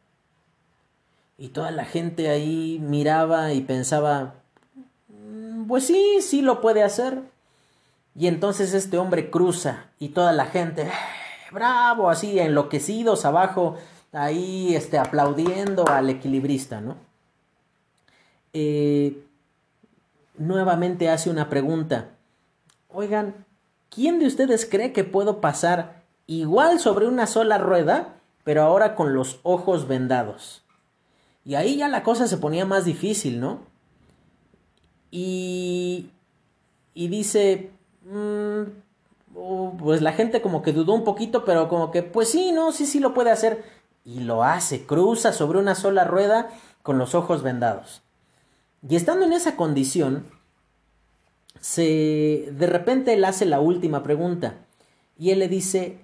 Y 1.37 1.49
toda 1.49 1.71
la 1.71 1.85
gente 1.85 2.29
ahí 2.29 2.79
miraba 2.81 3.51
y 3.53 3.61
pensaba, 3.61 4.35
mm, 5.09 5.67
pues 5.67 5.85
sí, 5.87 6.19
sí 6.21 6.41
lo 6.41 6.61
puede 6.61 6.83
hacer. 6.83 7.21
Y 8.15 8.27
entonces 8.27 8.73
este 8.73 8.97
hombre 8.97 9.29
cruza 9.29 9.87
y 9.99 10.09
toda 10.09 10.31
la 10.31 10.45
gente, 10.45 10.83
eh, 10.83 10.91
bravo, 11.51 12.09
así 12.09 12.39
enloquecidos 12.39 13.25
abajo, 13.25 13.75
ahí 14.13 14.73
este, 14.75 14.97
aplaudiendo 14.97 15.87
al 15.87 16.09
equilibrista, 16.09 16.79
¿no? 16.79 16.95
Eh, 18.53 19.21
nuevamente 20.37 21.09
hace 21.09 21.29
una 21.29 21.49
pregunta. 21.49 22.11
Oigan, 22.87 23.45
¿quién 23.89 24.19
de 24.19 24.27
ustedes 24.27 24.65
cree 24.65 24.93
que 24.93 25.03
puedo 25.03 25.41
pasar 25.41 26.03
igual 26.27 26.79
sobre 26.79 27.07
una 27.07 27.27
sola 27.27 27.57
rueda, 27.57 28.13
pero 28.45 28.63
ahora 28.63 28.95
con 28.95 29.13
los 29.13 29.41
ojos 29.43 29.89
vendados? 29.89 30.64
Y 31.45 31.55
ahí 31.55 31.77
ya 31.77 31.87
la 31.87 32.03
cosa 32.03 32.27
se 32.27 32.37
ponía 32.37 32.65
más 32.65 32.85
difícil, 32.85 33.39
¿no? 33.39 33.59
Y, 35.11 36.09
y 36.95 37.07
dice, 37.07 37.69
mm, 38.03 38.63
pues 39.77 40.01
la 40.01 40.13
gente 40.13 40.41
como 40.41 40.63
que 40.63 40.73
dudó 40.73 40.93
un 40.93 41.03
poquito, 41.03 41.45
pero 41.45 41.69
como 41.69 41.91
que, 41.91 42.01
pues 42.01 42.29
sí, 42.29 42.51
no, 42.51 42.71
sí, 42.71 42.85
sí 42.87 42.99
lo 42.99 43.13
puede 43.13 43.31
hacer. 43.31 43.63
Y 44.03 44.21
lo 44.21 44.43
hace, 44.43 44.85
cruza 44.85 45.33
sobre 45.33 45.59
una 45.59 45.75
sola 45.75 46.03
rueda 46.03 46.49
con 46.81 46.97
los 46.97 47.15
ojos 47.15 47.43
vendados. 47.43 48.01
Y 48.87 48.95
estando 48.95 49.25
en 49.25 49.33
esa 49.33 49.55
condición, 49.55 50.27
se, 51.59 52.49
de 52.51 52.67
repente 52.67 53.13
él 53.13 53.25
hace 53.25 53.45
la 53.45 53.59
última 53.59 54.03
pregunta. 54.03 54.55
Y 55.17 55.31
él 55.31 55.39
le 55.39 55.47
dice, 55.47 55.99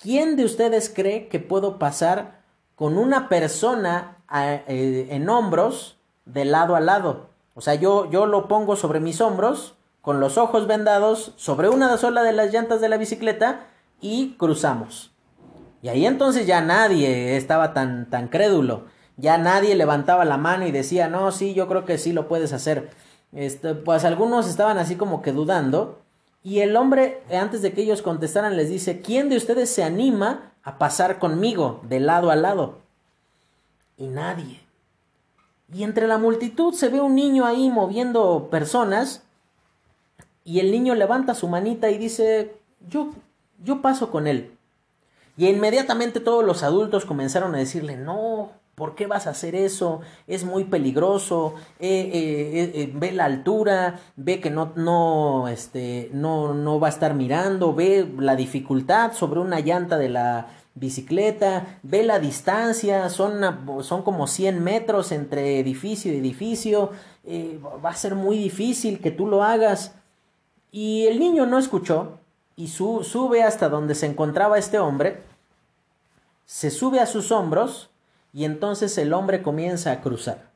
¿quién 0.00 0.36
de 0.36 0.44
ustedes 0.44 0.90
cree 0.94 1.28
que 1.28 1.38
puedo 1.38 1.78
pasar 1.78 2.40
con 2.74 2.98
una 2.98 3.28
persona 3.28 4.15
eh, 4.32 5.08
en 5.10 5.28
hombros 5.28 5.96
de 6.24 6.44
lado 6.44 6.76
a 6.76 6.80
lado. 6.80 7.28
O 7.54 7.60
sea, 7.60 7.74
yo, 7.74 8.10
yo 8.10 8.26
lo 8.26 8.48
pongo 8.48 8.76
sobre 8.76 9.00
mis 9.00 9.20
hombros, 9.20 9.74
con 10.02 10.20
los 10.20 10.38
ojos 10.38 10.66
vendados, 10.66 11.32
sobre 11.36 11.68
una 11.68 11.96
sola 11.96 12.22
de 12.22 12.32
las 12.32 12.52
llantas 12.52 12.80
de 12.80 12.88
la 12.88 12.96
bicicleta 12.96 13.66
y 14.00 14.34
cruzamos. 14.38 15.12
Y 15.82 15.88
ahí 15.88 16.06
entonces 16.06 16.46
ya 16.46 16.60
nadie 16.60 17.36
estaba 17.36 17.72
tan, 17.72 18.10
tan 18.10 18.28
crédulo. 18.28 18.84
Ya 19.16 19.38
nadie 19.38 19.74
levantaba 19.74 20.24
la 20.24 20.36
mano 20.36 20.66
y 20.66 20.72
decía, 20.72 21.08
no, 21.08 21.32
sí, 21.32 21.54
yo 21.54 21.68
creo 21.68 21.84
que 21.84 21.98
sí 21.98 22.12
lo 22.12 22.28
puedes 22.28 22.52
hacer. 22.52 22.90
Este, 23.32 23.74
pues 23.74 24.04
algunos 24.04 24.48
estaban 24.48 24.78
así 24.78 24.96
como 24.96 25.22
que 25.22 25.32
dudando. 25.32 26.02
Y 26.42 26.60
el 26.60 26.76
hombre, 26.76 27.22
antes 27.32 27.62
de 27.62 27.72
que 27.72 27.82
ellos 27.82 28.02
contestaran, 28.02 28.56
les 28.56 28.68
dice, 28.68 29.00
¿quién 29.00 29.28
de 29.28 29.36
ustedes 29.36 29.70
se 29.70 29.82
anima 29.82 30.52
a 30.62 30.78
pasar 30.78 31.18
conmigo 31.18 31.80
de 31.84 32.00
lado 32.00 32.30
a 32.30 32.36
lado? 32.36 32.85
Y 33.96 34.06
nadie. 34.06 34.60
Y 35.72 35.82
entre 35.82 36.06
la 36.06 36.18
multitud 36.18 36.74
se 36.74 36.88
ve 36.88 37.00
un 37.00 37.14
niño 37.14 37.44
ahí 37.44 37.70
moviendo 37.70 38.48
personas. 38.50 39.22
Y 40.44 40.60
el 40.60 40.70
niño 40.70 40.94
levanta 40.94 41.34
su 41.34 41.48
manita 41.48 41.90
y 41.90 41.98
dice, 41.98 42.54
yo, 42.88 43.12
yo 43.64 43.82
paso 43.82 44.10
con 44.10 44.26
él. 44.26 44.56
Y 45.36 45.48
inmediatamente 45.48 46.20
todos 46.20 46.44
los 46.44 46.62
adultos 46.62 47.04
comenzaron 47.04 47.54
a 47.54 47.58
decirle, 47.58 47.96
no, 47.96 48.52
¿por 48.76 48.94
qué 48.94 49.06
vas 49.06 49.26
a 49.26 49.30
hacer 49.30 49.54
eso? 49.54 50.00
Es 50.26 50.44
muy 50.44 50.64
peligroso, 50.64 51.54
eh, 51.78 52.10
eh, 52.12 52.72
eh, 52.74 52.92
ve 52.94 53.12
la 53.12 53.24
altura, 53.24 53.98
ve 54.16 54.40
que 54.40 54.50
no, 54.50 54.72
no, 54.76 55.48
este, 55.48 56.10
no, 56.12 56.54
no 56.54 56.78
va 56.78 56.86
a 56.88 56.90
estar 56.90 57.14
mirando, 57.14 57.74
ve 57.74 58.08
la 58.18 58.36
dificultad 58.36 59.12
sobre 59.12 59.40
una 59.40 59.60
llanta 59.60 59.98
de 59.98 60.10
la 60.10 60.48
bicicleta, 60.76 61.78
ve 61.82 62.04
la 62.04 62.20
distancia, 62.20 63.08
son, 63.08 63.40
son 63.82 64.02
como 64.02 64.28
100 64.28 64.62
metros 64.62 65.10
entre 65.10 65.58
edificio 65.58 66.12
y 66.12 66.18
edificio, 66.18 66.90
va 67.84 67.90
a 67.90 67.96
ser 67.96 68.14
muy 68.14 68.36
difícil 68.38 69.00
que 69.00 69.10
tú 69.10 69.26
lo 69.26 69.42
hagas. 69.42 69.94
Y 70.70 71.06
el 71.06 71.18
niño 71.18 71.46
no 71.46 71.58
escuchó 71.58 72.18
y 72.54 72.68
sube 72.68 73.42
hasta 73.42 73.68
donde 73.68 73.94
se 73.94 74.06
encontraba 74.06 74.58
este 74.58 74.78
hombre, 74.78 75.22
se 76.44 76.70
sube 76.70 77.00
a 77.00 77.06
sus 77.06 77.32
hombros 77.32 77.90
y 78.32 78.44
entonces 78.44 78.96
el 78.98 79.12
hombre 79.14 79.42
comienza 79.42 79.92
a 79.92 80.00
cruzar. 80.02 80.50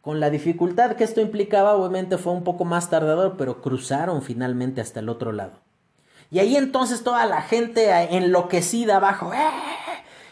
Con 0.00 0.20
la 0.20 0.30
dificultad 0.30 0.92
que 0.92 1.02
esto 1.02 1.20
implicaba, 1.20 1.74
obviamente 1.74 2.16
fue 2.16 2.32
un 2.32 2.44
poco 2.44 2.64
más 2.64 2.88
tardador, 2.88 3.34
pero 3.36 3.60
cruzaron 3.60 4.22
finalmente 4.22 4.80
hasta 4.80 5.00
el 5.00 5.08
otro 5.08 5.32
lado. 5.32 5.65
Y 6.30 6.38
ahí 6.38 6.56
entonces 6.56 7.04
toda 7.04 7.26
la 7.26 7.42
gente 7.42 7.90
enloquecida 8.10 8.96
abajo, 8.96 9.32
¡Eh! 9.32 9.38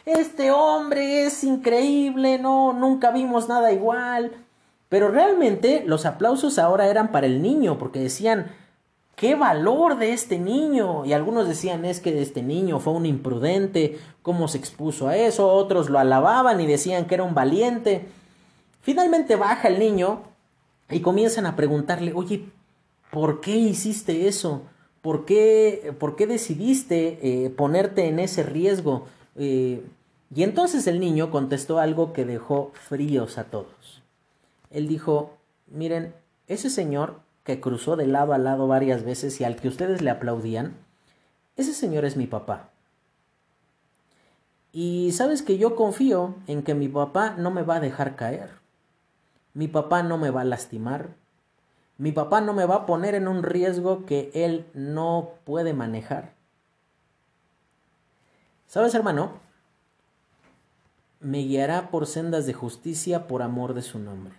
este 0.07 0.51
hombre 0.51 1.25
es 1.25 1.45
increíble, 1.45 2.39
no, 2.39 2.73
nunca 2.73 3.11
vimos 3.11 3.49
nada 3.49 3.73
igual. 3.73 4.33
Pero 4.89 5.09
realmente 5.09 5.83
los 5.87 6.07
aplausos 6.07 6.59
ahora 6.59 6.87
eran 6.89 7.11
para 7.11 7.27
el 7.27 7.43
niño, 7.43 7.79
porque 7.79 8.01
decían, 8.01 8.53
qué 9.17 9.35
valor 9.35 9.99
de 9.99 10.13
este 10.13 10.39
niño. 10.39 11.05
Y 11.05 11.13
algunos 11.13 11.49
decían, 11.49 11.85
es 11.85 12.01
que 12.01 12.21
este 12.21 12.43
niño 12.43 12.81
fue 12.81 12.93
un 12.93 13.07
imprudente, 13.07 13.99
cómo 14.23 14.49
se 14.49 14.59
expuso 14.59 15.09
a 15.09 15.17
eso. 15.17 15.49
Otros 15.49 15.91
lo 15.91 15.99
alababan 15.99 16.61
y 16.61 16.67
decían 16.67 17.07
que 17.07 17.15
era 17.15 17.25
un 17.25 17.35
valiente. 17.35 18.07
Finalmente 18.83 19.37
baja 19.37 19.69
el 19.69 19.79
niño 19.79 20.23
y 20.91 21.01
comienzan 21.01 21.47
a 21.47 21.57
preguntarle, 21.57 22.13
oye, 22.15 22.49
¿por 23.11 23.41
qué 23.41 23.57
hiciste 23.57 24.29
eso? 24.29 24.63
¿Por 25.05 25.27
qué, 25.27 25.95
por 26.01 26.17
qué 26.17 26.27
decidiste 26.27 27.19
eh, 27.21 27.51
ponerte 27.51 28.09
en 28.09 28.19
ese 28.19 28.43
riesgo? 28.43 29.05
Eh, 29.37 29.85
y 30.35 30.43
entonces 30.45 30.87
el 30.87 30.99
niño 30.99 31.31
contestó 31.31 31.79
algo 31.79 32.15
que 32.15 32.25
dejó 32.25 32.73
fríos 32.73 33.37
a 33.37 33.45
todos. 33.45 34.01
Él 34.71 34.89
dijo, 34.89 35.35
miren, 35.67 36.15
ese 36.47 36.71
señor 36.71 37.21
que 37.43 37.61
cruzó 37.61 37.97
de 37.97 38.07
lado 38.07 38.33
a 38.33 38.39
lado 38.39 38.67
varias 38.67 39.05
veces 39.05 39.39
y 39.43 39.45
al 39.45 39.57
que 39.57 39.69
ustedes 39.69 40.01
le 40.01 40.09
aplaudían, 40.09 40.73
ese 41.59 41.75
señor 41.75 42.07
es 42.07 42.17
mi 42.17 42.27
papá. 42.27 42.71
Y 44.73 45.13
sabes 45.13 45.43
que 45.43 45.59
yo 45.59 45.77
confío 45.77 46.35
en 46.47 46.63
que 46.63 46.73
mi 46.73 46.89
papá 46.89 47.35
no 47.37 47.51
me 47.51 47.63
va 47.63 47.77
a 47.77 47.81
dejar 47.81 48.17
caer. 48.17 48.49
Mi 49.53 49.69
papá 49.69 50.03
no 50.03 50.17
me 50.17 50.31
va 50.31 50.41
a 50.41 50.47
lastimar. 50.47 51.11
Mi 51.97 52.13
papá 52.13 52.41
no 52.41 52.53
me 52.53 52.67
va 52.67 52.77
a 52.77 52.87
poner 52.87 53.15
en 53.15 53.29
un 53.29 53.43
riesgo 53.43 54.05
que 54.05 54.31
él 54.35 54.67
no 54.75 55.31
puede 55.45 55.75
manejar. 55.75 56.35
¿Sabes, 58.67 58.95
hermano? 58.95 59.33
Me 61.21 61.39
guiará 61.39 61.91
por 61.91 62.07
sendas 62.07 62.47
de 62.47 62.53
justicia 62.53 63.27
por 63.29 63.43
amor 63.43 63.75
de 63.75 63.83
su 63.83 63.99
nombre. 63.99 64.35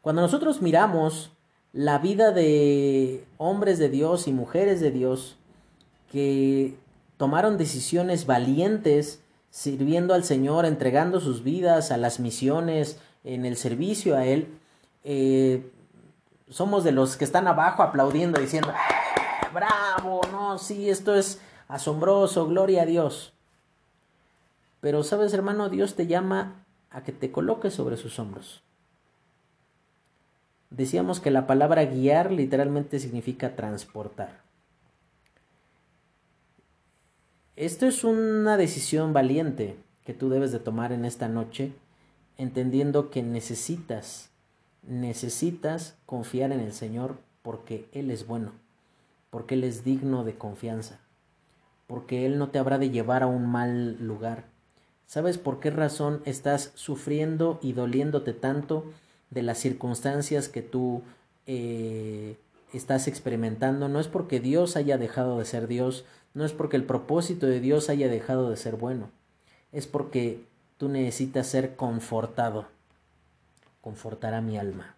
Cuando 0.00 0.22
nosotros 0.22 0.60
miramos 0.60 1.30
la 1.72 1.98
vida 1.98 2.32
de 2.32 3.24
hombres 3.38 3.78
de 3.78 3.88
Dios 3.88 4.26
y 4.26 4.32
mujeres 4.32 4.80
de 4.80 4.90
Dios 4.90 5.36
que 6.10 6.76
tomaron 7.16 7.56
decisiones 7.56 8.26
valientes 8.26 9.22
sirviendo 9.50 10.12
al 10.14 10.24
Señor, 10.24 10.66
entregando 10.66 11.20
sus 11.20 11.44
vidas 11.44 11.92
a 11.92 11.96
las 11.98 12.18
misiones, 12.18 12.98
en 13.22 13.46
el 13.46 13.56
servicio 13.56 14.16
a 14.16 14.26
Él, 14.26 14.48
eh, 15.04 15.70
somos 16.52 16.84
de 16.84 16.92
los 16.92 17.16
que 17.16 17.24
están 17.24 17.48
abajo 17.48 17.82
aplaudiendo, 17.82 18.40
diciendo, 18.40 18.72
ah, 18.74 19.48
bravo, 19.52 20.20
no, 20.30 20.58
sí, 20.58 20.90
esto 20.90 21.14
es 21.14 21.40
asombroso, 21.66 22.46
gloria 22.46 22.82
a 22.82 22.86
Dios. 22.86 23.32
Pero 24.80 25.02
sabes, 25.02 25.32
hermano, 25.32 25.70
Dios 25.70 25.94
te 25.94 26.06
llama 26.06 26.64
a 26.90 27.02
que 27.02 27.12
te 27.12 27.32
coloques 27.32 27.72
sobre 27.72 27.96
sus 27.96 28.18
hombros. 28.18 28.62
Decíamos 30.70 31.20
que 31.20 31.30
la 31.30 31.46
palabra 31.46 31.84
guiar 31.84 32.30
literalmente 32.30 32.98
significa 32.98 33.56
transportar. 33.56 34.40
Esto 37.56 37.86
es 37.86 38.04
una 38.04 38.56
decisión 38.56 39.12
valiente 39.12 39.76
que 40.04 40.14
tú 40.14 40.30
debes 40.30 40.52
de 40.52 40.58
tomar 40.58 40.92
en 40.92 41.04
esta 41.04 41.28
noche, 41.28 41.72
entendiendo 42.36 43.10
que 43.10 43.22
necesitas, 43.22 44.31
necesitas 44.82 45.96
confiar 46.06 46.52
en 46.52 46.60
el 46.60 46.72
Señor 46.72 47.16
porque 47.42 47.88
Él 47.92 48.10
es 48.10 48.26
bueno, 48.26 48.52
porque 49.30 49.54
Él 49.54 49.64
es 49.64 49.84
digno 49.84 50.24
de 50.24 50.34
confianza, 50.34 50.98
porque 51.86 52.26
Él 52.26 52.38
no 52.38 52.48
te 52.48 52.58
habrá 52.58 52.78
de 52.78 52.90
llevar 52.90 53.22
a 53.22 53.26
un 53.26 53.46
mal 53.46 53.96
lugar. 53.98 54.44
¿Sabes 55.06 55.38
por 55.38 55.60
qué 55.60 55.70
razón 55.70 56.22
estás 56.24 56.72
sufriendo 56.74 57.58
y 57.62 57.72
doliéndote 57.72 58.32
tanto? 58.32 58.86
de 59.32 59.42
las 59.42 59.58
circunstancias 59.58 60.48
que 60.48 60.62
tú 60.62 61.02
eh, 61.46 62.36
estás 62.72 63.08
experimentando. 63.08 63.88
No 63.88 63.98
es 63.98 64.08
porque 64.08 64.40
Dios 64.40 64.76
haya 64.76 64.98
dejado 64.98 65.38
de 65.38 65.46
ser 65.46 65.66
Dios, 65.68 66.04
no 66.34 66.44
es 66.44 66.52
porque 66.52 66.76
el 66.76 66.84
propósito 66.84 67.46
de 67.46 67.60
Dios 67.60 67.88
haya 67.88 68.08
dejado 68.08 68.50
de 68.50 68.56
ser 68.56 68.76
bueno, 68.76 69.10
es 69.72 69.86
porque 69.86 70.44
tú 70.76 70.88
necesitas 70.88 71.46
ser 71.46 71.76
confortado. 71.76 72.66
Confortará 73.82 74.40
mi 74.40 74.56
alma. 74.56 74.96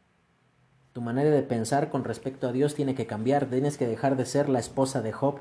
Tu 0.93 1.01
manera 1.01 1.31
de 1.31 1.43
pensar 1.43 1.91
con 1.91 2.05
respecto 2.05 2.47
a 2.47 2.53
Dios 2.53 2.77
tiene 2.77 2.95
que 2.95 3.07
cambiar, 3.07 3.47
tienes 3.47 3.77
que 3.77 3.89
dejar 3.89 4.17
de 4.17 4.27
ser 4.27 4.49
la 4.49 4.61
esposa 4.61 5.03
de 5.03 5.11
Job. 5.11 5.41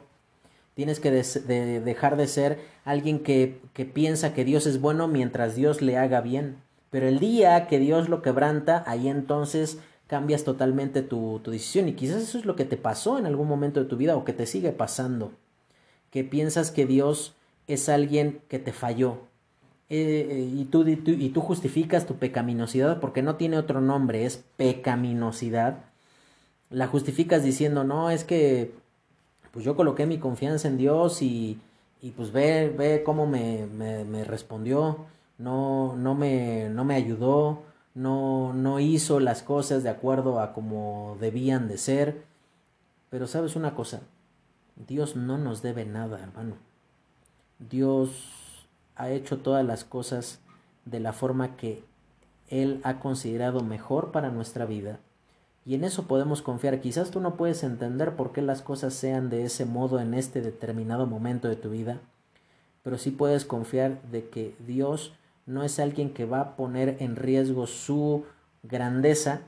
Tienes 0.73 0.99
que 0.99 1.11
dejar 1.11 2.17
de 2.17 2.25
ser 2.25 2.59
alguien 2.83 3.19
que, 3.19 3.61
que 3.73 3.85
piensa 3.85 4.33
que 4.33 4.43
Dios 4.43 4.65
es 4.65 4.81
bueno 4.81 5.07
mientras 5.07 5.53
Dios 5.53 5.83
le 5.83 5.99
haga 5.99 6.21
bien. 6.21 6.57
Pero 6.89 7.07
el 7.07 7.19
día 7.19 7.67
que 7.67 7.77
Dios 7.77 8.09
lo 8.09 8.23
quebranta, 8.23 8.83
ahí 8.87 9.07
entonces 9.07 9.77
cambias 10.07 10.43
totalmente 10.43 11.01
tu, 11.01 11.41
decisión. 11.43 11.87
Y 11.87 11.93
quizás 11.93 12.21
eso 12.21 12.37
es 12.37 12.45
lo 12.45 12.55
que 12.55 12.65
te 12.65 12.77
pasó 12.77 13.17
en 13.17 13.25
algún 13.25 13.47
momento 13.47 13.79
de 13.79 13.87
tu 13.87 13.97
vida 13.97 14.15
o 14.15 14.25
que 14.25 14.33
te 14.33 14.45
sigue 14.45 14.71
pasando. 14.71 15.31
Que 16.11 16.23
piensas 16.23 16.69
que 16.69 16.85
Dios 16.85 17.33
es 17.65 17.89
alguien 17.89 18.41
que 18.47 18.59
te 18.59 18.73
falló. 18.73 19.21
Eh, 19.89 20.27
eh, 20.29 20.49
y, 20.55 20.65
tú, 20.65 20.87
y, 20.87 21.29
tú, 21.29 21.41
justificas 21.41 22.05
tu 22.07 22.15
pecaminosidad 22.15 22.99
porque 22.99 23.21
no 23.21 23.35
tiene 23.35 23.57
otro 23.57 23.81
nombre, 23.81 24.25
es 24.25 24.43
pecaminosidad. 24.57 25.77
La 26.69 26.87
justificas 26.87 27.43
diciendo, 27.43 27.83
no, 27.83 28.09
es 28.09 28.23
que 28.23 28.71
pues 29.51 29.63
yo 29.65 29.75
coloqué 29.75 30.05
mi 30.07 30.17
confianza 30.17 30.67
en 30.67 30.77
Dios 30.77 31.21
y, 31.21 31.59
y 32.01 32.11
pues 32.11 32.31
ve, 32.31 32.73
ve 32.75 33.03
cómo 33.05 33.27
me, 33.27 33.67
me, 33.67 34.03
me 34.03 34.23
respondió 34.23 35.05
no, 35.37 35.95
no, 35.95 36.15
me, 36.15 36.69
no 36.69 36.85
me 36.85 36.95
ayudó, 36.95 37.63
no, 37.95 38.53
no 38.53 38.79
hizo 38.79 39.19
las 39.19 39.43
cosas 39.43 39.83
de 39.83 39.89
acuerdo 39.89 40.39
a 40.39 40.53
como 40.53 41.17
debían 41.19 41.67
de 41.67 41.77
ser. 41.77 42.23
Pero 43.09 43.27
sabes 43.27 43.55
una 43.55 43.75
cosa, 43.75 44.01
Dios 44.87 45.15
no 45.15 45.37
nos 45.37 45.61
debe 45.61 45.85
nada, 45.85 46.21
hermano. 46.21 46.55
Dios 47.59 48.42
ha 48.95 49.09
hecho 49.09 49.39
todas 49.39 49.65
las 49.65 49.83
cosas 49.83 50.39
de 50.85 50.99
la 50.99 51.13
forma 51.13 51.55
que 51.55 51.83
Él 52.49 52.79
ha 52.83 52.99
considerado 52.99 53.61
mejor 53.61 54.11
para 54.11 54.29
nuestra 54.29 54.65
vida. 54.65 54.99
Y 55.65 55.75
en 55.75 55.83
eso 55.83 56.07
podemos 56.07 56.41
confiar. 56.41 56.81
Quizás 56.81 57.11
tú 57.11 57.21
no 57.21 57.35
puedes 57.35 57.63
entender 57.63 58.15
por 58.15 58.33
qué 58.33 58.41
las 58.41 58.61
cosas 58.61 58.93
sean 58.93 59.29
de 59.29 59.45
ese 59.45 59.65
modo 59.65 59.99
en 59.99 60.13
este 60.13 60.41
determinado 60.41 61.05
momento 61.05 61.47
de 61.47 61.55
tu 61.55 61.69
vida, 61.69 61.99
pero 62.83 62.97
sí 62.97 63.11
puedes 63.11 63.45
confiar 63.45 64.01
de 64.11 64.27
que 64.27 64.55
Dios 64.65 65.13
no 65.45 65.63
es 65.63 65.79
alguien 65.79 66.13
que 66.13 66.25
va 66.25 66.41
a 66.41 66.55
poner 66.55 66.97
en 66.99 67.15
riesgo 67.15 67.65
su 67.65 68.25
grandeza 68.63 69.41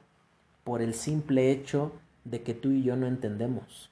por 0.63 0.81
el 0.81 0.93
simple 0.93 1.51
hecho 1.51 1.91
de 2.23 2.41
que 2.41 2.53
tú 2.53 2.71
y 2.71 2.81
yo 2.81 2.95
no 2.95 3.07
entendemos. 3.07 3.91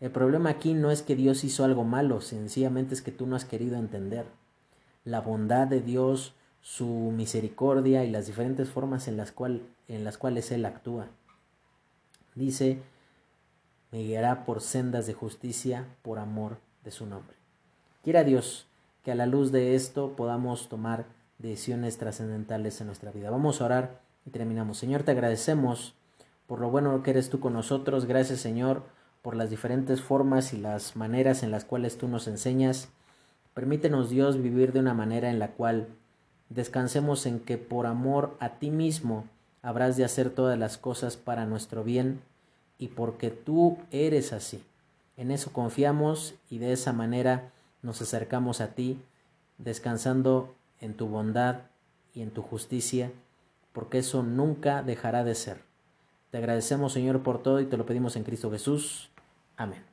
El 0.00 0.10
problema 0.10 0.50
aquí 0.50 0.74
no 0.74 0.90
es 0.90 1.02
que 1.02 1.14
Dios 1.14 1.44
hizo 1.44 1.64
algo 1.64 1.84
malo, 1.84 2.20
sencillamente 2.20 2.94
es 2.94 3.02
que 3.02 3.12
tú 3.12 3.26
no 3.26 3.36
has 3.36 3.44
querido 3.44 3.76
entender 3.76 4.26
la 5.04 5.20
bondad 5.20 5.66
de 5.66 5.80
Dios, 5.80 6.34
su 6.60 6.86
misericordia 6.86 8.04
y 8.04 8.10
las 8.10 8.26
diferentes 8.26 8.68
formas 8.68 9.08
en 9.08 9.16
las, 9.16 9.32
cual, 9.32 9.62
en 9.88 10.04
las 10.04 10.18
cuales 10.18 10.50
Él 10.52 10.64
actúa. 10.64 11.08
Dice, 12.34 12.78
me 13.90 14.02
guiará 14.02 14.44
por 14.44 14.60
sendas 14.60 15.06
de 15.06 15.14
justicia 15.14 15.86
por 16.02 16.18
amor 16.18 16.58
de 16.84 16.90
su 16.90 17.06
nombre. 17.06 17.36
Quiera 18.02 18.24
Dios 18.24 18.66
que 19.04 19.12
a 19.12 19.14
la 19.14 19.26
luz 19.26 19.52
de 19.52 19.74
esto 19.74 20.14
podamos 20.16 20.68
tomar 20.68 21.06
decisiones 21.38 21.98
trascendentales 21.98 22.80
en 22.80 22.86
nuestra 22.86 23.10
vida. 23.10 23.30
Vamos 23.30 23.60
a 23.60 23.64
orar 23.64 24.00
y 24.26 24.30
terminamos. 24.30 24.78
Señor, 24.78 25.02
te 25.02 25.10
agradecemos 25.10 25.94
por 26.46 26.60
lo 26.60 26.70
bueno 26.70 27.02
que 27.02 27.10
eres 27.10 27.30
tú 27.30 27.40
con 27.40 27.52
nosotros. 27.52 28.06
Gracias, 28.06 28.40
Señor, 28.40 28.82
por 29.22 29.36
las 29.36 29.50
diferentes 29.50 30.00
formas 30.02 30.52
y 30.52 30.58
las 30.58 30.96
maneras 30.96 31.42
en 31.42 31.50
las 31.50 31.64
cuales 31.64 31.98
tú 31.98 32.08
nos 32.08 32.28
enseñas. 32.28 32.88
Permítenos, 33.54 34.10
Dios, 34.10 34.40
vivir 34.40 34.72
de 34.72 34.80
una 34.80 34.94
manera 34.94 35.30
en 35.30 35.38
la 35.38 35.48
cual 35.48 35.88
descansemos 36.48 37.26
en 37.26 37.40
que 37.40 37.58
por 37.58 37.86
amor 37.86 38.36
a 38.40 38.50
ti 38.58 38.70
mismo 38.70 39.24
habrás 39.62 39.96
de 39.96 40.04
hacer 40.04 40.30
todas 40.30 40.58
las 40.58 40.78
cosas 40.78 41.16
para 41.16 41.46
nuestro 41.46 41.84
bien 41.84 42.20
y 42.78 42.88
porque 42.88 43.30
tú 43.30 43.78
eres 43.90 44.32
así. 44.32 44.62
En 45.16 45.30
eso 45.30 45.52
confiamos 45.52 46.34
y 46.48 46.58
de 46.58 46.72
esa 46.72 46.92
manera 46.92 47.50
nos 47.82 48.00
acercamos 48.00 48.60
a 48.60 48.68
ti, 48.68 48.98
descansando 49.58 50.54
en 50.80 50.94
tu 50.94 51.06
bondad 51.06 51.62
y 52.14 52.22
en 52.22 52.30
tu 52.30 52.42
justicia, 52.42 53.12
porque 53.72 53.98
eso 53.98 54.22
nunca 54.22 54.82
dejará 54.82 55.24
de 55.24 55.34
ser. 55.34 55.62
Te 56.30 56.38
agradecemos, 56.38 56.92
Señor, 56.92 57.22
por 57.22 57.42
todo 57.42 57.60
y 57.60 57.66
te 57.66 57.76
lo 57.76 57.86
pedimos 57.86 58.16
en 58.16 58.24
Cristo 58.24 58.50
Jesús. 58.50 59.10
Amén. 59.56 59.89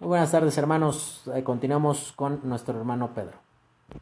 Buenas 0.00 0.30
tardes, 0.30 0.56
hermanos. 0.56 1.28
Eh, 1.34 1.42
continuamos 1.42 2.12
con 2.14 2.38
nuestro 2.44 2.78
hermano 2.78 3.12
Pedro. 3.14 3.47